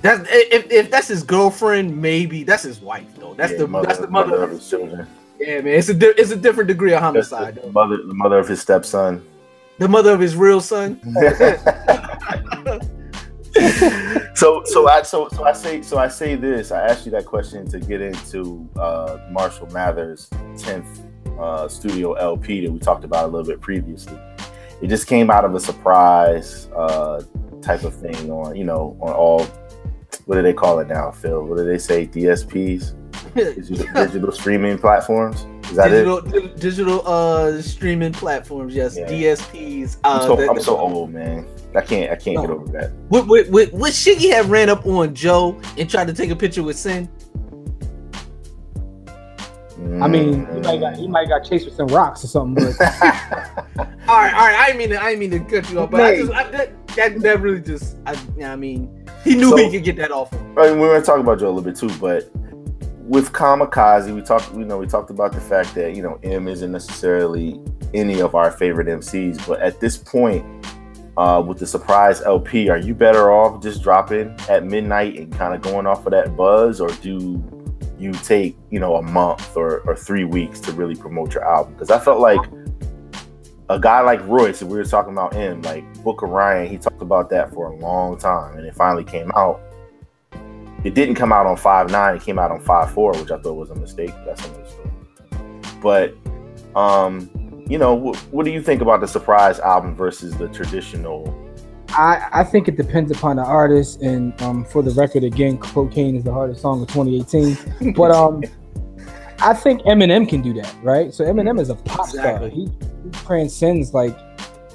[0.00, 3.34] That's if, if that's his girlfriend, maybe that's his wife though.
[3.34, 4.42] That's Yeah, the that's the mother.
[4.42, 5.06] of his children.
[5.38, 5.74] yeah, man.
[5.74, 8.60] It's a di- it's a different degree of homicide the mother, the mother of his
[8.60, 9.24] stepson.
[9.78, 11.00] The mother of his real son.
[14.34, 16.70] so so I so so I say so I say this.
[16.70, 21.02] I asked you that question to get into uh, Marshall Mathers' tenth
[21.38, 24.18] uh, studio LP that we talked about a little bit previously.
[24.80, 27.22] It just came out of a surprise uh,
[27.60, 29.44] type of thing on you know on all
[30.24, 31.44] what do they call it now, Phil?
[31.44, 32.06] What do they say?
[32.06, 32.94] DSPs.
[33.34, 35.46] digital, digital streaming platforms.
[35.72, 36.30] Is that digital, it?
[36.54, 39.08] di- digital uh streaming platforms, yes, Yeah.
[39.08, 39.96] DSPs.
[40.04, 41.46] I'm Uh, so, that- I'm so old, man.
[41.74, 42.90] I can't I can't get over that.
[43.08, 46.36] What what what, what Shiggy had ran up on Joe and tried to take a
[46.36, 47.08] picture with Cyn?
[50.00, 52.62] I mean, he might got he might got chased with some rocks or something.
[52.62, 52.76] But
[54.08, 54.54] All right, all right.
[54.54, 56.50] I didn't mean to, I didn't mean to cut you off, but I just I,
[56.50, 60.10] that, that that really just I, I mean he knew So- he could get that
[60.12, 60.58] off him.
[60.58, 62.30] I mean, we were gonna talk about Joe a little bit too, but
[63.12, 64.50] with Kamikaze, we talked.
[64.54, 67.60] You know, we talked about the fact that you know M isn't necessarily
[67.92, 70.46] any of our favorite MCs, but at this point,
[71.18, 75.54] uh, with the surprise LP, are you better off just dropping at midnight and kind
[75.54, 77.44] of going off of that buzz, or do
[77.98, 81.74] you take you know a month or, or three weeks to really promote your album?
[81.74, 82.40] Because I felt like
[83.68, 87.02] a guy like Royce, we were talking about him, like Book of Ryan, he talked
[87.02, 89.60] about that for a long time, and it finally came out.
[90.84, 93.38] It didn't come out on five nine; it came out on five four, which I
[93.38, 94.10] thought was a mistake.
[94.26, 94.90] That's another story.
[95.80, 96.14] But,
[96.76, 97.30] um,
[97.68, 101.38] you know, wh- what do you think about the surprise album versus the traditional?
[101.90, 104.00] I, I think it depends upon the artist.
[104.02, 107.94] And um, for the record, again, "Cocaine" is the hardest song of 2018.
[107.94, 108.42] But um,
[109.40, 111.12] I think Eminem can do that, right?
[111.12, 112.48] So Eminem is a pop Exactly.
[112.48, 112.48] star.
[112.48, 112.64] He,
[113.04, 114.16] he transcends like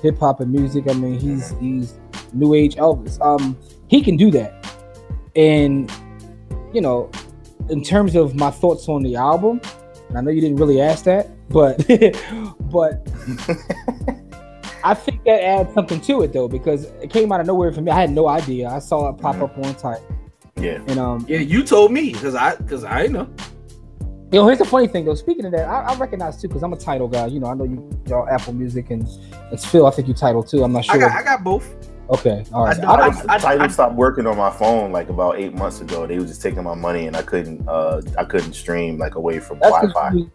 [0.01, 0.85] hip hop and music.
[0.89, 1.95] I mean, he's he's
[2.33, 3.19] new age Elvis.
[3.25, 3.57] Um,
[3.87, 4.53] he can do that.
[5.37, 5.89] And
[6.73, 7.09] you know,
[7.69, 9.61] in terms of my thoughts on the album,
[10.15, 11.77] I know you didn't really ask that, but
[12.71, 13.07] but
[14.83, 17.81] I think that adds something to it though, because it came out of nowhere for
[17.81, 17.91] me.
[17.91, 18.69] I had no idea.
[18.69, 20.01] I saw it pop up on time.
[20.55, 20.81] Yeah.
[20.87, 23.29] And um, Yeah, you told me because I because I know.
[24.31, 25.13] you know, here's the funny thing though.
[25.13, 27.27] Speaking of that, I, I recognize too because I'm a Tidal guy.
[27.27, 29.07] You know, I know you y'all Apple Music and
[29.51, 29.85] it's Phil.
[29.85, 30.63] I think you Tidal too.
[30.63, 30.95] I'm not sure.
[30.95, 31.86] I got I got both.
[32.09, 32.77] Okay, all right.
[32.85, 36.07] I do- I- I, Tidal stopped working on my phone like about eight months ago.
[36.07, 37.67] They were just taking my money, and I couldn't.
[37.67, 40.09] Uh, I couldn't stream like away from that's Wi-Fi.
[40.11, 40.31] because you,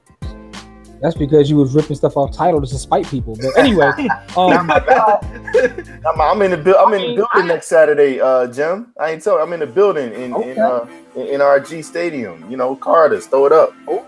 [1.01, 3.37] that's because you was ripping stuff off Tidal to spite people.
[3.41, 3.91] But anyway,
[4.37, 4.71] um, I'm,
[6.21, 6.75] I'm in the building.
[6.79, 8.93] I'm in the mean, building next Saturday, uh, Jim.
[9.01, 9.39] I ain't tell.
[9.39, 10.87] I'm in the building in in, uh,
[11.17, 12.51] in in NRG Stadium.
[12.51, 13.27] You know, Carter's.
[13.27, 13.73] Throw it up.
[13.89, 14.07] Oh.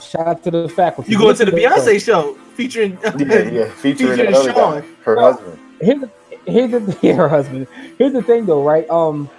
[0.00, 1.12] shout out to the faculty.
[1.12, 3.12] You going to the Beyonce show featuring Yeah,
[3.42, 3.68] yeah.
[3.76, 4.80] Featuring, Featuring Sean.
[4.80, 5.58] guy, her Well, husband.
[5.80, 6.10] here's the
[6.46, 7.66] here's the yeah, her husband.
[7.98, 8.88] Here's the thing though, right?
[8.90, 9.30] Um,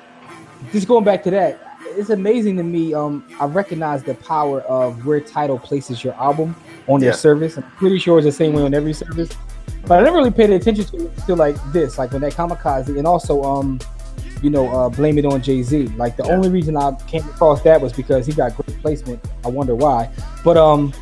[0.71, 1.59] just going back to that,
[1.95, 2.93] it's amazing to me.
[2.93, 6.55] Um, I recognize the power of where Tidal places your album
[6.87, 7.15] on their Yeah.
[7.15, 7.57] service.
[7.57, 9.29] I'm pretty sure it's the same way on every service,
[9.85, 12.97] but I never really paid attention to it to like this, like when that kamikaze,
[12.97, 13.79] and also um,
[14.41, 15.87] you know, uh, blame it on Jay Z.
[15.97, 16.33] Like the Yeah.
[16.35, 19.19] only reason I came across that was because he got great placement.
[19.45, 20.09] I wonder why,
[20.43, 20.93] but um,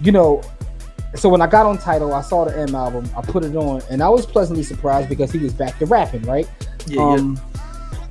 [0.00, 0.42] you know,
[1.16, 3.82] so when I got on Tidal, I saw the M album, I put it on,
[3.90, 6.48] and I was pleasantly surprised because he was back to rapping, right?
[6.86, 7.40] Yeah, um,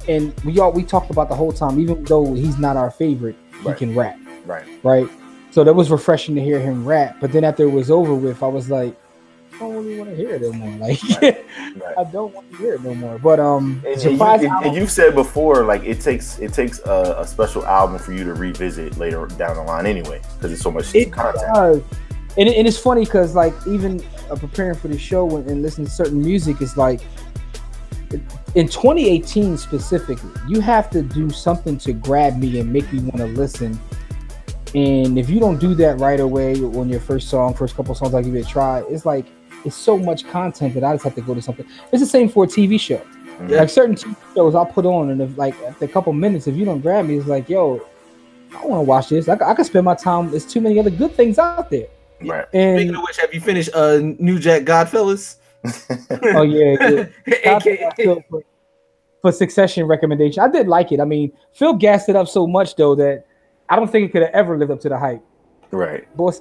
[0.07, 3.35] and we all we talked about the whole time, even though he's not our favorite,
[3.63, 3.77] Right.
[3.77, 4.65] he can rap, Right.
[4.83, 5.07] right?
[5.51, 7.17] So that was refreshing to hear him rap.
[7.21, 8.95] But then after it was over with, I was like,
[9.53, 10.69] I don't really want to hear it no more.
[10.79, 11.97] Like, Right.
[11.97, 13.19] I don't want to hear it no more.
[13.19, 16.79] But um, And, and, you, and, and you've said before, like it takes it takes
[16.79, 20.61] a, a special album for you to revisit later down the line, anyway, because it's
[20.61, 21.45] so much It content.
[21.53, 21.81] does.
[22.37, 25.61] And, it- and it's funny because like even uh, preparing for the show and, and
[25.61, 27.01] listening to certain music is like
[28.55, 33.17] in 2018 specifically you have to do something to grab me and make me want
[33.17, 33.79] to listen.
[34.75, 38.13] And if you don't do that right away on your first song first couple songs
[38.13, 39.25] i give it a try it's like
[39.65, 41.65] it's so much content that i just have to go to something.
[41.91, 43.01] It's the same for a tv show.
[43.39, 43.49] Mhm.
[43.57, 46.55] like certain TV shows i'll put on and if like after a couple minutes if
[46.55, 47.81] you don't grab me it's like yo
[48.55, 49.27] i want to watch this.
[49.27, 51.87] I, I can spend my time there's too many other good things out there
[52.27, 52.45] Right.
[52.53, 55.37] and Speaking of which, have you finished uh New Jack Godfellas?
[56.35, 57.05] oh yeah, yeah.
[57.43, 58.43] Shout out to AKA for,
[59.21, 60.43] for succession recommendation.
[60.43, 60.99] I did like it.
[60.99, 63.25] I mean, Phil gassed it up so much though that
[63.69, 65.21] I don't think it could have ever lived up to the hype.
[65.71, 66.13] Right.
[66.15, 66.31] Boy,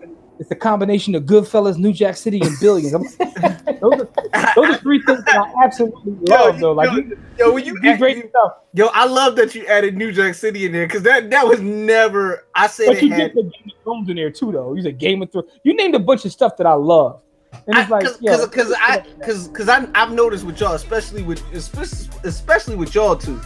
[0.43, 2.93] it's- a combination of Goodfellas, New Jack City, and Billions.
[3.19, 4.09] Like, those, are,
[4.55, 6.73] those are three things that I absolutely love though.
[6.73, 9.97] Like, yo, you, yo, when you, great you- stuff, yo, I love that you added
[9.97, 12.47] New Jack City in there because that that was never.
[12.55, 13.19] I said but it you had.
[13.19, 14.74] did put Game of Thrones in there too, though.
[14.74, 15.48] You said Game of Thrones.
[15.64, 17.20] You named a bunch of stuff that I love,
[17.66, 21.43] and it's like, because because I because because I I've noticed with y'all, especially with
[21.52, 23.40] especially especially with y'all too.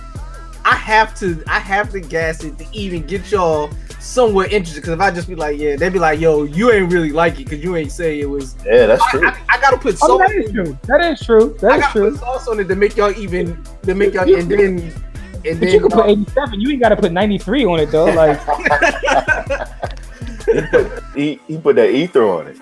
[0.64, 3.70] I have to I have to gas it to even get y'all
[4.06, 4.80] somewhat interested.
[4.80, 7.34] Because if I just be like, yeah, they'd be like, yo, you ain't really like
[7.40, 8.56] it because you ain't say it was.
[8.64, 9.26] Yeah, that's I, true.
[9.26, 10.20] I, I gotta put I mean, sauce.
[10.20, 10.78] that is true.
[10.84, 11.56] That is true.
[11.60, 12.10] That I is gotta true.
[12.12, 15.60] put sauce on it to make y'all even to make y'all and then and But
[15.60, 16.60] then you can put y'all- 87.
[16.60, 18.06] You ain't got to put 93 on it though.
[18.06, 18.40] Like,
[20.46, 22.56] he, put, he, he put that ether on it.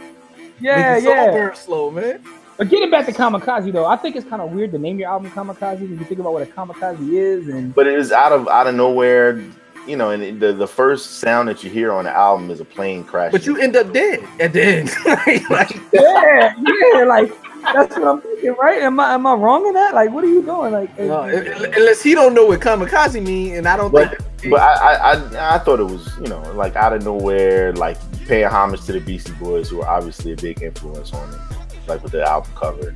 [0.61, 1.31] yeah, Make the soul yeah.
[1.31, 2.21] burn slow, man.
[2.57, 5.09] But getting back to Kamikaze though, I think it's kind of weird to name your
[5.11, 8.33] album Kamikaze when you think about what a Kamikaze is, and But it is out
[8.33, 9.43] of out of nowhere.
[9.86, 12.65] You know, and the the first sound that you hear on the album is a
[12.65, 13.32] plane crash.
[13.32, 14.90] But you end up dead at the end.
[15.06, 17.32] like, like, yeah, yeah, like
[17.73, 18.82] that's what I'm thinking, right?
[18.82, 19.94] Am I am I wrong in that?
[19.94, 20.73] Like, what are you doing?
[20.73, 24.51] Like, no, unless he don't know what kamikaze mean, and I don't but, think.
[24.51, 27.97] But I, I I I thought it was you know like out of nowhere, like
[28.27, 31.40] paying homage to the Beastie Boys, who are obviously a big influence on it,
[31.89, 32.94] like with the album cover.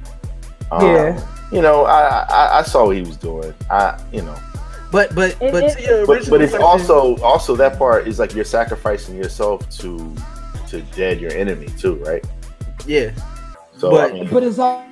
[0.70, 1.35] Um, Yeah.
[1.51, 3.55] You know, I, I I saw what he was doing.
[3.70, 4.36] I you know.
[4.90, 8.35] But but but to your But, but it's question- also also that part is like
[8.35, 10.15] you're sacrificing yourself to
[10.69, 12.24] to dead your enemy too, right?
[12.86, 13.10] yeah.
[13.77, 14.85] So But- I mean, but it's all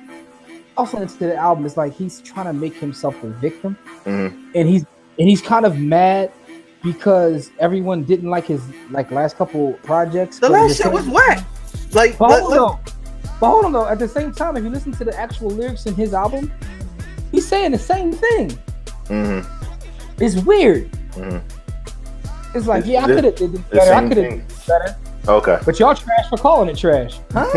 [0.77, 1.65] also into the album.
[1.65, 3.75] It's like he's trying to make himself the victim,
[4.05, 4.31] mhm.
[4.53, 4.85] and he's
[5.19, 6.31] and he's kind of mad
[6.83, 8.61] because everyone didn't like his
[8.91, 10.37] like last couple projects.
[10.39, 11.43] The last shit was whack.
[11.93, 12.79] Like, But hold let- on,
[13.39, 13.87] but hold on though.
[13.87, 16.51] At the same time, if you listen to the actual lyrics in his album,
[17.31, 18.51] he's saying the same thing.
[19.07, 19.45] mhm,
[20.19, 20.89] It's weird.
[21.13, 21.41] mhm.
[22.55, 23.93] It's like, The- yeah, I could have did the this better.
[23.93, 24.95] I could have did this better.
[25.27, 27.19] okay, But y'all trash for calling it trash.
[27.33, 27.47] Huh?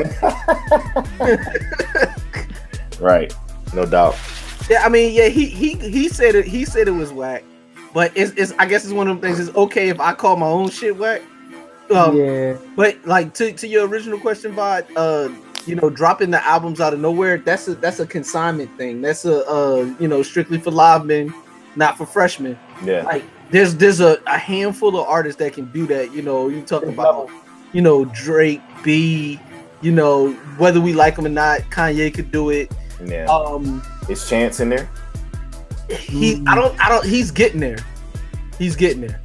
[3.00, 3.34] right,
[3.74, 4.16] no doubt.
[4.68, 6.44] Yeah, I mean, yeah, he he he said it.
[6.46, 7.44] He said it was whack,
[7.94, 9.40] but it's, it's I guess it's one of them things.
[9.46, 11.22] It's okay if I call my own shit whack.
[11.90, 12.56] Um, yeah.
[12.76, 15.28] But like to, to your original question, Vod, uh,
[15.66, 19.02] you know, dropping the albums out of nowhere, that's a that's a consignment thing.
[19.02, 21.34] That's a uh, you know, strictly for live men,
[21.76, 22.58] not for freshmen.
[22.84, 26.12] Yeah, Like there's there's a, a handful of artists that can do that.
[26.12, 27.28] You know, you talk about
[27.72, 29.38] you know Drake, B,
[29.80, 32.72] you know whether we like him or not, Kanye could do it.
[33.04, 33.26] yeah.
[33.26, 34.90] Um, Is Chance in there?
[35.90, 37.78] he I don't I don't he's getting there.
[38.58, 39.20] He's getting there.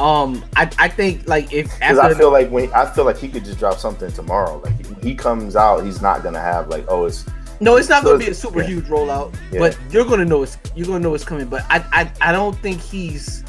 [0.00, 3.28] Um, I I think like if Because I feel like when I feel like he
[3.28, 4.60] could just drop something tomorrow.
[4.64, 7.24] Like he comes out, he's not gonna have like, oh, it's
[7.64, 8.66] No, it's not So going to be a super yeah.
[8.66, 9.60] huge rollout, Yeah.
[9.60, 11.46] but you're going to know it's you're going to know it's coming.
[11.46, 13.42] But I, I I don't think he's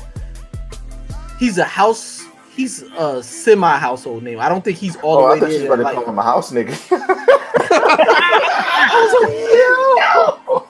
[1.39, 2.23] he's a house
[2.55, 4.39] he's a semi household name.
[4.39, 5.69] I don't think he's all oh, the I way thought you there.
[5.71, 6.75] was about to like- call him a house nigga.
[8.87, 9.31] I was
[9.97, 10.64] Yeah, it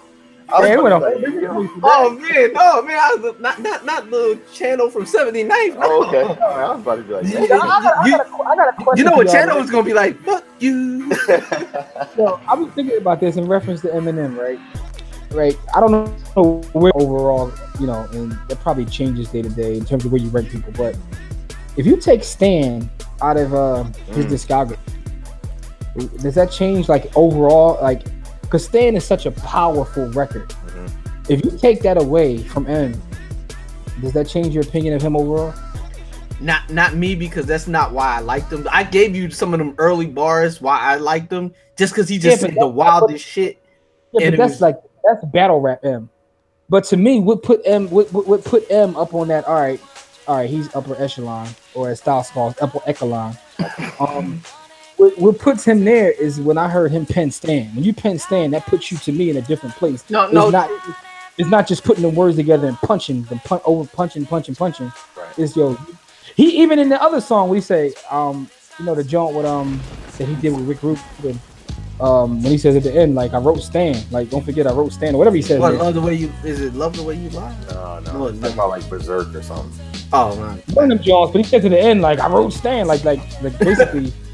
[0.60, 1.70] about went to a say, yo.
[1.84, 5.76] oh man, no man, I was not not not the channel from 79th.
[5.76, 5.80] No.
[5.84, 6.22] Oh, okay.
[6.22, 7.56] All right, I was about to be like, You, yeah.
[7.56, 9.06] I got, I got, a, I got a question.
[9.06, 9.66] you know what channel right?
[9.66, 10.20] is going to be like?
[10.24, 11.10] Fuck you.
[12.18, 14.60] Yo, I was thinking about this in reference to Eminem, right?
[15.32, 15.58] Right.
[15.76, 19.86] I don't know where overall, you know, and it probably changes day to day in
[19.86, 20.72] terms of where you rank people.
[20.74, 20.98] But
[21.76, 22.90] if you take Stan
[23.22, 23.84] out of uh,
[24.14, 24.30] his Mm.
[24.78, 27.80] discography, does that change like overall?
[27.82, 28.04] Like,
[28.56, 30.48] because Stan is such a powerful record.
[30.48, 30.90] Mhm.
[31.28, 32.94] If you take that away from M,
[34.02, 35.54] does that change your opinion of him overall?
[36.40, 38.66] Not not me because that's not why I liked them.
[38.72, 42.18] I gave you some of them early bars why I liked them just because he
[42.18, 43.58] just Yeah, said the wildest shit.
[44.14, 46.10] Yeah, And but that's was- like that's battle rap M.
[46.70, 49.46] But to me, what put M what, what, what put M up on that?
[49.50, 49.82] All right,
[50.30, 53.38] all right, he's upper echelon, or as Styles calls upper echelon.
[54.00, 54.42] Um,
[54.98, 57.76] what, what puts him there is when I heard him pen stand.
[57.76, 60.04] When you pen stand, that puts you to me in a different place.
[60.10, 60.50] No, it's no.
[60.50, 60.70] not.
[61.38, 64.92] It's not just putting the words together and punching them, pun- over punching, punching, punching.
[65.18, 65.28] Right.
[65.38, 65.78] It's yo.
[66.36, 68.50] He even in the other song we say, um,
[68.80, 69.82] you know, the joint with um
[70.18, 71.40] that he did with Rick Rubin.
[72.00, 74.74] Um, when he says at the end, like I wrote Stan, like don't forget I
[74.74, 75.60] wrote Stan or whatever he says.
[75.60, 77.56] What, love the way you is it love the way you lie?
[77.70, 78.20] No, no.
[78.20, 79.72] Well, I'm about like Berzerk or something.
[80.12, 80.62] Oh man.
[80.74, 83.06] One of them Jones, but he said to the end, like I wrote Stan, like
[83.06, 84.12] like like basically,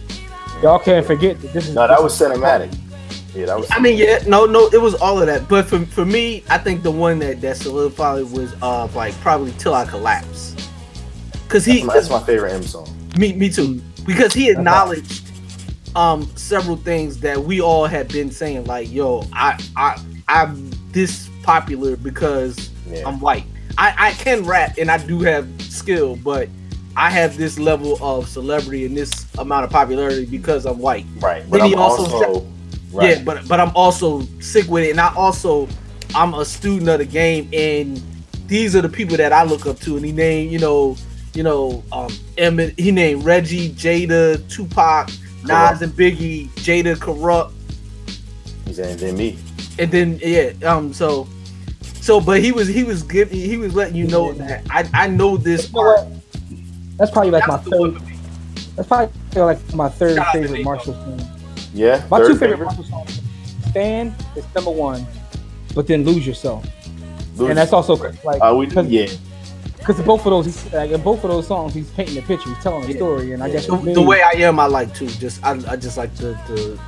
[0.61, 1.75] y'all can't forget that this is.
[1.75, 2.75] No, that was cinematic.
[3.33, 3.67] Yeah, that was.
[3.71, 5.47] I mean, yeah, no, no, it was all of that.
[5.47, 9.51] But for, for me, I think the one that that solidified was uh like probably
[9.53, 10.55] till I collapse.
[11.47, 12.87] Cause he, that's, my, that's my favorite M song.
[13.17, 13.81] me, me too.
[14.05, 15.29] Because he acknowledged
[15.95, 21.29] um several things that we all had been saying, like, yo, I, I, I'm this
[21.43, 23.03] popular because Yeah.
[23.07, 23.45] I'm white.
[23.77, 26.49] I, I can rap and I do have skill, but
[26.95, 31.05] I have this level of celebrity and this amount of popularity because I'm white.
[31.19, 31.41] Right.
[31.41, 32.47] Then But he I'm also also.
[32.91, 33.17] right.
[33.17, 35.67] Yeah, but but I'm also sick with it, and I also
[36.13, 38.01] I'm a student of the game, and
[38.47, 39.95] these are the people that I look up to.
[39.95, 40.97] And he named, you know,
[41.33, 42.77] you know, um, Emmett.
[42.77, 45.47] He named Reggie, Jada, Tupac, Kurupt.
[45.47, 47.53] Nas, and Biggie, Jada, Kurupt,
[48.65, 49.37] He's saying then me.
[49.79, 51.27] and then yeah, um, so.
[52.01, 55.07] So, but he was he was giving he was letting you know that I, I
[55.07, 56.20] know this You know?
[56.97, 58.01] That's probably like my That's the one third.
[58.01, 58.17] for me.
[58.75, 61.21] That's probably like my third Shout favorite Marshall song.
[61.73, 62.05] Yeah.
[62.09, 63.21] My third two favorite Marshall songs,
[63.69, 65.05] Stan is number one,
[65.73, 66.65] but then Lose Yourself,
[67.37, 70.05] Lose- and that's also like Uh, we because yeah.
[70.05, 72.61] both of those he's, like in both of those songs he's painting a picture, he's
[72.63, 75.43] telling a story, and I guess the, the way I am, I like to just
[75.43, 76.79] I, I just like to, to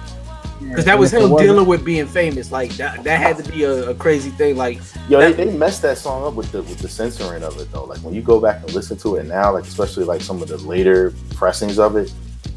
[0.70, 2.52] because that was him dealing with being famous.
[2.52, 4.58] Like that, that had to be a, a crazy thing.
[4.58, 4.80] Like
[5.10, 7.72] Yo, that, they, they messed that song up with the with the censoring of it
[7.72, 7.84] though.
[7.86, 10.48] Like when you go back and listen to it now, like especially like some of
[10.48, 12.12] the later pressings of it.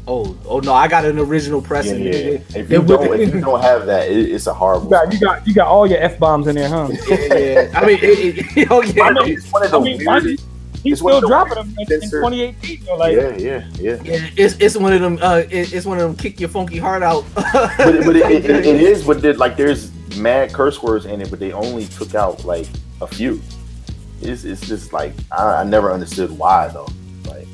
[0.09, 2.01] Oh, oh no, I got an original pressing.
[2.01, 2.39] Yeah, yeah.
[2.55, 4.85] If you don't, it- if you don't have that, it, it's a horrible.
[4.85, 6.87] You got you got you got all your f bombs in there, huh?
[7.09, 7.71] yeah, yeah.
[7.79, 9.03] I mean, it, it, oh yeah.
[9.03, 10.41] I mean, It's one of the I mean, weirdest- did-
[10.83, 12.85] he's it's still dropping them in, in censored- 2018.
[12.85, 14.01] Though, like, yeah, yeah, yeah.
[14.03, 15.19] Yeah, it's, it's one of them.
[15.21, 17.25] Uh, it, it's one of them kick your funky heart out.
[17.35, 19.03] but it, but it, it, it is.
[19.05, 22.67] But there- like, there's mad curse words in it, but they only took out like
[23.01, 23.41] a few.
[24.21, 26.87] It's it's just like I, I never understood why though.
[27.27, 27.47] Like,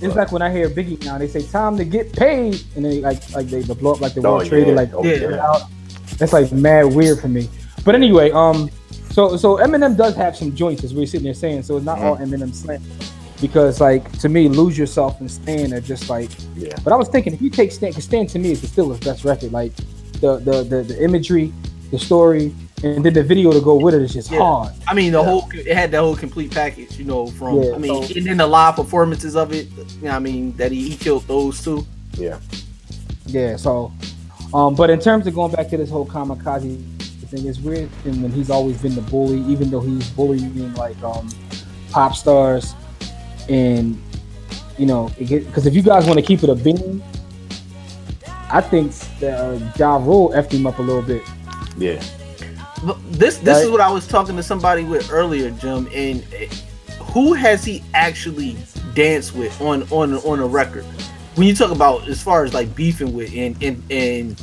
[0.00, 3.02] It's like when I hear Biggie now, they say time to get paid, and then
[3.02, 5.28] like like they, they blow up like the Oh, World Trade, like Oh, yeah.
[5.28, 5.58] yeah.
[6.16, 7.48] That's like mad weird for me.
[7.84, 8.70] But anyway, um,
[9.10, 11.62] so so Eminem does have some joints, as we're sitting there saying.
[11.62, 12.34] So it's not all Mm-hmm.
[12.34, 12.82] Eminem slant,
[13.40, 16.30] because like to me, lose yourself and Stan are just like.
[16.56, 18.90] yeah, But I was thinking if you take Stan, because Stan to me is still
[18.90, 19.52] his best record.
[19.52, 19.74] Like
[20.20, 21.52] the the the, the imagery,
[21.90, 22.54] the story,
[22.84, 24.38] and then the video to go with it is just Yeah.
[24.38, 24.72] hard.
[24.86, 26.96] I mean, the whole it had the whole complete package.
[26.98, 29.66] You know, from Yeah, I mean, so- and then the live performances of it.
[30.00, 31.86] You know, I mean, that he, he killed those too.
[32.16, 32.38] yeah.
[33.26, 33.92] Yeah, so
[34.54, 36.82] um but in terms of going back to this whole kamikaze
[37.30, 41.00] thing, it's weird and when he's always been the bully, even though he's bullying like
[41.02, 41.28] um
[41.90, 42.74] pop stars
[43.48, 44.00] and
[44.78, 47.02] you know, because if you guys want to keep it a bean,
[48.50, 51.22] I think that uh, Ja Rule effed him up a little bit.
[51.76, 52.02] Yeah.
[52.84, 55.88] But This this is what I was talking to somebody with earlier, Jim.
[55.92, 56.48] And eh,
[57.12, 58.56] who has he actually
[58.94, 60.84] danced with on on on a record?
[61.34, 64.42] When you talk about as far as like beefing with and and and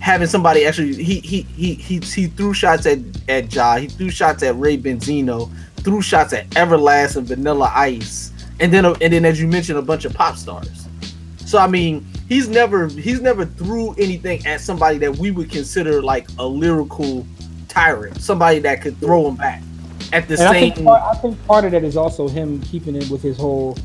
[0.00, 2.98] having somebody actually he he he he, he threw shots at
[3.28, 8.32] at Ja, he threw shots at Ray Benzino, threw shots at Everlast and Vanilla Ice,
[8.58, 10.88] and then uh, and then as you mentioned a bunch of pop stars.
[11.44, 16.02] So I mean, he's never he's never threw anything at somebody that we would consider
[16.02, 17.26] like a lyrical
[17.68, 19.62] tyrant, somebody that could throw him back.
[20.12, 22.60] At the and I same think, part, I think part of that is also him
[22.62, 23.76] keeping it with his whole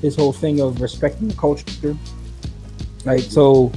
[0.00, 1.96] his whole thing of respecting the culture.
[3.04, 3.72] Like so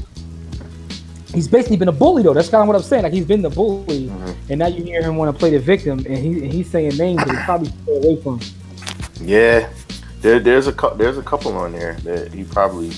[1.34, 2.34] he's basically been a bully though.
[2.34, 3.04] That's kind of what I'm saying.
[3.04, 4.52] Like he's been the bully, Mm-hmm.
[4.52, 6.98] and now you hear him want to play the victim, and he and he's saying
[6.98, 8.40] names that he probably stay away from.
[9.22, 9.70] Yeah,
[10.22, 12.92] there, there's a there's a couple on there that he probably,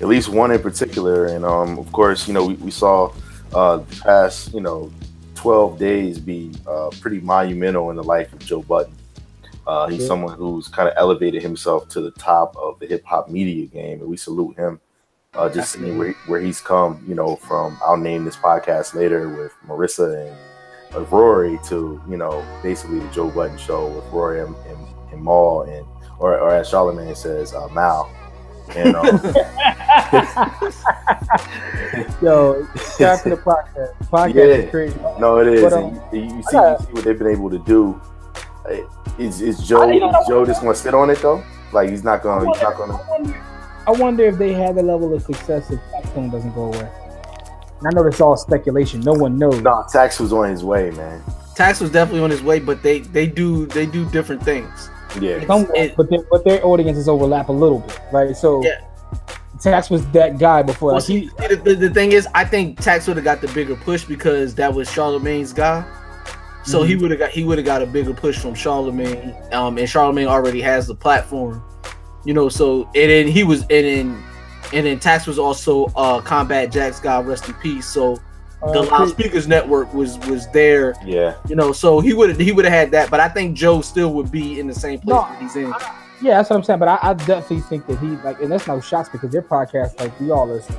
[0.00, 3.12] at least one in particular, and um, of course, you know, we, we saw
[3.54, 4.90] uh, the past, you know,
[5.36, 8.92] 12 days be uh, pretty monumental in the life of Joe Budden.
[9.66, 10.08] Uh, he's Yeah.
[10.08, 14.00] someone who's kind of elevated himself to the top of the hip hop media game,
[14.00, 14.80] and we salute him.
[15.34, 19.28] Uh, just seeing where, where he's come, you know, from I'll name this podcast later
[19.28, 20.36] with Marissa and
[20.94, 25.22] uh, Rory to, you know, basically the Joe Budden show with Rory and, and, and
[25.22, 25.86] Maul and
[26.18, 28.10] or, or as Charlemagne says, uh, Mal.
[28.74, 29.04] And um,
[32.20, 32.66] Yo,
[32.98, 33.94] shout out the podcast.
[34.08, 34.98] Podcast yeah, is crazy.
[35.20, 35.62] no, it is.
[35.62, 38.00] But, and um, you, you see, gotta- you see what they've been able to do.
[39.16, 41.44] Is, is Joe I- you know, is Joe just going to sit on it though?
[41.72, 42.46] Like he's not going.
[42.46, 43.49] to He's not going to.
[43.90, 46.88] I wonder, if they had the level of success if Taxstone doesn't go away.
[47.80, 49.00] And I know that's all speculation.
[49.00, 49.60] No one knows.
[49.62, 51.20] No, Tax was on his way, man.
[51.56, 54.88] Tax was definitely on his way, but they they do they do different things.
[55.20, 58.36] Yeah, Somewhat, it- but their, but their audiences overlap a little bit, right?
[58.36, 58.80] So Yeah.
[59.60, 60.88] Tax was that guy before.
[60.88, 63.40] Well, Like see, he, the, the, the thing is, I think Tax would have got
[63.40, 65.84] the bigger push because that was Charlemagne's guy.
[66.64, 69.34] So he would have got he would have got a bigger push from Charlemagne.
[69.52, 71.62] Um, and Charlemagne already has the platform,
[72.24, 72.48] you know.
[72.48, 74.24] So and then he was and then
[74.72, 77.86] and then Tax was also uh Combat Jack's guy, rest in peace.
[77.86, 78.16] So
[78.60, 81.34] the Uh, loudspeakers network was was there, yeah.
[81.48, 81.72] you know.
[81.72, 84.60] So he would he would have had that, but I think Joe still would be
[84.60, 85.72] in the same place No, that he's in.
[86.20, 86.78] yeah, that's what I'm saying.
[86.78, 89.98] But I, I definitely think that he like, and that's no shots because their podcast,
[89.98, 90.76] like we all listen.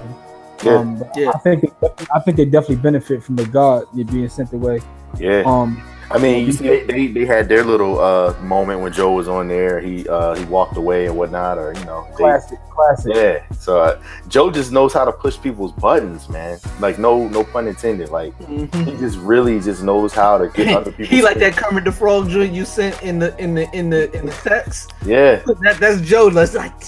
[0.64, 0.74] Yeah.
[0.76, 1.32] Um, Yeah.
[1.34, 4.80] I think they, I think they definitely benefit from the God being sent away.
[5.18, 5.42] Yeah.
[5.44, 5.82] Um,
[6.14, 9.28] I mean, you see, they, they, they had their little uh moment when Joe was
[9.28, 9.80] on there.
[9.80, 13.16] He uh he walked away and whatnot, or you know, they- classic, classic.
[13.16, 13.44] yeah.
[13.60, 16.60] So uh, Joe just knows how to push people's buttons, man.
[16.80, 18.10] Like no no pun intended.
[18.10, 18.68] Like he
[18.98, 21.06] just really just knows how to get other people.
[21.16, 24.12] he like that Kermit the Frog joint you sent in the in the in the
[24.18, 24.94] in the text.
[25.06, 25.42] Yeah.
[25.62, 26.30] That that's Joe.
[26.30, 26.74] That's like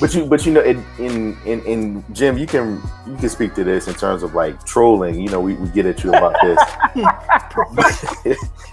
[0.00, 3.54] But you, but you know, in in in, in Jim, you can you can speak
[3.56, 5.20] to this in terms of like trolling.
[5.20, 6.58] You know, we, we get at you about this.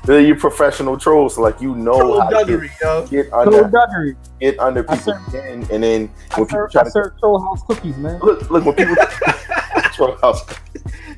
[0.08, 3.02] You're professional trolls, so like you know troll how to duggery, yo.
[3.08, 4.16] get, get under duggery.
[4.40, 7.20] get under I people's skin, and then I when people serve, try I to serve
[7.20, 8.20] troll house cookies, man.
[8.20, 8.96] look look when people
[9.94, 10.48] Troll house.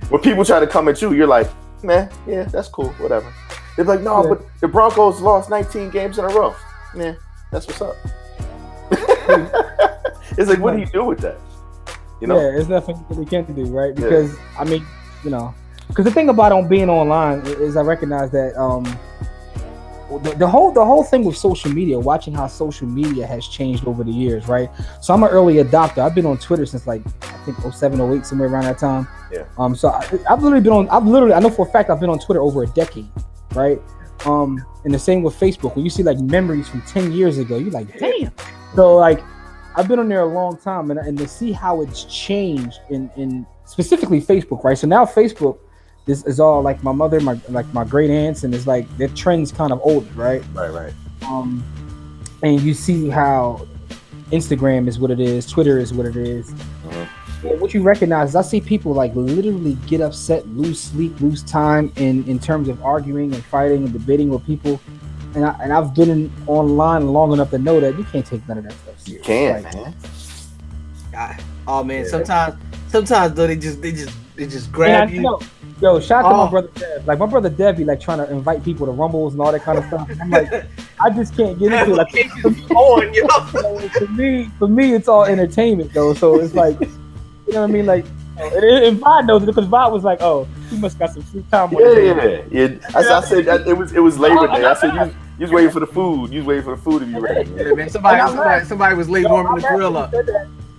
[0.09, 1.49] when people try to come at you, you're like,
[1.83, 3.31] man, yeah, that's cool, whatever.
[3.75, 4.29] They're like, no, Yeah.
[4.29, 6.55] but the Broncos lost 19 games in a row.
[6.95, 7.15] Man,
[7.51, 7.95] that's what's up.
[10.37, 11.37] it's like, what do you do with that?
[12.21, 12.35] You know?
[12.35, 13.93] Yeah, there's nothing that we can do, right?
[13.95, 14.85] Because I mean,
[15.23, 15.53] you know,
[15.89, 18.83] because the thing about on being online is I recognize that um,
[20.21, 23.85] the, the whole the whole thing with social media, watching how social media has changed
[23.87, 24.69] over the years, right?
[25.01, 25.99] So I'm an early adopter.
[25.99, 29.07] I've been on Twitter since like I think 07, 08, somewhere around that time.
[29.31, 29.45] Yeah.
[29.57, 29.75] Um.
[29.75, 30.89] So I, I've literally been on.
[30.89, 31.33] I've literally.
[31.33, 33.09] I know for a fact I've been on Twitter over a decade,
[33.53, 33.81] right?
[34.25, 34.63] Um.
[34.85, 35.75] And the same with Facebook.
[35.75, 38.31] When you see like memories from 10 years ago, you're like, damn.
[38.75, 39.21] So like,
[39.75, 43.09] I've been on there a long time, and, and to see how it's changed in
[43.17, 44.77] in specifically Facebook, right?
[44.77, 45.57] So now Facebook
[46.05, 49.09] this is all like my mother, my like my great aunts, and it's like their
[49.09, 50.43] trends kind of old, right?
[50.53, 50.93] Right, right.
[51.23, 51.63] Um,
[52.41, 53.67] and you see how
[54.31, 56.51] Instagram is what it is, Twitter is what it is.
[56.51, 57.05] Uh-huh.
[57.49, 61.43] And what you recognize is I see people like literally get upset, lose sleep, lose
[61.43, 64.79] time in in terms of arguing and fighting and debating with people.
[65.35, 68.45] And I and I've been in, online long enough to know that you can't take
[68.47, 69.25] none of that stuff serious.
[69.25, 69.95] Can't, Like, man.
[71.15, 72.09] I- oh man, Yeah.
[72.09, 72.55] sometimes
[72.89, 75.21] sometimes though they just they just they just And grab I you.
[75.21, 75.39] know-
[75.81, 76.45] Yo, shout out to Oh.
[76.45, 77.07] my brother Dev.
[77.07, 79.61] Like my brother Dev be like trying to invite people to rumbles and all that
[79.61, 80.09] kind of stuff.
[80.21, 80.65] I'm like,
[80.99, 81.95] I just can't get into it.
[81.95, 83.27] Like on, yo.
[83.89, 86.13] for me, for me, it's all entertainment though.
[86.13, 87.85] So it's like, you know what I mean?
[87.85, 88.05] Like,
[88.37, 91.43] and, and Vod knows it because Vod was like, oh, he must got some free
[91.49, 91.73] time.
[91.75, 92.77] on Yeah, yeah, yeah.
[92.95, 94.65] I, I said that it was it was Labor oh, Day.
[94.65, 96.31] I said you, you was waiting for the food.
[96.31, 97.49] You was waiting for the food to be ready.
[97.51, 100.13] Yeah, man, somebody, somebody, somebody was late warming the grill up.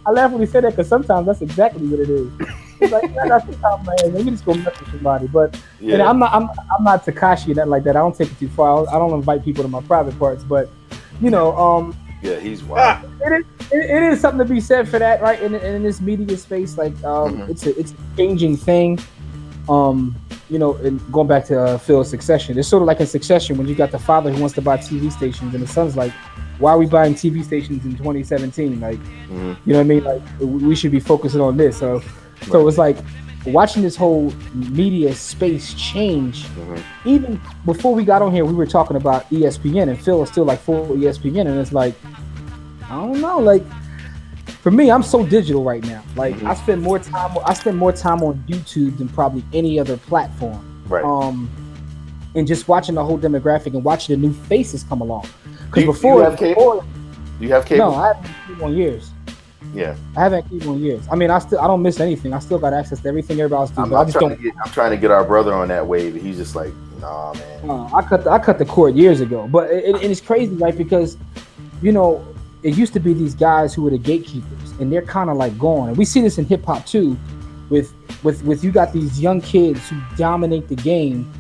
[0.06, 2.31] I laugh when he said that because sometimes that's exactly what it is.
[2.81, 4.14] It's like, I got some time, man.
[4.14, 5.27] Let me just go mess with somebody.
[5.27, 5.94] But Yeah.
[5.94, 7.97] and I'm not, I'm, I'm not Tekashi or nothing like that.
[7.97, 8.89] I don't take it too far.
[8.89, 10.43] I don't, invite people to my private parts.
[10.44, 10.70] But
[11.20, 13.05] you know, um, Yeah, he's wild.
[13.20, 15.40] it is, it, it is something to be said for that, right?
[15.43, 17.51] In, in this media space, like um, Mhm.
[17.51, 18.98] it's a it's a changing thing.
[19.69, 20.16] Um,
[20.49, 23.57] you know, and going back to uh, Phil's Succession, it's sort of like in Succession
[23.57, 26.12] when you got the father who wants to buy TV stations, and the son's like,
[26.59, 28.81] "Why are we buying TV stations in 2017?
[28.81, 28.99] Like,
[29.31, 29.57] Mhm.
[29.65, 30.03] you know what I mean?
[30.05, 32.03] Like, we should be focusing on this." So,
[32.51, 32.97] so it's like
[33.47, 36.47] watching this whole media space change.
[36.47, 36.78] Mhm.
[37.05, 40.45] Even before we got on here, we were talking about ESPN, and Phil is still
[40.45, 41.95] like full ESPN, and it's like,
[42.91, 43.65] I don't know, like
[44.62, 46.03] for me, I'm so digital right now.
[46.16, 46.47] Like Mm-hmm.
[46.47, 47.37] I spend more time.
[47.45, 50.85] I spend more time on YouTube than probably any other platform.
[50.89, 51.05] Right.
[51.05, 51.49] Um,
[52.35, 55.27] and just watching the whole demographic and watching the new faces come along.
[55.66, 56.55] Because before, you have cable?
[56.55, 56.85] before-
[57.39, 57.91] Do you have cable?
[57.93, 59.11] no, I haven't cable in years.
[59.74, 59.97] yeah.
[60.16, 61.05] I haven't cable in years.
[61.11, 62.32] I mean, I still I don't miss anything.
[62.32, 63.78] I still got access to everything everybody else does.
[63.78, 64.39] I'm, I I'm just trying don't.
[64.39, 66.73] to get I'm trying to get our brother on that wave, and he's just like,
[67.01, 67.70] nah, man.
[67.70, 70.20] Uh, I cut the, I cut the cord years ago, but it, it, and it's
[70.20, 70.77] crazy, right?
[70.77, 71.16] Because
[71.82, 72.24] you know
[72.62, 75.59] it used to be these guys who were the gatekeepers, and they're kind of like
[75.59, 75.89] gone.
[75.89, 77.16] And we see this in hip hop too,
[77.70, 77.93] with
[78.23, 81.31] with with you got these young kids who dominate the game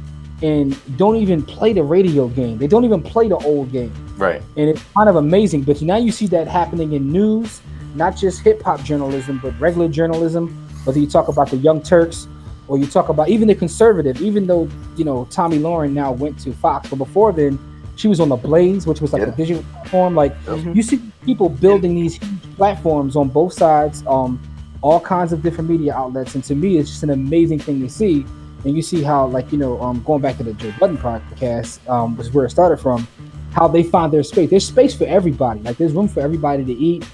[0.42, 2.56] and don't even play the radio game.
[2.56, 4.40] They don't even play the old game, Right.
[4.56, 5.62] and it's kind of amazing.
[5.62, 7.60] But now you see that happening in news,
[7.94, 10.48] not just hip hop journalism, but regular journalism.
[10.84, 12.26] Whether you talk about the Young Turks
[12.68, 14.66] or you talk about even the conservative, even though
[14.96, 17.58] you know Tomi Lahren now went to Fox, but before then
[18.00, 20.14] she was on the Blaze, which was like a digital platform.
[20.14, 20.74] Like Mhm.
[20.74, 24.40] you see people building these huge platforms on both sides, um,
[24.82, 27.88] all kinds of different media outlets, and to me, it's just an amazing thing to
[27.88, 28.24] see.
[28.64, 31.78] And you see how, like you know, um, going back to the Joe Budden podcast,
[31.88, 33.06] um, was where it started from.
[33.52, 34.48] How they find their space.
[34.50, 35.60] There's space for everybody.
[35.60, 37.04] Like there's room for everybody to eat.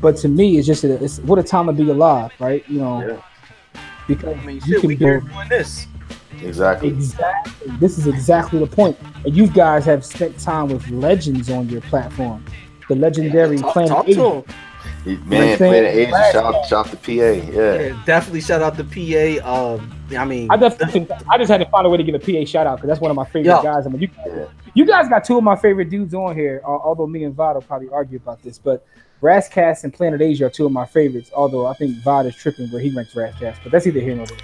[0.00, 2.62] But to me, it's just a, it's what a time to be alive, right?
[2.68, 3.16] You know, Yeah.
[4.06, 5.86] because I mean, you can we here build doing this.
[6.42, 6.88] Exactly.
[6.88, 7.72] exactly.
[7.78, 8.96] This is exactly the point.
[9.24, 12.44] And you guys have spent time with legends on your platform.
[12.88, 14.14] The legendary Talk, Planet talk Eight.
[14.14, 14.44] to him.
[15.28, 15.56] Man, saying?
[15.58, 17.12] Planet Asia, shout out, shout out to PA.
[17.12, 17.74] Yeah.
[17.80, 19.74] Yeah, definitely shout out to PA.
[19.74, 22.18] Um, I mean, I definitely I just had to find a way to give a
[22.18, 23.62] PA shout out because that's one of my favorite Yo.
[23.62, 23.86] guys.
[23.86, 24.46] I mean, you, Yeah.
[24.74, 26.60] you guys got two of my favorite dudes on here.
[26.64, 28.84] al- Although me and Vod will probably argue about this, but
[29.20, 31.30] Rass Kass and Planet Asia are two of my favorites.
[31.34, 34.14] Although I think Vod is tripping where he ranks Rass Kass, but that's either here
[34.14, 34.38] nor there.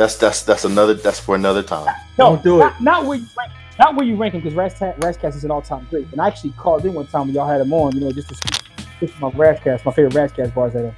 [0.00, 1.84] That's that's that's another that's for another time.
[2.18, 4.78] No, Don't do not, Not where you rank, not where you rank him because Rass
[4.78, 6.10] Kass, Rascast is an all-time great.
[6.12, 8.30] And I actually called in one time when y'all had him on, you know, just
[8.30, 8.62] to speak
[8.98, 10.96] just my Rass Kass, my favorite Rass Kass bars at him.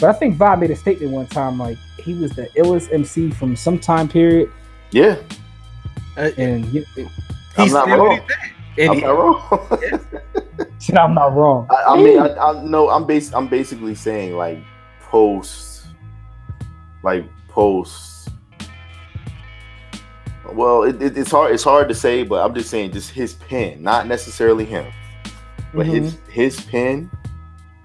[0.00, 3.30] But I think Vod made a statement one time like he was the illest MC
[3.32, 4.52] from some time period,
[4.92, 5.16] Yeah.
[6.16, 8.20] uh, and you I'm he's not still what wrong.
[8.78, 10.08] And I'm he- not wrong.
[10.78, 11.66] said I'm not wrong.
[11.70, 14.60] I, I mean, I, I no, I'm bas- I'm basically saying like
[15.00, 15.86] post,
[17.02, 18.12] like post.
[20.52, 21.52] Well, it, it, it's hard.
[21.52, 24.86] It's hard to say, but I'm just saying, just his pen, not necessarily him,
[25.72, 26.30] but his Mm-hmm.
[26.30, 27.10] his pen,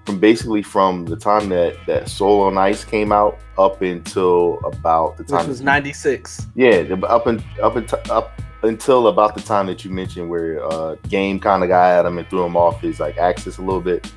[0.06, 5.16] from basically from the time that that Soul on Ice came out up until about
[5.16, 6.46] the which time was '96.
[6.54, 10.94] yeah, up and up and up until about the time that you mentioned where uh
[11.08, 13.80] game kind of got at him and threw him off his like axis a little
[13.80, 14.12] bit.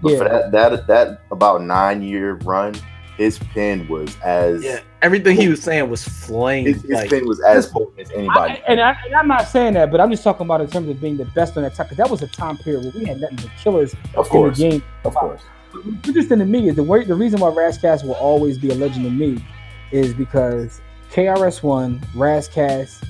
[0.00, 0.28] But for Yeah.
[0.28, 2.74] that that that about nine year run,
[3.18, 6.64] his pen was as Yeah, everything he was saying was flame.
[6.66, 8.54] his, his like, pen was as potent as anybody.
[8.54, 10.88] I, and, I, and I'm not saying that, but I'm just talking about in terms
[10.88, 11.86] of being the best on that time.
[11.86, 14.58] Because that was a time period where we had nothing but killers Of course.
[14.60, 14.84] in the game.
[15.04, 15.42] of course.
[15.72, 18.70] What's interesting to me is the way, the reason why Rass Kass will always be
[18.70, 19.44] a legend to me
[19.90, 20.80] is because
[21.12, 23.02] KRS One, Rass Kass,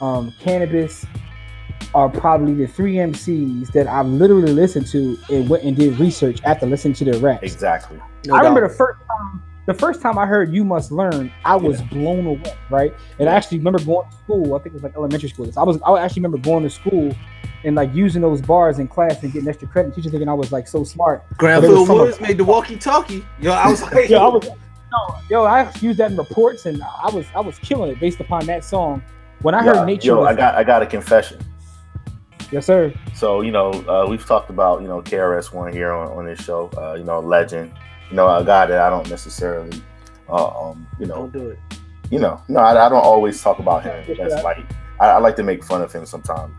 [0.00, 1.06] um, Canibus
[1.94, 6.40] are probably the three MCs that I've literally listened to and went and did research
[6.44, 7.42] after listening to their raps.
[7.42, 7.98] Exactly.
[8.26, 11.56] no I remember the first time the first time I heard "You Must Learn," I
[11.56, 12.94] was blown away, right?
[13.18, 14.54] And I actually remember going to school.
[14.54, 15.50] I think it was like elementary school.
[15.56, 17.14] I was I actually remember going to school
[17.64, 19.94] and like using those bars in class and getting extra credit.
[19.94, 21.24] Teacher thinking I was like so smart.
[21.28, 23.24] But it Granville was Woods made the walkie-talkie.
[23.40, 26.82] Yo, I was like, Yo, I was no, yo, I used that in reports and
[26.82, 29.02] I was I was killing it based upon that song.
[29.42, 31.38] When I heard Nature, yo, was, I got I got a confession.
[32.52, 32.92] yes sir.
[33.14, 36.40] So you know, uh, we've talked about you know KRS One here on, on this
[36.40, 36.70] show.
[36.76, 37.72] Uh, you know, legend.
[38.14, 39.82] You know, a guy that I don't necessarily,
[40.28, 41.58] uh, um, you know, don't do it.
[42.12, 44.04] you know, no, I, I don't always talk about him.
[44.16, 44.58] That's like
[45.00, 46.54] I, I like to make fun of him sometimes.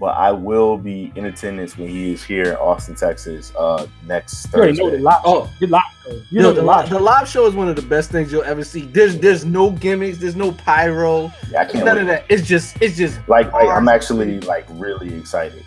[0.00, 4.48] But I will be in attendance when he is here in Austin, Texas, uh, next
[4.52, 5.02] You already know the Thursday.
[5.04, 5.20] live.
[5.24, 5.50] Oh.
[5.60, 5.82] the live.
[6.08, 6.90] You You know know, the the, live.
[6.90, 8.86] the live show is one of the best things you'll ever see.
[8.86, 12.00] There's there's no gimmicks, there's no pyro, Yeah, I can't none wait.
[12.02, 12.24] of that.
[12.28, 15.64] It's just it's just Like, like I'm actually like really excited.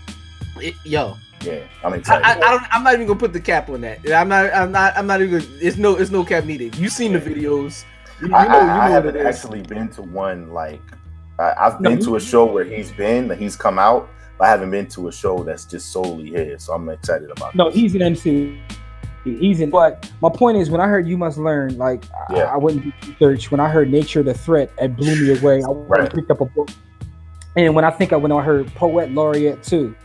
[0.60, 1.16] it, yo.
[1.44, 2.26] Yeah, I'm excited.
[2.26, 2.64] I, I don't.
[2.76, 4.00] I'm not even gonna put the cap on that.
[4.12, 4.54] I'm not.
[4.54, 4.98] I'm not.
[4.98, 5.40] I'm not even.
[5.40, 5.96] Gonna, it's no.
[5.98, 6.76] It's no cap needed.
[6.76, 7.84] You've seen the videos.
[8.22, 8.52] You, you I, know.
[8.58, 9.36] I, you know I haven't it is.
[9.38, 10.82] actually been to one like
[11.40, 14.46] I, I've No, been to a show where he's been, that he's come out, but
[14.46, 16.64] I haven't been to a show that's just solely his.
[16.64, 17.56] So I'm excited about.
[17.56, 17.76] No, this.
[17.76, 18.60] he's an MC.
[19.26, 19.70] He's in.
[19.70, 22.44] But my point is, when I heard "You Must Learn," like I- Yeah.
[22.44, 23.52] I, went and did research.
[23.52, 25.64] When I heard "Nature the Threat," it blew me away.
[25.64, 26.02] I Right.
[26.02, 26.70] and picked up a book.
[27.56, 29.96] And when I think I when I heard "Poet Laureate" too,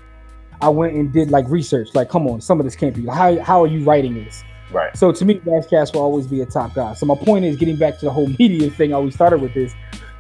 [0.61, 1.95] I went and did like research.
[1.95, 3.07] Like, come on, some of this can't be.
[3.07, 4.45] How how are you writing this?
[4.71, 4.97] right.
[4.97, 6.95] So to me, Rass Kass will always be a top guy.
[6.95, 9.55] So my point is, getting back to the whole media thing, I always started with
[9.55, 9.75] this.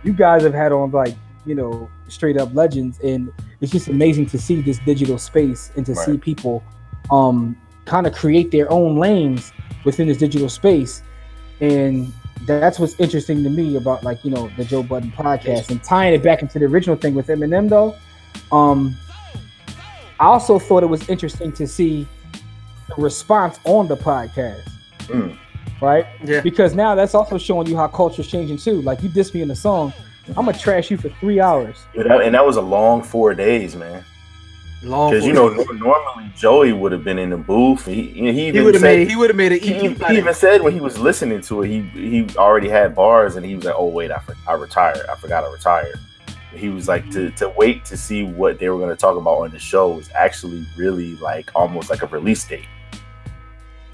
[0.04, 4.26] You guys have had on like you know straight up legends, and it's just amazing
[4.26, 6.62] to see this digital space and to see people
[7.10, 9.52] um kind of create their own lanes
[9.84, 11.02] within this digital space,
[11.60, 12.12] and
[12.46, 16.14] that's what's interesting to me about like you know the Joe Budden podcast and tying
[16.14, 17.96] it back into the original thing with Eminem though.
[18.52, 18.96] Um,
[20.20, 22.06] I also thought it was interesting to see
[22.88, 24.68] the response on the podcast
[25.06, 25.36] Mm.
[25.80, 26.04] right?
[26.24, 26.40] Yeah.
[26.40, 28.82] Because now that's also showing you how culture's changing too.
[28.82, 29.92] Like you diss me in the song,
[30.28, 31.76] I'm gonna trash you for three hours.
[31.94, 34.04] Yeah, that- and that was a long four days, man.
[34.82, 35.10] Long.
[35.10, 37.84] Because you know, normally Joey would have been in the booth.
[37.86, 39.08] He he he even would have made.
[39.08, 40.06] He would have made an he, EP.
[40.10, 43.44] he even said when he was listening to it, he he already had bars, and
[43.44, 45.04] he was like, "Oh wait, I, for, I retired.
[45.10, 45.98] I forgot I retired."
[46.54, 49.38] He was like to to wait to see what they were going to talk about
[49.40, 52.64] on the show was actually really like almost like a release date.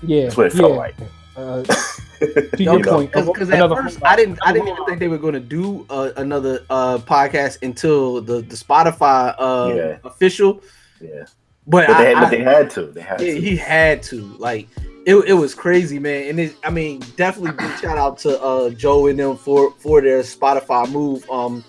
[0.02, 0.60] Yeah, That's what it yeah.
[0.60, 0.94] felt like.
[1.36, 1.62] Uh,
[2.20, 5.18] to your point, Because at another- first I didn't I didn't even think they were
[5.18, 9.98] going to do uh, another uh, podcast until the the Spotify uh, Yeah.
[10.04, 10.62] official.
[11.00, 11.24] Yeah,
[11.66, 12.82] But, but I, they, I- but they had to.
[12.86, 13.40] They had yeah, to.
[13.40, 14.68] he had to like
[15.06, 16.28] it, it was crazy, man.
[16.30, 20.00] And it, I mean, definitely big shout out to uh, Joe and them for for
[20.00, 21.28] their Spotify move.
[21.28, 21.64] Um,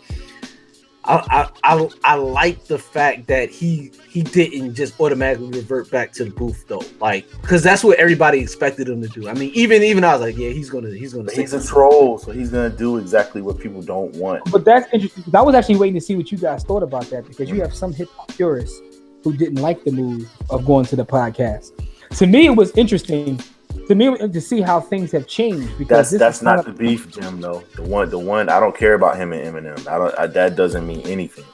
[1.05, 6.11] I I, I, I like the fact that he he didn't just automatically revert back
[6.13, 9.29] to the booth though, like because that's what everybody expected him to do.
[9.29, 11.67] I mean, even even I was like, yeah, he's gonna he's gonna he's a something.
[11.67, 14.51] troll, so he's gonna do exactly what people don't want.
[14.51, 15.23] But that's interesting.
[15.33, 17.63] I was actually waiting to see what you guys thought about that because you mm-hmm.
[17.63, 18.81] have some hip hop purists
[19.23, 21.71] who didn't like the move of going to the podcast.
[22.17, 23.39] To me, it was interesting.
[23.87, 26.77] To me, to see how things have changed because That's that's is kind not of-
[26.77, 27.39] the beef, Jim.
[27.39, 29.87] Though the one, the one I don't care about him and Eminem.
[29.87, 30.19] I don't.
[30.19, 31.45] I, that doesn't mean anything.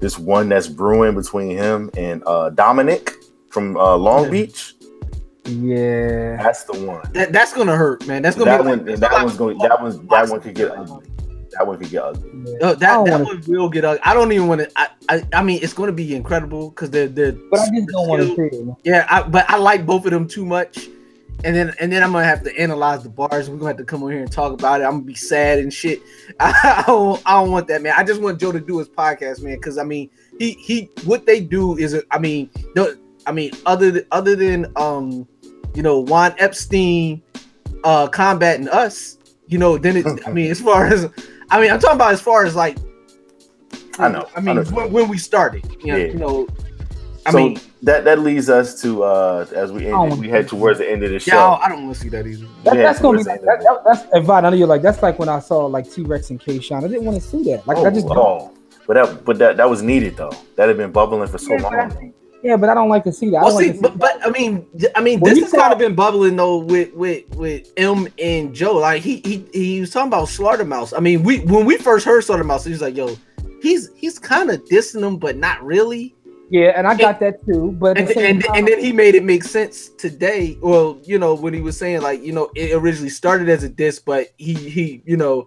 [0.00, 3.12] This one that's brewing between him and uh, Dominic
[3.50, 4.74] from uh, Long Beach.
[5.44, 7.02] Yeah, that's the one.
[7.14, 8.22] That, that's gonna hurt, man.
[8.22, 8.86] That's gonna that be one.
[8.86, 9.58] like, that one's going.
[9.58, 11.06] That one's that one could get ugly.
[11.52, 12.30] That one could get ugly.
[12.34, 14.00] No, that, that one will get ugly.
[14.04, 14.70] I don't even want to.
[14.76, 17.32] I, I I mean, it's going to be incredible because they're they're.
[17.32, 18.76] But I just don't want to say it.
[18.84, 20.88] Yeah, I, but I like both of them too much,
[21.44, 23.48] and then and then I'm gonna have to analyze the bars.
[23.48, 24.84] We're gonna have to come on here and talk about it.
[24.84, 26.00] I'm gonna be sad and shit.
[26.40, 27.94] I, don't I don't want that, man.
[27.96, 29.54] I just want Joe to do his podcast, man.
[29.56, 33.90] Because I mean, he he what they do is, I mean, the, I mean, other
[33.90, 35.28] than, other than um,
[35.74, 37.22] you know, Juan Epstein,
[37.84, 41.08] uh, combating us, you know, then it, I mean, as far as
[41.50, 42.78] I mean, I'm talking about as far as like
[44.00, 44.28] I know.
[44.36, 46.06] I mean, when, when we started, you know, Yeah.
[46.06, 46.48] you know
[47.26, 50.48] I so mean- that that leads us to uh as we Oh, end, we head
[50.48, 51.34] towards the end of the show.
[51.34, 52.46] yeah, I don't want to see that either.
[52.64, 54.82] That, that's gonna be towards like, that, that, that's and Vaughn, I know you're like
[54.82, 56.84] that's like when I saw like T Rex and K Shine.
[56.84, 57.66] I didn't want to see that.
[57.66, 58.52] Like oh, I just oh.
[58.86, 60.32] but that but that that was needed though.
[60.56, 62.12] That had been bubbling for so long.
[62.42, 63.38] Yeah, but I don't like to see that.
[63.38, 65.42] I Well, don't see, like to see but, but I mean, I mean, When this
[65.42, 68.76] has kind of been bubbling though with with with M and Joe.
[68.76, 70.92] Like he he he was talking about Slaughterhouse.
[70.92, 73.16] I mean, we when we first heard Slaughterhouse, he was like, "Yo,
[73.60, 76.14] he's he's kind of dissing him, but not really."
[76.50, 77.72] Yeah, and I got that too.
[77.72, 80.56] But And, the and, time, and then he made it make sense today.
[80.62, 83.68] Well, you know, when he was saying like, you know, it originally started as a
[83.68, 85.46] diss, but he he you know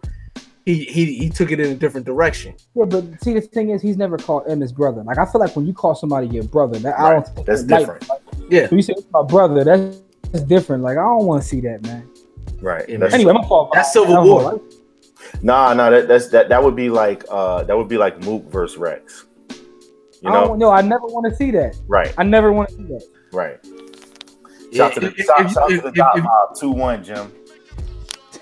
[0.65, 2.53] he he he took it in a different direction.
[2.75, 5.01] yeah, but see, the thing is, he's never called M his brother.
[5.03, 7.27] Like I feel like when you call somebody your brother, that I don't.
[7.27, 8.05] think That's like- different.
[8.49, 8.67] Yeah.
[8.67, 9.97] When you say it's my brother, that's,
[10.31, 10.83] that's different.
[10.83, 12.07] Like I don't want to see that, man.
[12.61, 12.87] Right.
[12.87, 13.71] Yeah, That's- Anyway, my fault.
[13.73, 14.41] That's I- Civil I don't War.
[14.43, 14.63] know.
[15.41, 16.49] Nah, nah, that, that's that.
[16.49, 19.25] That would be like uh, that would be like Mook versus Rex.
[20.21, 21.75] You I know, don't, no, I never want to see that.
[21.87, 23.03] right, I never want to see that.
[23.33, 23.57] right.
[24.71, 26.55] Yeah, Shout to the if- shout, if- shout if- to the if- dot if- mob
[26.55, 27.31] two one, Jim.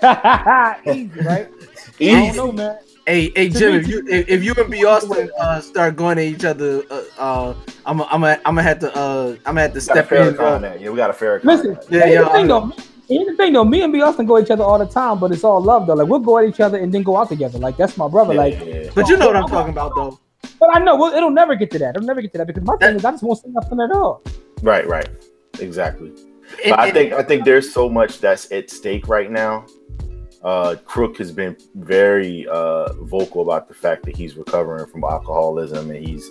[0.00, 1.48] Easy, right?
[2.00, 2.78] I don't know, man.
[3.06, 6.24] Hey, hey, Jim, if you if, if you and B Austin uh, start going at
[6.24, 7.54] each other, uh, uh,
[7.86, 10.12] I'm I'm I'm gonna have to uh, I'm gonna have to We got a step
[10.12, 10.34] in.
[10.34, 10.78] Farrakhan Uh.
[10.78, 11.44] Yeah, we got a Farrakhan.
[11.44, 12.72] Listen, Yeah, here's yeah, the thing though.
[13.08, 13.64] Here's the thing though.
[13.64, 15.86] Me and B Austin go at each other all the time, but it's all love
[15.88, 15.94] though.
[15.94, 17.58] Like we'll go at each other and then go out together.
[17.58, 18.34] Like that's my brother.
[18.34, 18.90] Yeah, like, yeah.
[18.94, 20.20] but you know what I'm talking about, though.
[20.58, 21.96] But I know well, it'll never get to that.
[21.96, 23.90] It'll never get to that because my thing is I just won't say nothing at
[23.92, 24.22] all.
[24.62, 25.08] Right, right,
[25.58, 26.08] exactly.
[26.64, 29.66] And- But I and- think I think there's so much that's at stake right now.
[30.42, 35.90] Uh, Crook has been very uh, vocal about the fact that he's recovering from alcoholism
[35.90, 36.30] and he's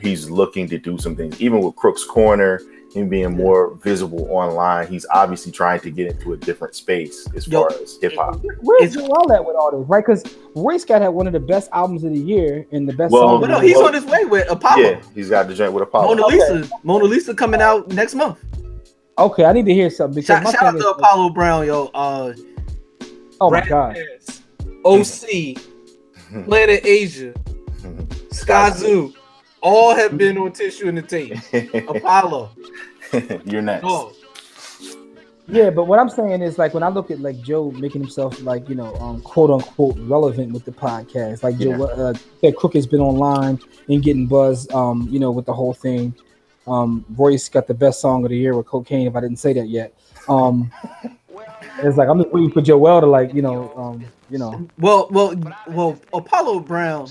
[0.00, 1.40] he's looking to do some things.
[1.40, 2.60] Even with Crook's Corner,
[2.94, 7.46] him being more visible online, he's obviously trying to get into a different space as
[7.48, 8.40] Yo, far as hip hop.
[8.60, 10.04] Where's Joell at with all this, right?
[10.04, 10.24] Because
[10.54, 13.22] Roy Scott had one of the best albums of the year and the best Well,
[13.22, 13.40] song.
[13.40, 13.84] But no, he's year.
[13.84, 14.82] on his way with Apollo.
[14.82, 16.14] Yeah, he's got the joint with Apollo.
[16.14, 18.38] Mona Lisa, Mona Lisa coming out next month.
[19.18, 21.30] Okay, I need to hear something because Shout, my shout out thing to is, Apollo
[21.30, 21.86] Brown, yo.
[21.94, 22.32] Uh,
[23.40, 24.42] oh my Rat god, Pass,
[24.84, 25.56] OC,
[26.46, 27.32] Planet Asia,
[28.30, 29.14] Skyzoo,
[29.62, 31.38] all have been on tissue in the tape.
[31.88, 32.50] Apollo,
[33.44, 33.84] You're next.
[33.86, 34.12] oh,
[35.46, 35.70] yeah.
[35.70, 38.68] But what I'm saying is like when I look at like Joe making himself like
[38.68, 42.86] you know um, quote unquote relevant with the podcast, like Joe uh, that Crook has
[42.86, 43.58] been online
[43.88, 46.14] and getting buzz, um, you know, with the whole thing.
[46.66, 49.06] Um, Royce got the best song of the year with cocaine.
[49.06, 49.94] If I didn't say that yet,
[50.28, 50.70] um,
[51.78, 54.68] it's like I'm just waiting for Joell to like you know, um, you know.
[54.78, 55.34] well, well,
[55.68, 55.98] well.
[56.14, 57.08] Apollo Brown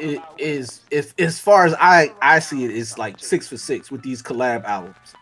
[0.00, 3.90] i- is, is as far as I I see it, is like six for six
[3.90, 5.16] with these collab albums.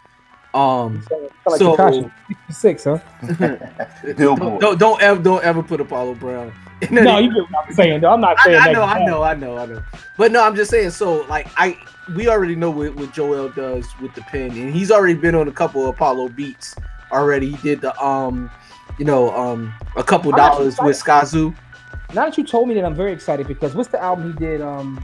[0.54, 1.02] Um,
[1.46, 2.12] Like so Tekashi,
[2.50, 2.98] 66, huh?
[4.16, 6.52] don't, don't don't ever don't ever put Apollo Brown.
[6.82, 8.00] in No, you get what I'm saying.
[8.02, 8.12] Though.
[8.12, 8.72] I'm not I, saying I that.
[8.72, 9.82] know, I know, I know, I know.
[10.18, 10.90] But no, I'm just saying.
[10.90, 11.78] So, like, I
[12.16, 15.48] we already know what, what Joell does with the pen, and he's already been on
[15.48, 16.76] a couple of Apollo beats
[17.12, 17.50] already.
[17.52, 18.50] He did the um,
[18.98, 21.56] you know, um, a couple dollars with Skyzoo.
[22.14, 24.60] Now that you told me that, I'm very excited because what's the album he did?
[24.60, 24.98] Um,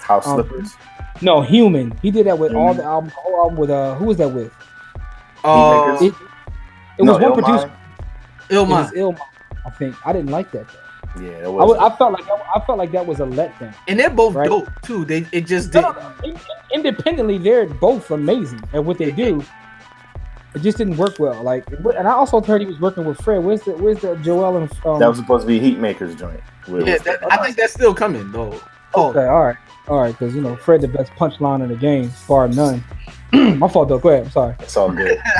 [0.00, 0.74] House um, Slippers.
[1.20, 1.92] no, Human.
[2.02, 2.76] He did that with all Mhm.
[2.78, 4.52] the album, whole album with uh, who was that with?
[5.44, 6.12] Uh, It,
[6.98, 7.34] it No, was one Illmind?
[7.44, 7.72] producer.
[8.50, 8.92] It Illmind.
[8.92, 9.18] Illmind,
[9.66, 9.94] I think.
[10.06, 10.66] I didn't like that.
[10.68, 11.22] Though.
[11.22, 11.68] Yeah, that I, was.
[11.68, 13.74] was, I felt like I felt like that was a letdown.
[13.88, 14.48] and they're both Right.
[14.48, 15.04] dope too.
[15.04, 16.02] They it just No, did.
[16.02, 16.38] no, no.
[16.74, 19.42] Independently, they're both amazing at what they do.
[20.54, 21.42] It just didn't work well.
[21.42, 23.42] Like, and I also heard he was working with Fred.
[23.42, 26.40] Where's the Where's the Joell and um, that was supposed to be Heatmaker's joint.
[26.68, 28.60] with- Yeah, that, I think that's still coming though.
[28.94, 29.56] Oh, Okay, all right,
[29.88, 32.84] all right, because you know Fred the best punchline in the game, bar none.
[33.32, 33.98] My fault though.
[33.98, 34.24] Go ahead.
[34.26, 34.54] I'm sorry.
[34.60, 35.18] It's all good.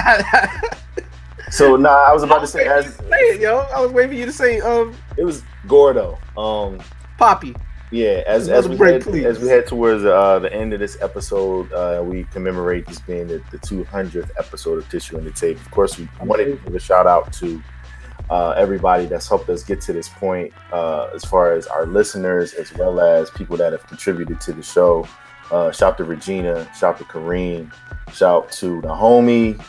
[1.50, 3.58] So nah, I was about to say as say it, yo.
[3.58, 6.18] I was waiting for you to say um, it was Gordo.
[6.34, 6.80] Um,
[7.18, 7.54] Poppy.
[7.92, 9.24] Yeah, as as we break, head, please.
[9.26, 13.28] as we head towards uh, the end of this episode, uh, we commemorate this being
[13.28, 15.58] the, the 200th episode of Tissue and the Tape.
[15.58, 17.62] Of course, we wanted to give a shout out to
[18.30, 22.54] uh, everybody that's helped us get to this point, uh, as far as our listeners,
[22.54, 25.06] as well as people that have contributed to the show.
[25.50, 27.70] Uh, shout to Regina, shout to Kareem,
[28.10, 29.62] shout to the homie,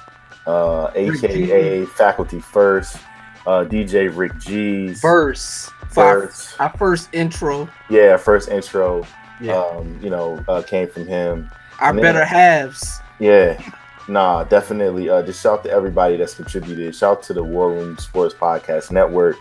[0.48, 2.98] uh, aka Faculty First,
[3.46, 5.70] uh, DJ Rick G's Verse.
[6.02, 7.70] Our, our first intro.
[7.90, 9.06] Yeah, first intro,
[9.40, 9.56] Yeah.
[9.58, 11.50] um, you know, uh, came from him.
[11.80, 13.00] Our And then- better halves.
[13.20, 13.62] Yeah,
[14.08, 15.10] nah, definitely.
[15.10, 16.96] Uh, just shout to everybody that's contributed.
[16.96, 19.36] Shout to the War Room Sports Podcast Network.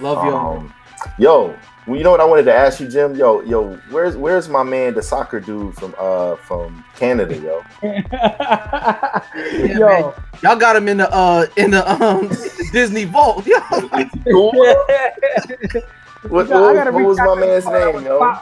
[0.00, 0.58] Love y'all.
[0.58, 0.74] Um,
[1.18, 1.54] yo,
[1.86, 3.14] well, you know what I wanted to ask you, Jim?
[3.14, 7.62] Yo, yo, where's where's my man, the soccer dude from uh from Canada, yo?
[7.82, 9.86] Yeah, Yo.
[9.86, 10.12] man.
[10.42, 12.28] Y'all got him in the uh in the um
[12.72, 13.46] Disney vault.
[13.46, 13.58] Yo.
[16.28, 17.72] What, Yo, I what, gotta what reach was out my to man's him.
[17.72, 18.36] name, yo?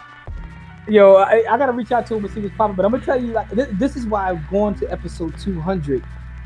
[0.89, 2.77] Yo, I, I gotta reach out to him and see what's popping.
[2.77, 6.03] But I'm gonna tell you, like, this, this is why going to episode 200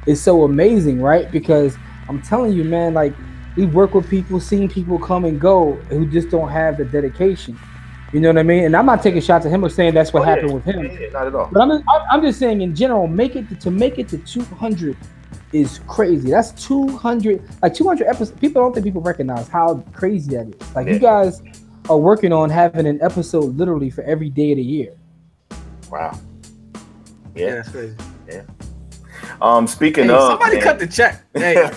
[0.07, 1.31] is so amazing, right?
[1.31, 1.77] Because
[2.09, 3.15] I'm telling you, man, like,
[3.59, 7.59] we work with people, seeing people come and go who just don't have the dedication.
[8.13, 8.65] You know what I mean?
[8.65, 10.35] And I'm not taking shots at him or saying that's what Oh, yeah.
[10.37, 10.85] happened with him.
[10.85, 11.49] Yeah, yeah, not at all.
[11.53, 11.83] But I'm, I'm
[12.13, 14.97] I'm just saying in general, make it to, to make it to 200
[15.53, 16.31] is crazy.
[16.31, 18.39] That's 200, like 200 episodes.
[18.39, 20.75] People don't think people recognize how crazy that is.
[20.77, 20.93] Like Yeah.
[20.95, 21.43] you guys
[21.91, 24.95] are working on having an episode literally for every day of the year.
[25.91, 26.17] Wow.
[27.35, 27.55] Yeah, Yeah.
[27.57, 27.97] that's crazy.
[29.40, 31.23] Um, speaking Hey, of somebody man, cut the check.
[31.35, 31.55] Hey,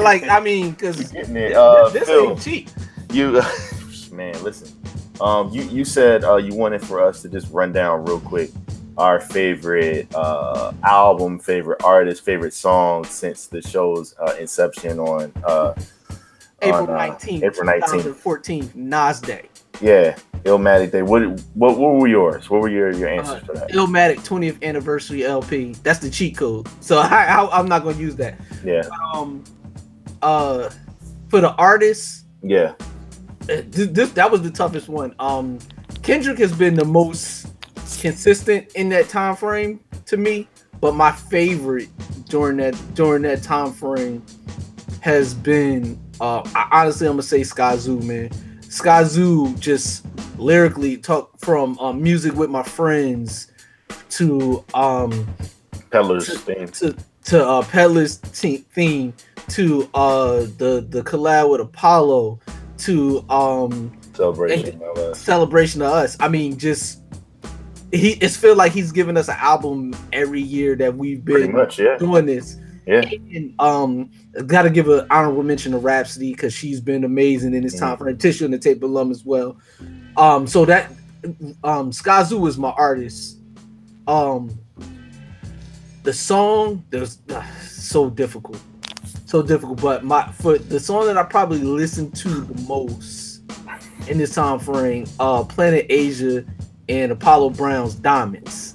[0.00, 2.68] like I mean, because uh, this Phil, ain't cheap.
[3.12, 3.42] you
[4.12, 4.68] man, listen.
[5.20, 8.50] Um, you you said uh, you wanted for us to just run down real quick
[8.96, 15.74] our favorite uh, album, favorite artist, favorite song since the show's uh, inception on uh,
[16.62, 18.04] April uh, nineteenth, April nineteenth.
[18.04, 19.48] 2014, Nas Day.
[19.80, 21.02] Yeah, Illmatic Day.
[21.02, 21.22] What,
[21.54, 22.48] what what were yours?
[22.50, 23.70] What were your your answers Uh, for that?
[23.70, 25.72] Illmatic 20th anniversary LP.
[25.82, 26.68] That's the cheat code.
[26.80, 28.38] So I, I, I'm not gonna use that.
[28.64, 28.82] Yeah,
[29.12, 29.42] Um,
[30.22, 30.70] uh,
[31.28, 32.74] for the artists, yeah,
[33.42, 35.14] uh, this, this that was the toughest one.
[35.18, 35.58] Um,
[36.02, 37.46] Kendrick has been the most
[38.00, 40.46] consistent in that time frame to me,
[40.80, 41.88] but my favorite
[42.28, 44.24] during that during that time frame
[45.00, 48.30] has been uh I, honestly I'm gonna say Skyzoo, man.
[48.74, 50.04] Skyzoo just
[50.36, 53.52] lyrically talk from um, music with my friends
[54.10, 55.28] to um
[55.90, 56.68] Peddler's to, theme.
[56.68, 59.14] to to uh Peddler's te- theme
[59.50, 62.40] to uh the the collab with Apollo
[62.78, 64.82] to um Celebration.
[64.82, 65.20] of us.
[65.20, 66.16] celebration of us.
[66.18, 67.00] I mean, just
[67.92, 71.78] he it's feel like he's giving us an album every year that we've been much,
[71.78, 72.56] yeah, doing this.
[72.86, 73.00] Yeah.
[73.00, 74.10] And um,
[74.46, 77.96] got to give an honorable mention to Rapsody because she's been amazing in this time
[77.96, 79.56] for tissue and the tape alum as well.
[80.16, 80.92] Um, so that
[81.62, 83.38] um, is my artist.
[84.06, 84.58] Um,
[86.02, 88.60] the song there's uh, so difficult,
[89.26, 89.80] so difficult.
[89.80, 93.42] But my for the song that I probably listen to the most
[94.08, 96.44] in this time frame, uh, Planet Asia
[96.88, 98.73] and Apollo Brown's Diamonds.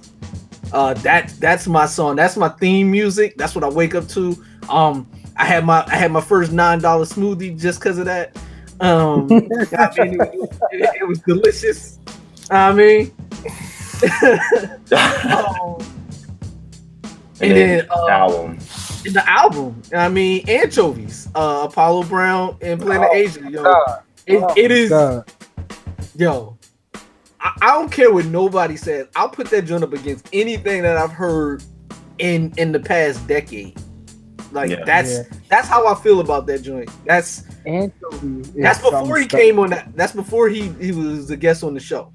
[0.71, 2.15] Uh, that that's my song.
[2.15, 3.35] That's my theme music.
[3.37, 4.37] That's what I wake up to.
[4.69, 8.35] Um, I had my I had my first nine dollar smoothie just because of that.
[8.79, 11.99] Um, I mean, it, it- it was delicious.
[12.51, 13.11] I mean,
[14.91, 15.77] um,
[17.41, 18.57] and then uh, album.
[19.05, 23.49] in the album, I mean, anchovies, uh, Apollo Brown and Planet Asia.
[23.49, 23.63] Yo,
[24.27, 25.31] it, it is God.
[26.15, 26.57] yo.
[27.41, 29.07] I, I don't care what nobody says.
[29.15, 31.63] I'll put that joint up against anything that I've heard
[32.19, 33.77] in in the past decade.
[34.51, 34.83] Like Yeah.
[34.85, 35.23] that's Yeah.
[35.49, 36.91] that's how I feel about that joint.
[37.05, 39.89] That's Anchovy is that's before he something came on that.
[39.95, 42.13] That's before he he was a guest on the show.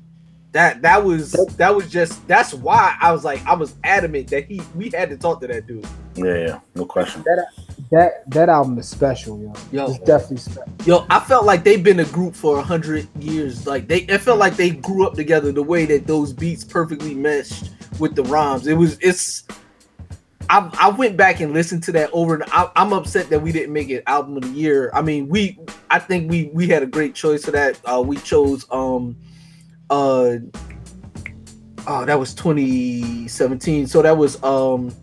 [0.55, 4.47] That that was that was just that's why I was like I was adamant that
[4.47, 5.85] he we had to talk to that dude.
[6.15, 7.25] Yeah, yeah, no question.
[7.25, 7.49] That
[7.91, 9.53] that that album is special, yo.
[9.73, 9.91] Yo.
[9.91, 10.73] It's definitely special.
[10.87, 13.67] Yo, I felt like they've been a group for a hundred years.
[13.67, 15.51] Like they, it felt like they grew up together.
[15.51, 18.97] The way that those beats perfectly meshed with the rhymes, it was.
[19.01, 19.43] It's.
[20.51, 23.51] I, I went back and listened to that over, and I, I'm upset that we
[23.51, 24.93] didn't make it album of the year.
[24.95, 25.59] I mean, we,
[25.91, 27.81] I think we we had a great choice for that.
[27.85, 29.17] Uh, we chose um,
[29.91, 30.37] uh,
[31.87, 33.87] oh, that was 2017.
[33.87, 34.95] So that was um,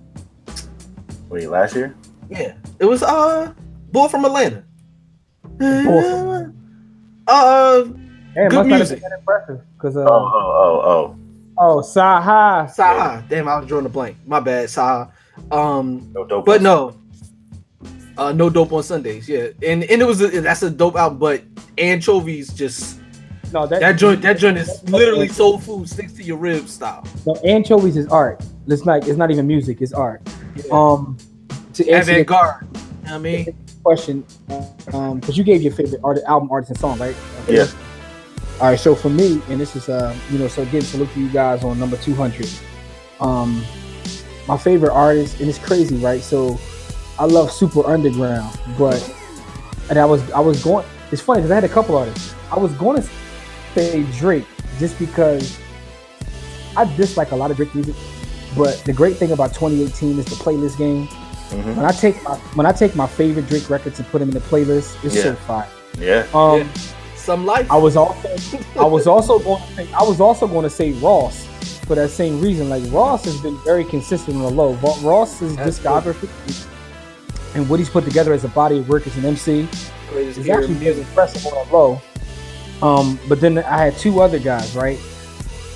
[1.30, 1.96] Wait, last year?
[2.30, 3.54] yeah, it was uh,
[3.92, 4.64] Boy from Atlanta.
[5.60, 6.46] Boy
[7.28, 7.84] Uh,
[8.34, 9.02] Hey, Good must not have music.
[9.02, 9.62] been that impressive.
[9.78, 11.16] Cause uh, Oh, oh, oh,
[11.58, 12.64] oh, Saha.
[12.74, 13.28] Saha.
[13.28, 14.16] Damn, I was drawing a blank.
[14.26, 15.12] My bad, Saha.
[15.52, 16.22] Um, oh.
[16.22, 16.46] No dope.
[16.46, 16.96] but no,
[18.18, 19.28] uh, no dope on Sundays.
[19.28, 21.20] Yeah, and and it was a, that's a dope album.
[21.20, 21.44] But
[21.78, 23.01] anchovies just
[23.52, 27.06] No, that, that joint that joint is literally soul food sticks to your ribs style.
[27.26, 28.42] No, anchovies is art.
[28.68, 29.08] It's not.
[29.08, 29.82] It's not even music.
[29.82, 30.22] It's art.
[30.72, 31.18] Um,
[31.74, 32.68] to answer Avant garde.
[33.08, 33.54] I mean,
[33.84, 34.24] question,
[34.94, 37.16] um, because you gave your favorite art, album, artist, and song, right?
[37.50, 37.68] Yeah.
[38.60, 38.80] All right.
[38.80, 41.30] So for me, and this is, uh, you know, so again, to look for you
[41.30, 42.50] guys on number two hundred.
[43.20, 43.64] Um,
[44.48, 46.22] my favorite artist, and it's crazy, right?
[46.22, 46.60] So
[47.20, 49.14] I love Super Underground, but
[49.90, 50.86] and I was I was going.
[51.12, 52.34] It's funny because I had a couple artists.
[52.50, 53.10] I was going to
[53.74, 54.46] say Drake
[54.80, 55.58] just because
[56.76, 57.96] I dislike a lot of Drake music.
[58.58, 61.08] But the great thing about 2018 is the playlist game.
[61.08, 61.76] Mhm.
[61.76, 64.34] When I take my when I take my favorite Drake records and put them in
[64.34, 65.36] the playlist, it's so Yeah.
[65.48, 65.68] fire.
[66.00, 66.26] Yeah.
[66.34, 66.70] Um,
[67.16, 67.70] some life.
[67.72, 68.30] I was also
[68.80, 71.46] I was also going to say, I was also going to say Ross
[71.86, 72.70] for that same reason.
[72.70, 74.74] Like Ross has been very consistent on the low.
[74.82, 76.30] Ro- Ross's That's discography
[77.54, 79.68] and what he's put together as a body of work as an MC
[80.10, 82.02] Greatest is actually of very impressive on the low.
[82.82, 85.00] Um, but then I had two other guys, right?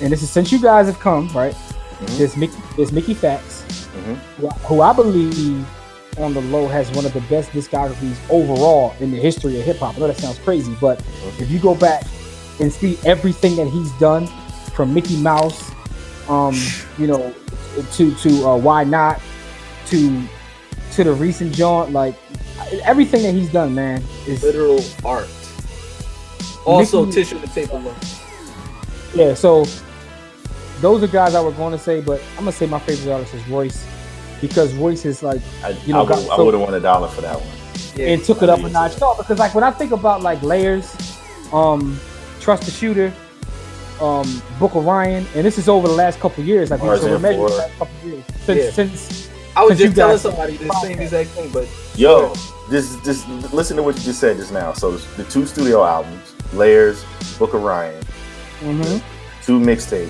[0.02, 1.53] And this is since you guys have come, right?
[1.53, 2.18] Mhm.
[2.18, 3.64] There's Mickey, there's Mickey Factz,
[3.95, 4.18] Mhm.
[4.38, 5.65] who, who I believe
[6.18, 9.80] on the low has one of the best discographies overall in the history of hip
[9.80, 9.95] hop.
[9.95, 10.99] I know that sounds crazy, but
[11.40, 12.03] if you go back
[12.60, 14.27] and see everything that he's done
[14.73, 15.72] from Mickey Mouse,
[16.30, 16.57] um,
[16.98, 17.34] you know,
[17.94, 19.22] to to uh, why not
[19.88, 20.22] to
[20.94, 22.15] to the recent jaunt, like
[22.84, 25.27] everything that he's done, man, is literal art.
[26.65, 27.95] Also, Mickey- tissue to tape alone.
[29.13, 29.65] Yeah, so
[30.81, 33.33] those are guys I was going to say, but I'm gonna say my favorite artist
[33.33, 33.85] is Royce
[34.41, 36.73] because Royce is like I, you know I, would, got I so- would have won
[36.73, 38.01] a dollar for that one.
[38.01, 38.99] and took it up a notch.
[38.99, 40.93] No, because like when I think about like layers,
[41.53, 41.99] um,
[42.41, 43.13] Trust the Shooter,
[44.01, 46.69] um, Book of Ryan, and this is over the last couple of years.
[46.71, 48.71] Like Mars so we're and measuring the last couple of years since Yeah.
[48.71, 49.29] since.
[49.55, 51.65] I was since just telling somebody the same exact thing, but
[51.95, 52.33] Yo,
[52.69, 54.73] just just listen to what you just said just now.
[54.73, 57.03] So the two studio albums, Layers,
[57.39, 58.03] Book of Ryan,
[58.61, 59.01] Mhm.
[59.45, 60.09] two mixtapes,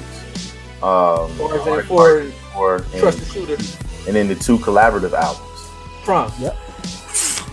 [0.83, 3.57] um, Mars and Art- Four, Four, and, Trust the Shooter,
[4.07, 5.41] and then the two collaborative albums.
[6.05, 6.31] PRhyme.
[6.39, 6.55] Yep.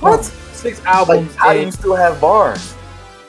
[0.00, 0.24] What?
[0.52, 1.30] Six albums.
[1.30, 2.74] Like, how do you still have bars?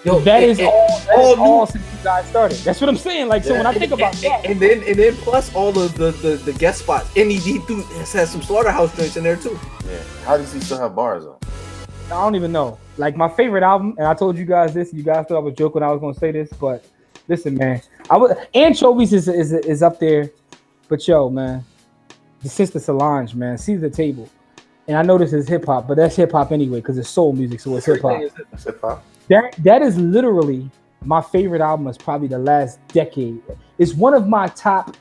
[0.04, 0.88] Yo, That and- is and- all.
[1.08, 2.58] That is all all new- since you guys started.
[2.60, 3.30] That's what I'm saying.
[3.30, 5.96] Like so, when I think about and, that, and then and then plus all of
[5.96, 7.08] the the, the guest spots.
[7.16, 7.82] NED too
[8.12, 9.58] has some slaughterhouse joints in there too.
[9.90, 9.98] Yeah.
[10.26, 11.38] How does he still have bars though?
[12.14, 12.78] I don't even know.
[12.98, 14.94] Like my favorite album, and I told you guys this.
[14.94, 15.82] You guys thought I was joking.
[15.82, 16.86] I was gonna say this, but
[17.28, 17.82] listen, man.
[18.10, 20.30] I was anchovies is is is up there,
[20.88, 21.66] but yo, man,
[22.44, 24.30] the sister Solange, man, see the table.
[24.88, 27.34] And I know this is hip hop, but that's hip hop anyway because it's soul
[27.34, 28.20] music, so it's hip hop.
[28.20, 29.04] Hip hop.
[29.30, 30.70] That that is literally
[31.04, 31.88] my favorite album.
[31.88, 33.42] Is probably the last decade.
[33.80, 34.96] It's one of my top.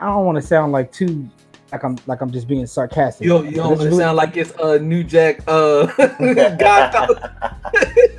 [0.00, 1.28] I don't want to sound like too
[1.72, 3.26] like I'm like I'm just being sarcastic.
[3.26, 5.86] Yo, yo, it really- sound like it's uh New Jack uh.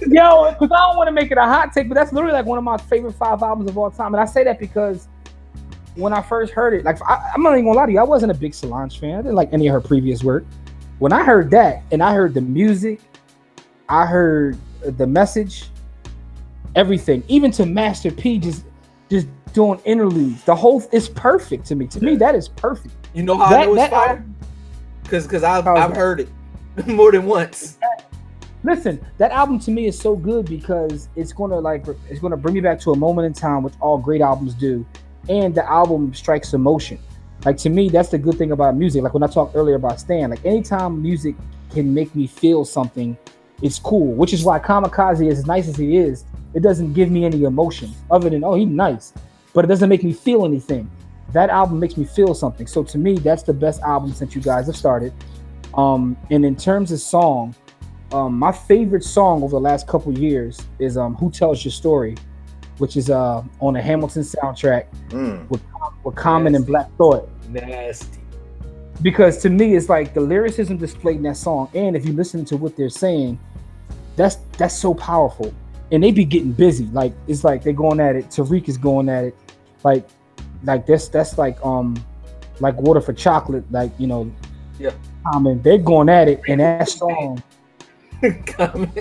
[0.07, 2.45] Yo, because I don't want to make it a hot take, but that's literally like
[2.45, 4.13] one of my favorite five albums of all time.
[4.13, 5.07] And I say that because
[5.95, 8.03] when I first heard it, like I, I'm not even gonna lie to you, I
[8.03, 9.15] wasn't a big Solange fan.
[9.15, 10.45] I didn't like any of her previous work.
[10.99, 12.99] When I heard that, and I heard the music,
[13.87, 15.69] I heard the message,
[16.75, 18.65] everything, even to Master P, just
[19.09, 20.43] just doing interludes.
[20.43, 21.87] The whole it's perfect to me.
[21.87, 22.93] To me, that is perfect.
[23.17, 24.25] You know how I That- know it's fire?
[25.09, 26.29] Cause cause I've I've heard it
[26.87, 27.79] more than once.
[28.63, 32.53] Listen, that album to me is so good because it's gonna like it's gonna bring
[32.53, 34.85] me back to a moment in time, which all great albums do,
[35.29, 36.99] and the album strikes emotion.
[37.43, 39.01] Like to me, that's the good thing about music.
[39.01, 41.33] Like when I talked earlier about Stan, like anytime music
[41.71, 43.17] can make me feel something,
[43.63, 44.13] it's cool.
[44.13, 46.23] Which is why Kamikaze, as nice as he is,
[46.53, 49.11] it doesn't give me any emotion other than oh he's nice,
[49.55, 50.87] but it doesn't make me feel anything.
[51.33, 52.67] That album makes me feel something.
[52.67, 55.13] So to me, that's the best album since you guys have started.
[55.73, 57.53] Um, and in terms of song,
[58.11, 62.15] um, my favorite song over the last couple years is um, "Who Tells Your Story,"
[62.77, 65.49] which is uh, on the Hamilton soundtrack Mm.
[65.49, 65.61] with
[66.03, 67.29] with Common and Black Thought.
[67.49, 68.19] Nasty.
[69.01, 72.45] Because to me, it's like the lyricism displayed in that song, and if you listen
[72.45, 73.37] to what they're saying,
[74.15, 75.53] that's that's so powerful.
[75.91, 76.85] And they be getting busy.
[76.87, 78.29] Like it's like they're going at it.
[78.29, 79.35] Tariq is going at it.
[79.83, 80.07] Like
[80.63, 81.95] like this that's like um
[82.59, 83.69] like water for chocolate.
[83.71, 84.31] Like you know,
[84.79, 84.91] Yeah.
[85.31, 85.61] Common.
[85.61, 87.41] They're going at it, and that song.
[88.47, 88.91] Common.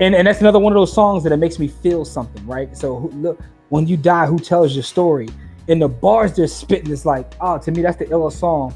[0.00, 2.76] and and that's another one of those songs that it makes me feel something, right?
[2.76, 3.40] So who, look,
[3.70, 5.28] when you die, who tells your story?
[5.68, 8.74] And the bars they're spitting is like, oh, to me that's the illest song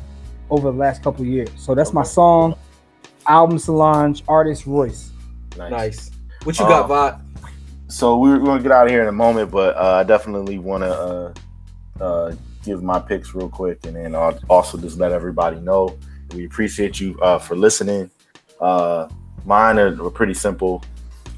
[0.50, 1.48] over the last couple of years.
[1.56, 2.54] So that's my song,
[3.26, 5.10] album Solange, artist Royce.
[5.58, 5.70] Nice.
[5.70, 6.10] Nice.
[6.44, 7.20] What you got, Um, Vod?
[7.88, 10.58] So we're, we're gonna get out of here in a moment, but uh, I definitely
[10.58, 11.34] want to uh,
[12.00, 15.98] uh, give my picks real quick, and then I'll also just let everybody know
[16.34, 18.10] we appreciate you uh, for listening.
[18.60, 19.08] Uh,
[19.44, 20.82] mine are, are pretty simple.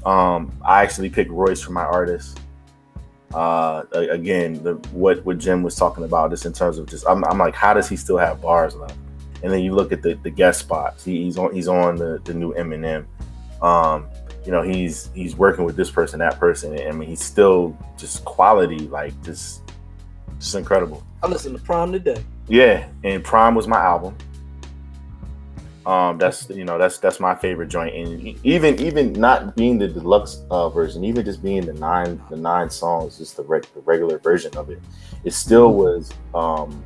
[0.05, 2.39] Um, I actually picked Royce for my artist.
[3.33, 7.23] Uh, again, the, what what Jim was talking about, just in terms of just, I'm,
[7.25, 8.97] I'm like, how does he still have bars left?
[9.43, 11.05] And then you look at the, the guest spots.
[11.05, 13.05] He, he's on he's on the, the new Eminem.
[13.61, 14.07] Um,
[14.45, 16.75] you know, he's he's working with this person, that person.
[16.75, 19.68] and I mean, he's still just quality, like just
[20.39, 21.03] just incredible.
[21.21, 22.23] I listened to PRhyme today.
[22.47, 24.15] Yeah, and PRhyme was my album.
[25.85, 29.87] Um, that's you know that's that's my favorite joint, and even even not being the
[29.87, 33.81] deluxe uh, version, even just being the nine the nine songs, just the, reg- the
[33.81, 34.79] regular version of it,
[35.23, 36.83] it still was um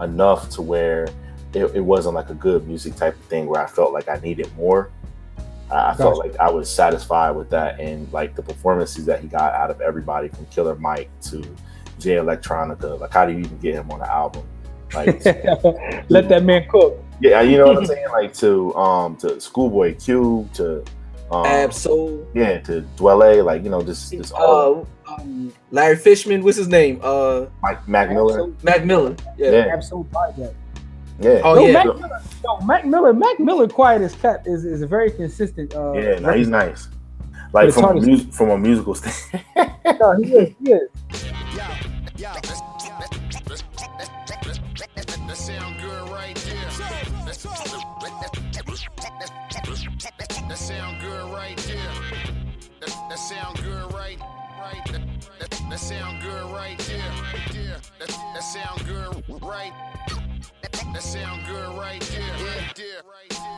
[0.00, 1.08] enough to where
[1.54, 4.18] it, it wasn't like a good music type of thing where I felt like I
[4.20, 4.90] needed more.
[5.70, 9.26] I, I felt like I was satisfied with that, and like the performances that he
[9.26, 11.42] got out of everybody from Killer Mike to
[11.98, 12.98] Jay Electronica.
[13.00, 14.42] Like, how do you even get him on the album?
[14.94, 15.24] Like,
[16.08, 16.96] Let that man cook.
[17.20, 18.06] yeah, you know what I'm saying?
[18.10, 20.84] Like to um to Schoolboy Q to
[21.30, 22.26] um Ab-Soul.
[22.34, 26.42] yeah to Dwele, like you know just just all Uh, um, Larry Fisherman.
[26.42, 27.00] What's his name?
[27.02, 28.50] Uh, Mike Mac Miller.
[28.62, 29.14] Mac Miller.
[29.36, 29.50] Yeah.
[29.50, 29.66] Yeah.
[29.74, 30.54] Absolute project.
[31.20, 31.40] Yeah.
[31.44, 31.72] Oh Yo, yeah.
[31.72, 35.74] Mac Miller, yo, Mac Miller, Mac Miller, quiet as cat is, is a very consistent.
[35.74, 36.88] Uh, Yeah, no, he's nice.
[37.52, 39.44] Like from a, Tony- mus- from a musical standpoint.
[40.00, 40.54] No, he is.
[40.62, 40.88] He is.
[45.28, 46.54] That sound good right there.
[50.48, 51.76] That sound good right there.
[52.80, 54.18] That, sound good right,
[54.58, 54.84] right.
[54.86, 55.02] That,
[55.38, 57.12] that, that sound good right there.
[57.52, 57.76] there.
[58.00, 59.72] That, that sound good right.
[60.98, 62.20] That sound good right there.
[62.44, 63.02] Right there.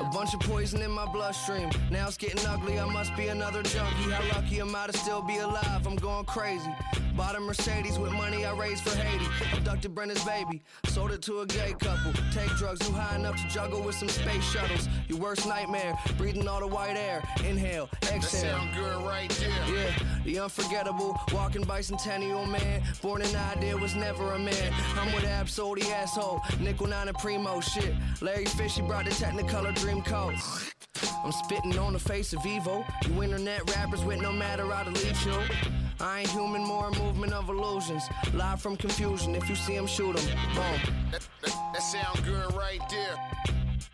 [0.00, 1.70] A bunch of poison in my bloodstream.
[1.90, 2.78] Now it's getting ugly.
[2.78, 4.10] I must be another junkie.
[4.10, 5.86] How lucky am I to still be alive?
[5.86, 6.70] I'm going crazy.
[7.16, 9.26] Bought a Mercedes with money I raised for Haiti.
[9.56, 10.62] Abducted Brenda's baby.
[10.86, 12.12] Sold it to a gay couple.
[12.32, 14.88] Take drugs too high enough to juggle with some space shuttles.
[15.08, 15.98] Your worst nightmare.
[16.16, 17.22] Breathing all the white air.
[17.46, 18.20] Inhale, exhale.
[18.20, 19.50] That sound good right there.
[19.74, 19.92] Yeah,
[20.24, 22.82] the unforgettable, walking bicentennial man.
[23.02, 24.72] Born an idea was never a man.
[24.96, 26.40] I'm with Ab-Soul, the asshole.
[26.60, 27.94] Nickel nine and primo oh, shit.
[28.20, 30.34] Larry Fishy brought the Technicolor dream coat.
[31.24, 32.84] I'm spitting on the face of evil.
[33.06, 35.38] You internet rappers with no matter how to lead you.
[36.00, 38.02] I ain't human, more a movement of illusions.
[38.34, 39.36] Live from confusion.
[39.36, 40.38] If you see him, shoot him.
[40.56, 40.94] Boom.
[41.12, 43.16] That, that, that sound good right there.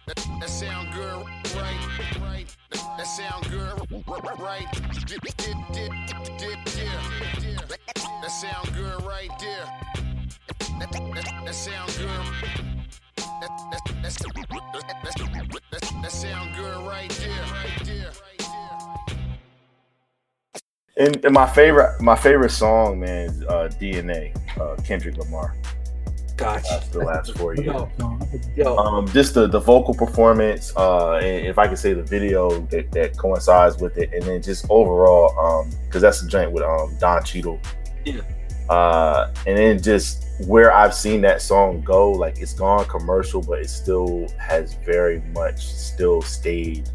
[0.06, 1.26] That, that sound good
[1.56, 2.56] right, right.
[2.70, 3.74] That, that sound good
[4.40, 4.66] right.
[5.06, 7.68] Dip, dip, dip, dip, dip, dip.
[8.22, 9.66] That sound good right there.
[10.78, 12.66] That, that, that sound good.
[13.16, 13.80] That,
[16.10, 18.10] sound good right there, right there.
[20.98, 25.55] And, and my favorite, my favorite song, man, is uh, DNA, uh, Kendrick Lamar.
[26.36, 26.66] Gotcha.
[26.70, 27.66] That's the last four years.
[28.56, 32.60] Yo, Um, just the, the vocal performance, uh, and if I could say the video
[32.66, 36.62] that, that coincides with it, and then just overall, um, because that's the joint with
[36.62, 37.59] um Don Cheadle.
[38.05, 38.20] Yeah.
[38.68, 43.60] Uh, and then just where I've seen that song go, like it's gone commercial, but
[43.60, 46.88] it still has very much still stayed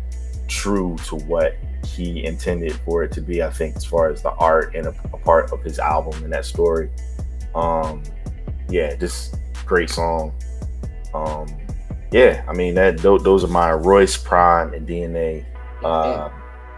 [0.47, 3.41] true to what he intended for it to be.
[3.41, 6.33] I think as far as the art and a, a part of his album and
[6.33, 6.89] that story.
[7.55, 8.03] Um,
[8.69, 9.35] yeah, just
[9.65, 10.33] great song.
[11.13, 11.47] Um,
[12.11, 15.45] yeah, I mean that tho- those are my Royce PRhyme and DNA.
[15.83, 16.29] Uh,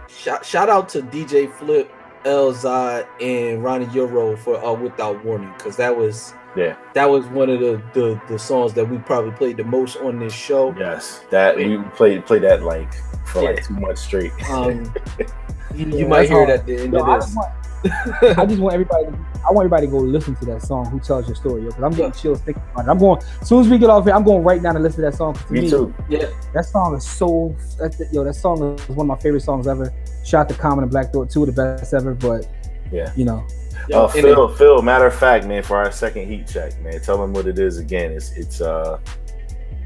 [0.08, 1.90] shout, shout out to DJ Flip,
[2.24, 7.50] Elzhi, and Ronnie Euro for uh, Without Warning because that was yeah, that was one
[7.50, 10.74] of the, the the songs that we probably played the most on this show.
[10.78, 12.92] yes, that we played played that like
[13.26, 13.50] for Yeah.
[13.50, 14.32] like two months straight.
[14.50, 14.92] Um,
[15.74, 17.36] you, you Yeah, might that's hear it at the end Yo, I of just this.
[17.36, 17.52] want,
[18.38, 19.04] I just want everybody.
[19.06, 20.86] To, I want everybody to go listen to that song.
[20.86, 21.62] Who tells your story?
[21.62, 22.90] Because I'm getting chills thinking about it.
[22.90, 23.20] I'm going.
[23.42, 25.16] As soon as we get off here, I'm going right down and listen to that
[25.16, 25.34] song.
[25.34, 25.92] to Me too.
[26.08, 27.54] Yeah, That song is so.
[27.78, 29.92] That's the, yo, that song is one of my favorite songs ever.
[30.24, 32.14] Shout out to Common and Black Thought, two of the best ever.
[32.14, 32.48] But
[32.90, 33.12] Yeah.
[33.14, 33.44] you know,
[33.88, 34.82] Yo, uh, and Phil, Phil.
[34.82, 37.78] Matter of fact, man, for our second heat check, man, tell them what it is
[37.78, 38.12] again.
[38.12, 38.98] It's it's uh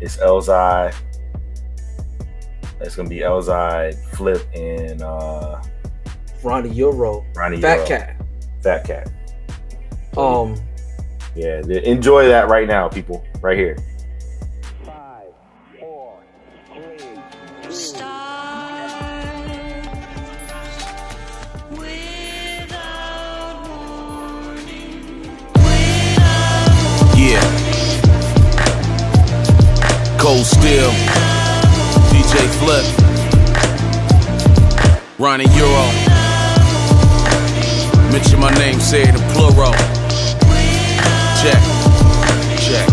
[0.00, 0.94] it's Elzhi.
[2.80, 5.60] It's gonna be Elzhi, Flip, and uh
[6.44, 7.60] Ronnie Euro, Ronnie.
[7.60, 7.86] Fat Euro.
[7.88, 8.16] Cat.
[8.62, 9.10] Fat Cat.
[10.16, 10.54] Um,
[11.34, 13.24] Yeah, enjoy that right now, people.
[13.40, 13.76] Right here.
[30.68, 30.90] Steel.
[32.12, 32.84] DJ Flip.
[35.18, 35.84] Ronnie Euro.
[38.12, 39.72] Mention my name, say it in plural.
[41.40, 41.62] Check.
[42.60, 42.86] Check.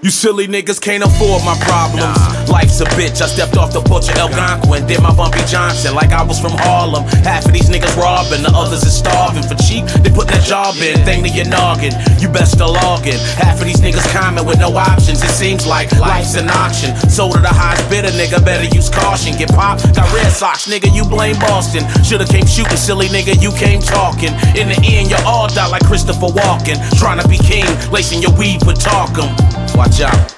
[0.00, 2.37] You silly niggas can't afford my problems.
[2.48, 3.20] Life's a bitch.
[3.20, 6.52] I stepped off the porch of Algonquin, did my Bumpy Johnson like I was from
[6.52, 7.04] Harlem.
[7.22, 9.84] Half of these niggas robbing, the others is starving for cheap.
[10.02, 11.92] They put that job in, thing to your noggin.
[12.18, 13.18] You best to log in.
[13.36, 15.22] Half of these niggas comment with no options.
[15.22, 16.96] It seems like life's an auction.
[17.08, 18.44] Sold to the highest bidder, nigga.
[18.44, 19.36] Better use caution.
[19.36, 20.88] Get popped, got red socks, nigga.
[20.94, 21.84] You blame Boston.
[22.02, 23.36] Shoulda came shooting, silly nigga.
[23.40, 24.32] You came talking.
[24.56, 26.80] In the end, you all die like Christopher Walken.
[26.98, 29.28] Trying to be king, lacing your weed with talcum.
[29.76, 30.34] Watch out.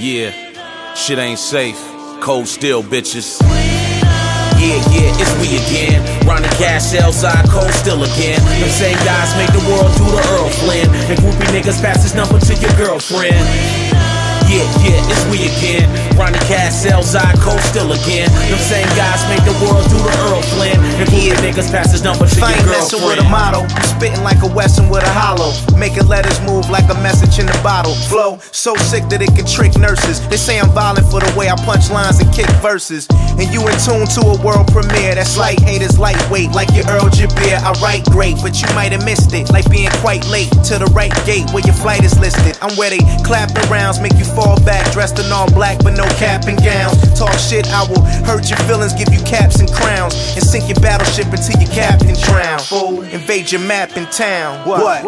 [0.00, 0.30] Yeah,
[0.98, 1.78] shit ain't safe.
[2.20, 3.40] Cold steel, bitches.
[4.58, 6.02] Yeah, yeah, it's we again.
[6.26, 8.40] Ronnie Cash, outside, cold still again.
[8.58, 10.88] Them same guys make the world do the Errol Flynn.
[11.08, 13.87] And groupie niggas pass this number to your girlfriend.
[14.48, 15.92] Yeah, yeah, it's we again.
[16.16, 16.40] Ronnie
[16.88, 18.32] outside, cold still again.
[18.48, 20.72] Them same guys make the world do the Errol Flynn.
[20.72, 24.24] And groupie niggas pass this number to If your messing with a model, I'm spitting
[24.24, 25.52] like a western with a hollow.
[25.76, 27.94] Making letters move like a message in the bottle.
[28.08, 30.26] Flow so sick that it can trick nurses.
[30.28, 33.06] They say I'm violent for the way I punch lines and kick verses.
[33.36, 35.14] And you in tune to a world premiere.
[35.14, 37.60] That's like haters lightweight, like your Earl Jabir.
[37.60, 39.52] I write great, but you might have missed it.
[39.52, 42.56] Like being quite late to the right gate where your flight is listed.
[42.64, 45.94] I'm where they clap the rounds, make you fall back, dressed in all black but
[45.94, 46.96] no cap and gowns.
[47.18, 50.78] Talk shit, I will hurt your feelings, give you caps and crowns, and sink your
[50.80, 52.60] battleship until your captain drown.
[52.60, 54.66] Fool, invade your map in town.
[54.68, 55.04] What?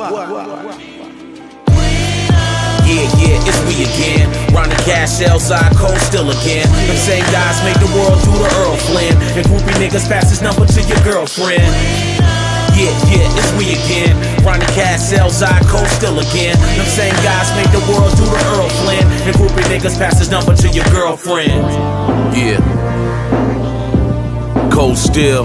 [2.90, 4.26] Yeah, yeah, it's we again.
[4.52, 6.66] Ronnie Cash, outside cold still again.
[6.90, 9.14] Them same guys make the world do the Errol Flynn.
[9.38, 12.09] And groupie niggas pass his number to your girlfriend.
[12.80, 14.16] Yeah, yeah, it's we again.
[14.42, 14.64] Ronnie
[15.20, 16.56] outside cold still again.
[16.56, 19.04] Them same guys make the world do the Errol Flynn.
[19.28, 21.60] And groupie niggas pass his number to your girlfriend.
[22.34, 22.58] Yeah.
[24.72, 25.44] Cold still.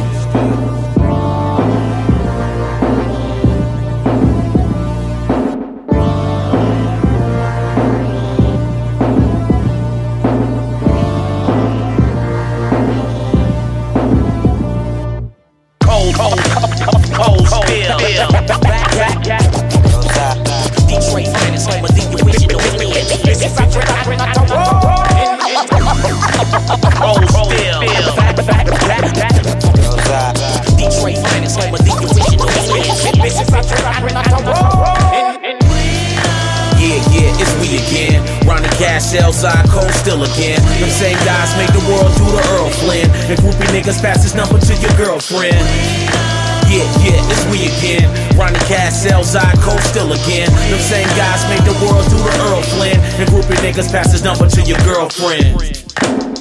[39.16, 40.60] Outside cold still again.
[40.80, 43.08] Them same guys make the world do the Errol Flynn.
[43.32, 45.56] And groupie niggas pass his number to your girlfriend.
[46.68, 48.10] Yeah, yeah, it's we again.
[48.36, 50.50] Ronnie Cash, outside cold still again.
[50.70, 53.00] Them same guys make the world do the Errol Flynn.
[53.22, 56.35] And groupie niggas pass his number to your girlfriend.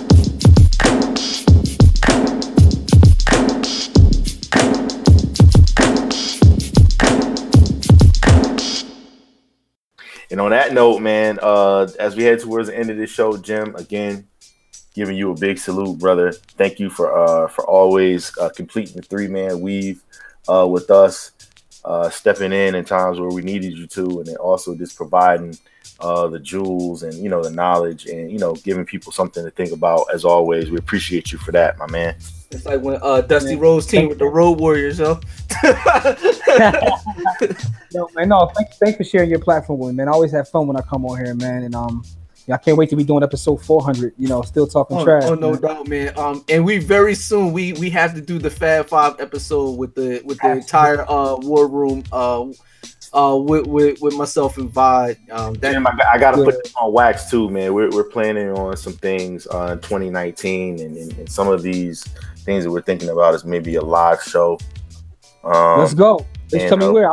[10.65, 14.27] That note, man, uh, as we head towards the end of this show, Jim, again,
[14.95, 16.33] giving you a big salute, brother.
[16.33, 20.03] Thank you for uh, for always uh, completing the three man weave
[20.49, 21.33] uh, with us,
[21.85, 25.55] uh, stepping in in times where we needed you to, and then also just providing
[26.01, 29.51] uh, the jewels and you know the knowledge and you know giving people something to
[29.51, 30.07] think about.
[30.15, 32.15] As always, we appreciate you for that, my man.
[32.51, 35.21] It's like when uh, Dusty Rhodes team with the Road Warriors, yo.
[37.93, 40.09] No, man, no, thanks, thanks for sharing your platform with me, man.
[40.09, 41.63] I always have fun when I come on here, man.
[41.63, 42.03] And um,
[42.53, 44.15] I can't wait to be doing episode 400.
[44.19, 45.23] You know, still talking Oh, trash.
[45.27, 45.61] oh, no man.
[45.61, 46.19] doubt, man.
[46.19, 49.95] Um, and we very soon we we have to do the Fab Five episode with
[49.95, 52.47] the with the entire uh war room uh
[53.13, 55.17] uh with with, with myself and Vod.
[55.31, 57.73] Um, that Jim, I, got- I got to put this on wax too, man.
[57.75, 62.03] We're, we're planning on some things uh, in 2019, and, and, and some of these
[62.39, 64.59] things that we're thinking about is maybe a live show.
[65.45, 66.27] Um, Let's go.
[66.51, 67.13] Just and, tell me uh, where.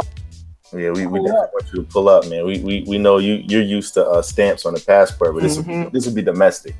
[0.74, 2.46] Yeah, we, we definitely want you to pull up, man.
[2.46, 5.58] We we, we know you you're used to uh, stamps on the passport, but this
[5.58, 5.86] will Mhm.
[5.92, 6.76] be, this will be domestic.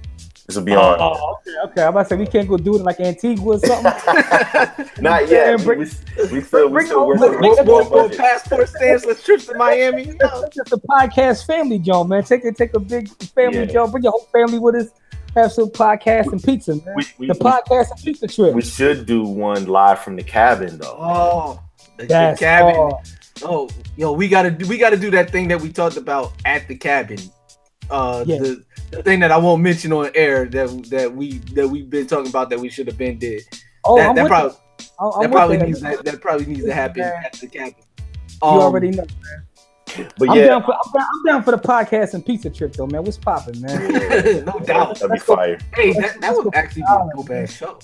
[0.48, 0.98] This will be on.
[1.00, 1.82] oh, okay, okay.
[1.84, 3.84] I'm about to say we can't go do it in like Antigua or something.
[5.04, 5.62] Not yet.
[5.64, 8.18] Bring- we, we still we still working bring- on bring- the bring- budget.
[8.18, 10.04] passport stamps, let's trips to Miami.
[10.08, 12.24] It's just a podcast family, Joe, man.
[12.24, 13.66] Take a take a big family, Yeah.
[13.66, 13.88] Joe.
[13.88, 14.88] Bring your whole family with us.
[15.36, 16.96] Have some podcast and pizza, man.
[16.96, 18.54] we- the we- podcast and pizza trip.
[18.54, 20.98] We should do one live from the cabin though.
[20.98, 21.60] Oh,
[22.02, 22.76] the, the cabin.
[22.76, 22.94] hard.
[23.44, 26.68] Oh, yo, we gotta do we gotta do that thing that we talked about at
[26.68, 27.18] the cabin.
[27.90, 28.38] Uh, Yeah.
[28.40, 32.08] the, the thing that I won't mention on air that that we that we've been
[32.08, 33.42] talking about that we should have been did.
[33.84, 34.58] Oh, that, I'm that with probably that.
[35.00, 37.14] I'm- I'm that probably needs that, that probably needs to happen Man.
[37.26, 37.76] at the cabin.
[37.98, 40.08] You Um, already know, man.
[40.18, 42.74] But I'm yeah, down for I'm down, I'm down for the podcast and pizza trip
[42.74, 43.04] though, man.
[43.04, 43.92] What's popping, man?
[44.46, 45.00] no doubt.
[45.00, 45.58] that'd be fire.
[45.76, 47.80] Hey, that, that would actually be a dope ass show.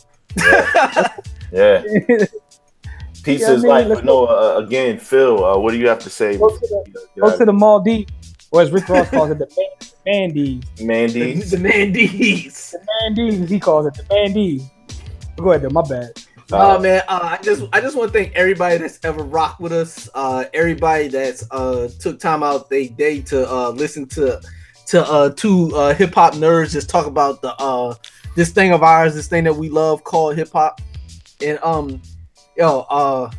[1.52, 1.84] Yeah,
[3.28, 3.82] pizza is Yeah, I like.
[3.84, 6.38] mean, let's But no, uh, again, Phil, uh, what do you have to say?
[6.38, 8.12] Go to the, go to the Maldives,
[8.52, 9.48] or as Rick Ross calls it, the
[10.06, 10.82] Man- Mandies.
[10.82, 11.52] Mandy's.
[11.52, 12.72] The Mandy's.
[12.72, 12.80] The
[13.12, 14.64] Mandies, he calls it the Mandies.
[15.38, 15.70] Go ahead, though.
[15.70, 16.12] My bad.
[16.50, 19.74] Oh man, uh, I just I just want to thank everybody that's ever rocked with
[19.74, 20.08] us.
[20.16, 24.42] Uh, everybody that's uh took time out they day to uh listen to
[24.88, 27.94] to uh two uh hip hop nerds just talk about the uh
[28.36, 30.80] this thing of ours, this thing that we love called hip hop.
[31.42, 32.02] And um,
[32.58, 33.32] yo, uh,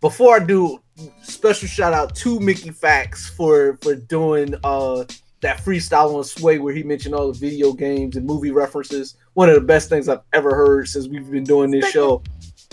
[0.00, 0.80] before I do,
[1.22, 5.04] special shout out to Mickey Factz for for doing uh
[5.40, 9.16] that freestyle on Sway where he mentioned all the video games and movie references.
[9.34, 12.22] One of the best things I've ever heard since we've been doing this show.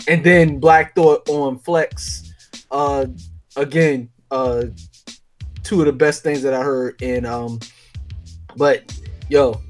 [0.08, 2.32] And then Black Thought on Flex.
[2.70, 3.06] Uh
[3.56, 4.64] again, uh
[5.62, 7.02] two of the best things that I heard.
[7.02, 7.60] And um
[8.56, 8.98] but
[9.28, 9.60] yo,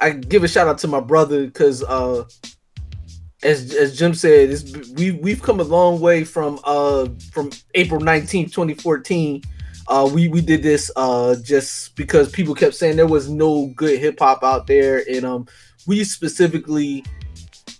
[0.00, 2.24] I give a shout out to my brother because uh
[3.46, 4.58] as as Jim said,
[4.96, 9.42] we we've come a long way from uh from April 19th, 2014.
[9.88, 13.98] Uh we we did this uh just because people kept saying there was no good
[14.00, 15.46] hip hop out there and um
[15.86, 17.04] we specifically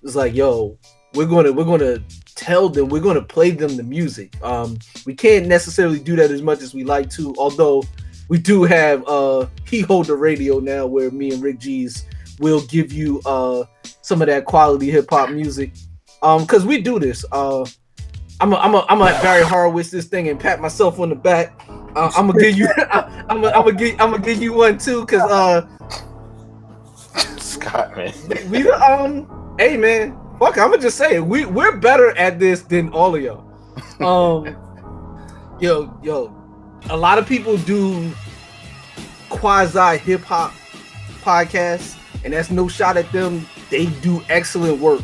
[0.03, 0.79] was like, yo,
[1.15, 1.99] we're gonna we're gonna
[2.37, 4.41] tell them we're gonna play them the music.
[4.43, 7.83] Um we can't necessarily do that as much as we like to, although
[8.29, 12.07] we do have uh he hold the radio now where me and Rick G's
[12.39, 13.65] will give you uh
[14.03, 15.73] some of that quality hip hop music.
[16.23, 17.25] Um, because we do this.
[17.33, 17.65] Uh
[18.39, 21.15] I'm a, I'm a, I'm a Barry Horowitz this thing and pat myself on the
[21.15, 21.59] back.
[21.69, 24.77] Uh, I'm gonna give you I'm gonna I'm gonna give I'm gonna give you one
[24.77, 25.67] too because uh
[27.39, 28.13] Scott man.
[28.51, 31.25] we um hey man fuck I'm gonna just say it.
[31.25, 33.51] we we're better at this than all of y'all.
[34.07, 34.55] Um
[35.61, 36.35] yo yo
[36.91, 38.13] a lot of people do
[39.31, 40.53] quasi hip hop
[41.23, 41.96] podcasts
[42.27, 43.47] and that's no shot at them.
[43.71, 45.01] They do excellent work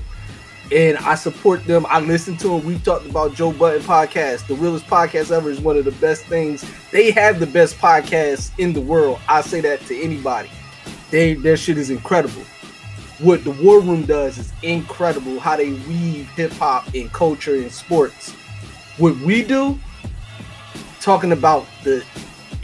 [0.72, 1.86] and I support them.
[1.88, 2.64] I listen to them.
[2.64, 4.48] We've talked about Joe Budden podcast.
[4.48, 6.64] The realest podcast ever is one of the best things.
[6.90, 9.20] They have the best podcast in the world.
[9.28, 10.50] I say that to anybody.
[11.12, 12.42] They their shit is incredible.
[13.20, 15.38] What the War Room does is incredible.
[15.38, 18.32] How they weave hip hop and culture and sports.
[18.98, 19.78] What we do,
[21.00, 22.04] talking about the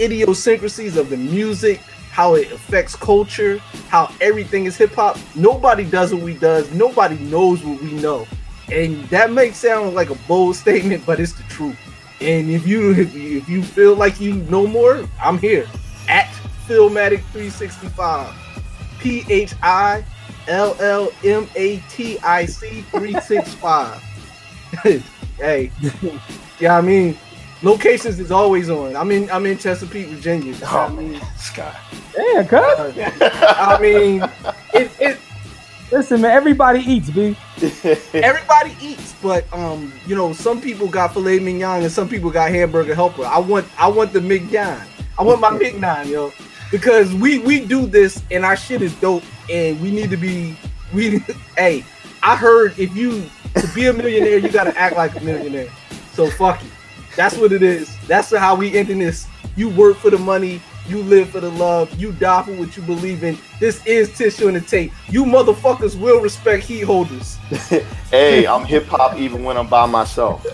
[0.00, 1.80] idiosyncrasies of the music,
[2.18, 3.58] how it affects culture,
[3.90, 5.16] how everything is hip hop.
[5.36, 6.68] Nobody does what we does.
[6.74, 8.26] Nobody knows what we know,
[8.72, 11.78] and that may sound like a bold statement, but it's the truth.
[12.20, 15.68] And if you if you, if you feel like you know more, I'm here
[16.08, 16.26] at
[16.66, 18.34] Phillmatic 365.
[18.98, 20.04] P H I
[20.48, 24.02] L L M A T I C 365.
[25.36, 25.70] hey,
[26.58, 27.16] yeah, I mean,
[27.62, 28.96] locations is always on.
[28.96, 30.52] I'm in I'm in Chesapeake, Virginia.
[30.54, 31.76] What I oh, mean, Scott.
[32.18, 32.98] Yeah, cuz.
[33.22, 34.22] I mean,
[34.74, 35.18] it, it
[35.90, 37.34] Listen, man, everybody eats, B.
[38.12, 42.50] everybody eats, but um, you know, some people got filet mignon and some people got
[42.50, 43.24] hamburger helper.
[43.24, 44.86] I want I want the mignon.
[45.18, 46.32] I want my mignon, yo.
[46.70, 50.58] Because we we do this and our shit is dope and we need to be
[50.92, 51.20] we
[51.56, 51.86] hey,
[52.22, 53.24] I heard if you
[53.54, 55.70] to be a millionaire, you gotta act like a millionaire.
[56.12, 56.70] So fuck it.
[57.16, 57.96] That's what it is.
[58.06, 59.26] That's how we ending this.
[59.56, 62.82] You work for the money, you live for the love, you die for what you
[62.82, 63.38] believe in.
[63.60, 64.92] This is tissue and the tape.
[65.08, 67.36] You motherfuckers will respect heat holders.
[68.10, 70.46] hey, I'm hip hop even when I'm by myself.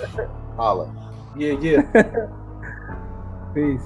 [0.57, 0.93] Holla.
[1.37, 1.83] Yeah, yeah.
[3.55, 3.83] Peace.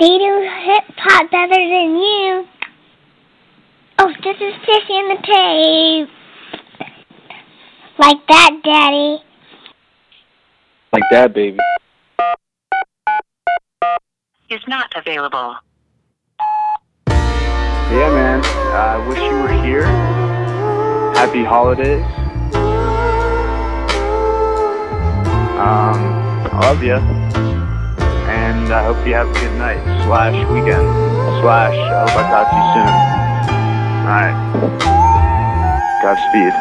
[0.00, 2.46] They do hip hop better than you.
[3.98, 6.08] Oh, this is Tissy in the tape.
[7.98, 9.22] Like that, Daddy.
[10.90, 11.58] Like that, baby.
[14.48, 15.56] is not available.
[17.10, 18.42] Yeah, man.
[18.42, 19.84] I wish you were here.
[21.14, 22.04] Happy holidays.
[25.60, 25.98] Um,
[26.50, 27.39] I love you.
[28.70, 30.86] And I hope you have a good night slash weekend
[31.42, 32.90] slash I hope I talk to you soon.
[34.06, 34.36] Alright.
[35.98, 36.54] Godspeed.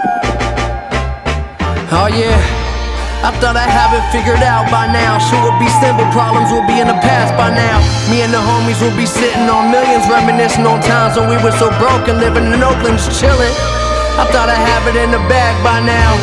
[1.93, 2.33] Oh yeah.
[3.21, 5.21] I thought I have it figured out by now.
[5.21, 7.77] Sure would be simple, problems will be in the past by now.
[8.09, 11.53] Me and the homies will be sitting on millions, reminiscing on times when we were
[11.61, 13.53] so broken, living in Oakland, just chilling.
[14.17, 16.17] I thought I have it in the bag by now.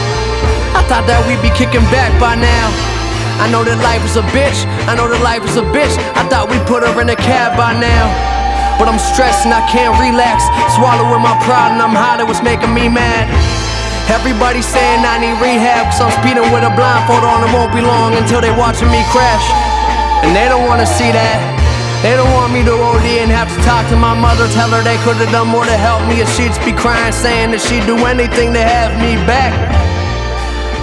[0.74, 2.95] I thought that we'd be kicking back by now.
[3.36, 4.64] I know that life is a bitch.
[4.88, 5.92] I know that life is a bitch.
[6.16, 8.08] I thought we put her in a cab by now.
[8.80, 10.44] But I'm stressed and I can't relax.
[10.76, 13.28] Swallowing my pride and I'm hot, it was making me mad.
[14.06, 17.82] Everybody saying I need rehab Cause I'm speeding with a blindfold on It won't be
[17.82, 19.42] long until they watching me crash
[20.22, 21.42] And they don't wanna see that
[22.06, 24.82] They don't want me to OD and have to talk to my mother Tell her
[24.86, 27.98] they could've done more to help me If she'd be crying saying that she'd do
[28.06, 29.85] anything to have me back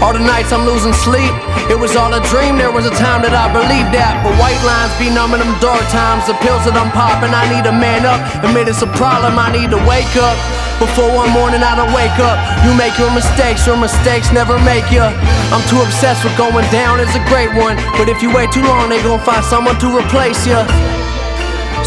[0.03, 1.31] all the nights I'm losing sleep,
[1.71, 2.59] it was all a dream.
[2.59, 4.19] There was a time that I believed that.
[4.19, 6.27] But white lines be numbing them dark times.
[6.27, 8.19] The pills that I'm popping, I need to man up.
[8.43, 10.35] Admit it's a problem, I need to wake up.
[10.75, 12.35] Before one morning I don't wake up.
[12.67, 15.07] You make your mistakes, your mistakes never make you.
[15.55, 17.79] I'm too obsessed with going down as a great one.
[17.95, 20.59] But if you wait too long, they gon' find someone to replace you.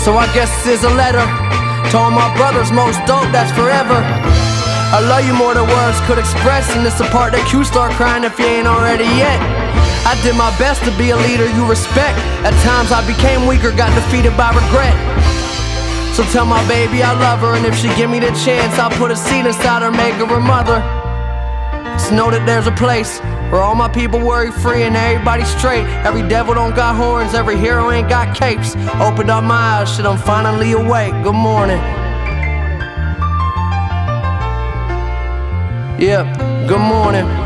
[0.01, 1.25] So I guess this is a letter
[1.93, 4.01] to all my brothers, most dope, that's forever.
[4.95, 7.91] I love you more than words could express, and it's the part that you start
[7.99, 9.35] crying if you ain't already yet.
[10.07, 12.15] I did my best to be a leader you respect.
[12.47, 14.95] At times I became weaker, got defeated by regret.
[16.15, 18.95] So tell my baby I love her, and if she give me the chance, I'll
[18.95, 20.79] put a seed inside her, make her a mother.
[21.99, 23.19] Just know that there's a place
[23.51, 25.85] where all my people worry free and everybody straight.
[26.07, 28.79] Every devil don't got horns, every hero ain't got capes.
[29.03, 31.13] Opened up my eyes, shit, I'm finally awake.
[31.27, 31.83] Good morning.
[35.99, 36.25] Yeah,
[36.69, 37.46] good morning.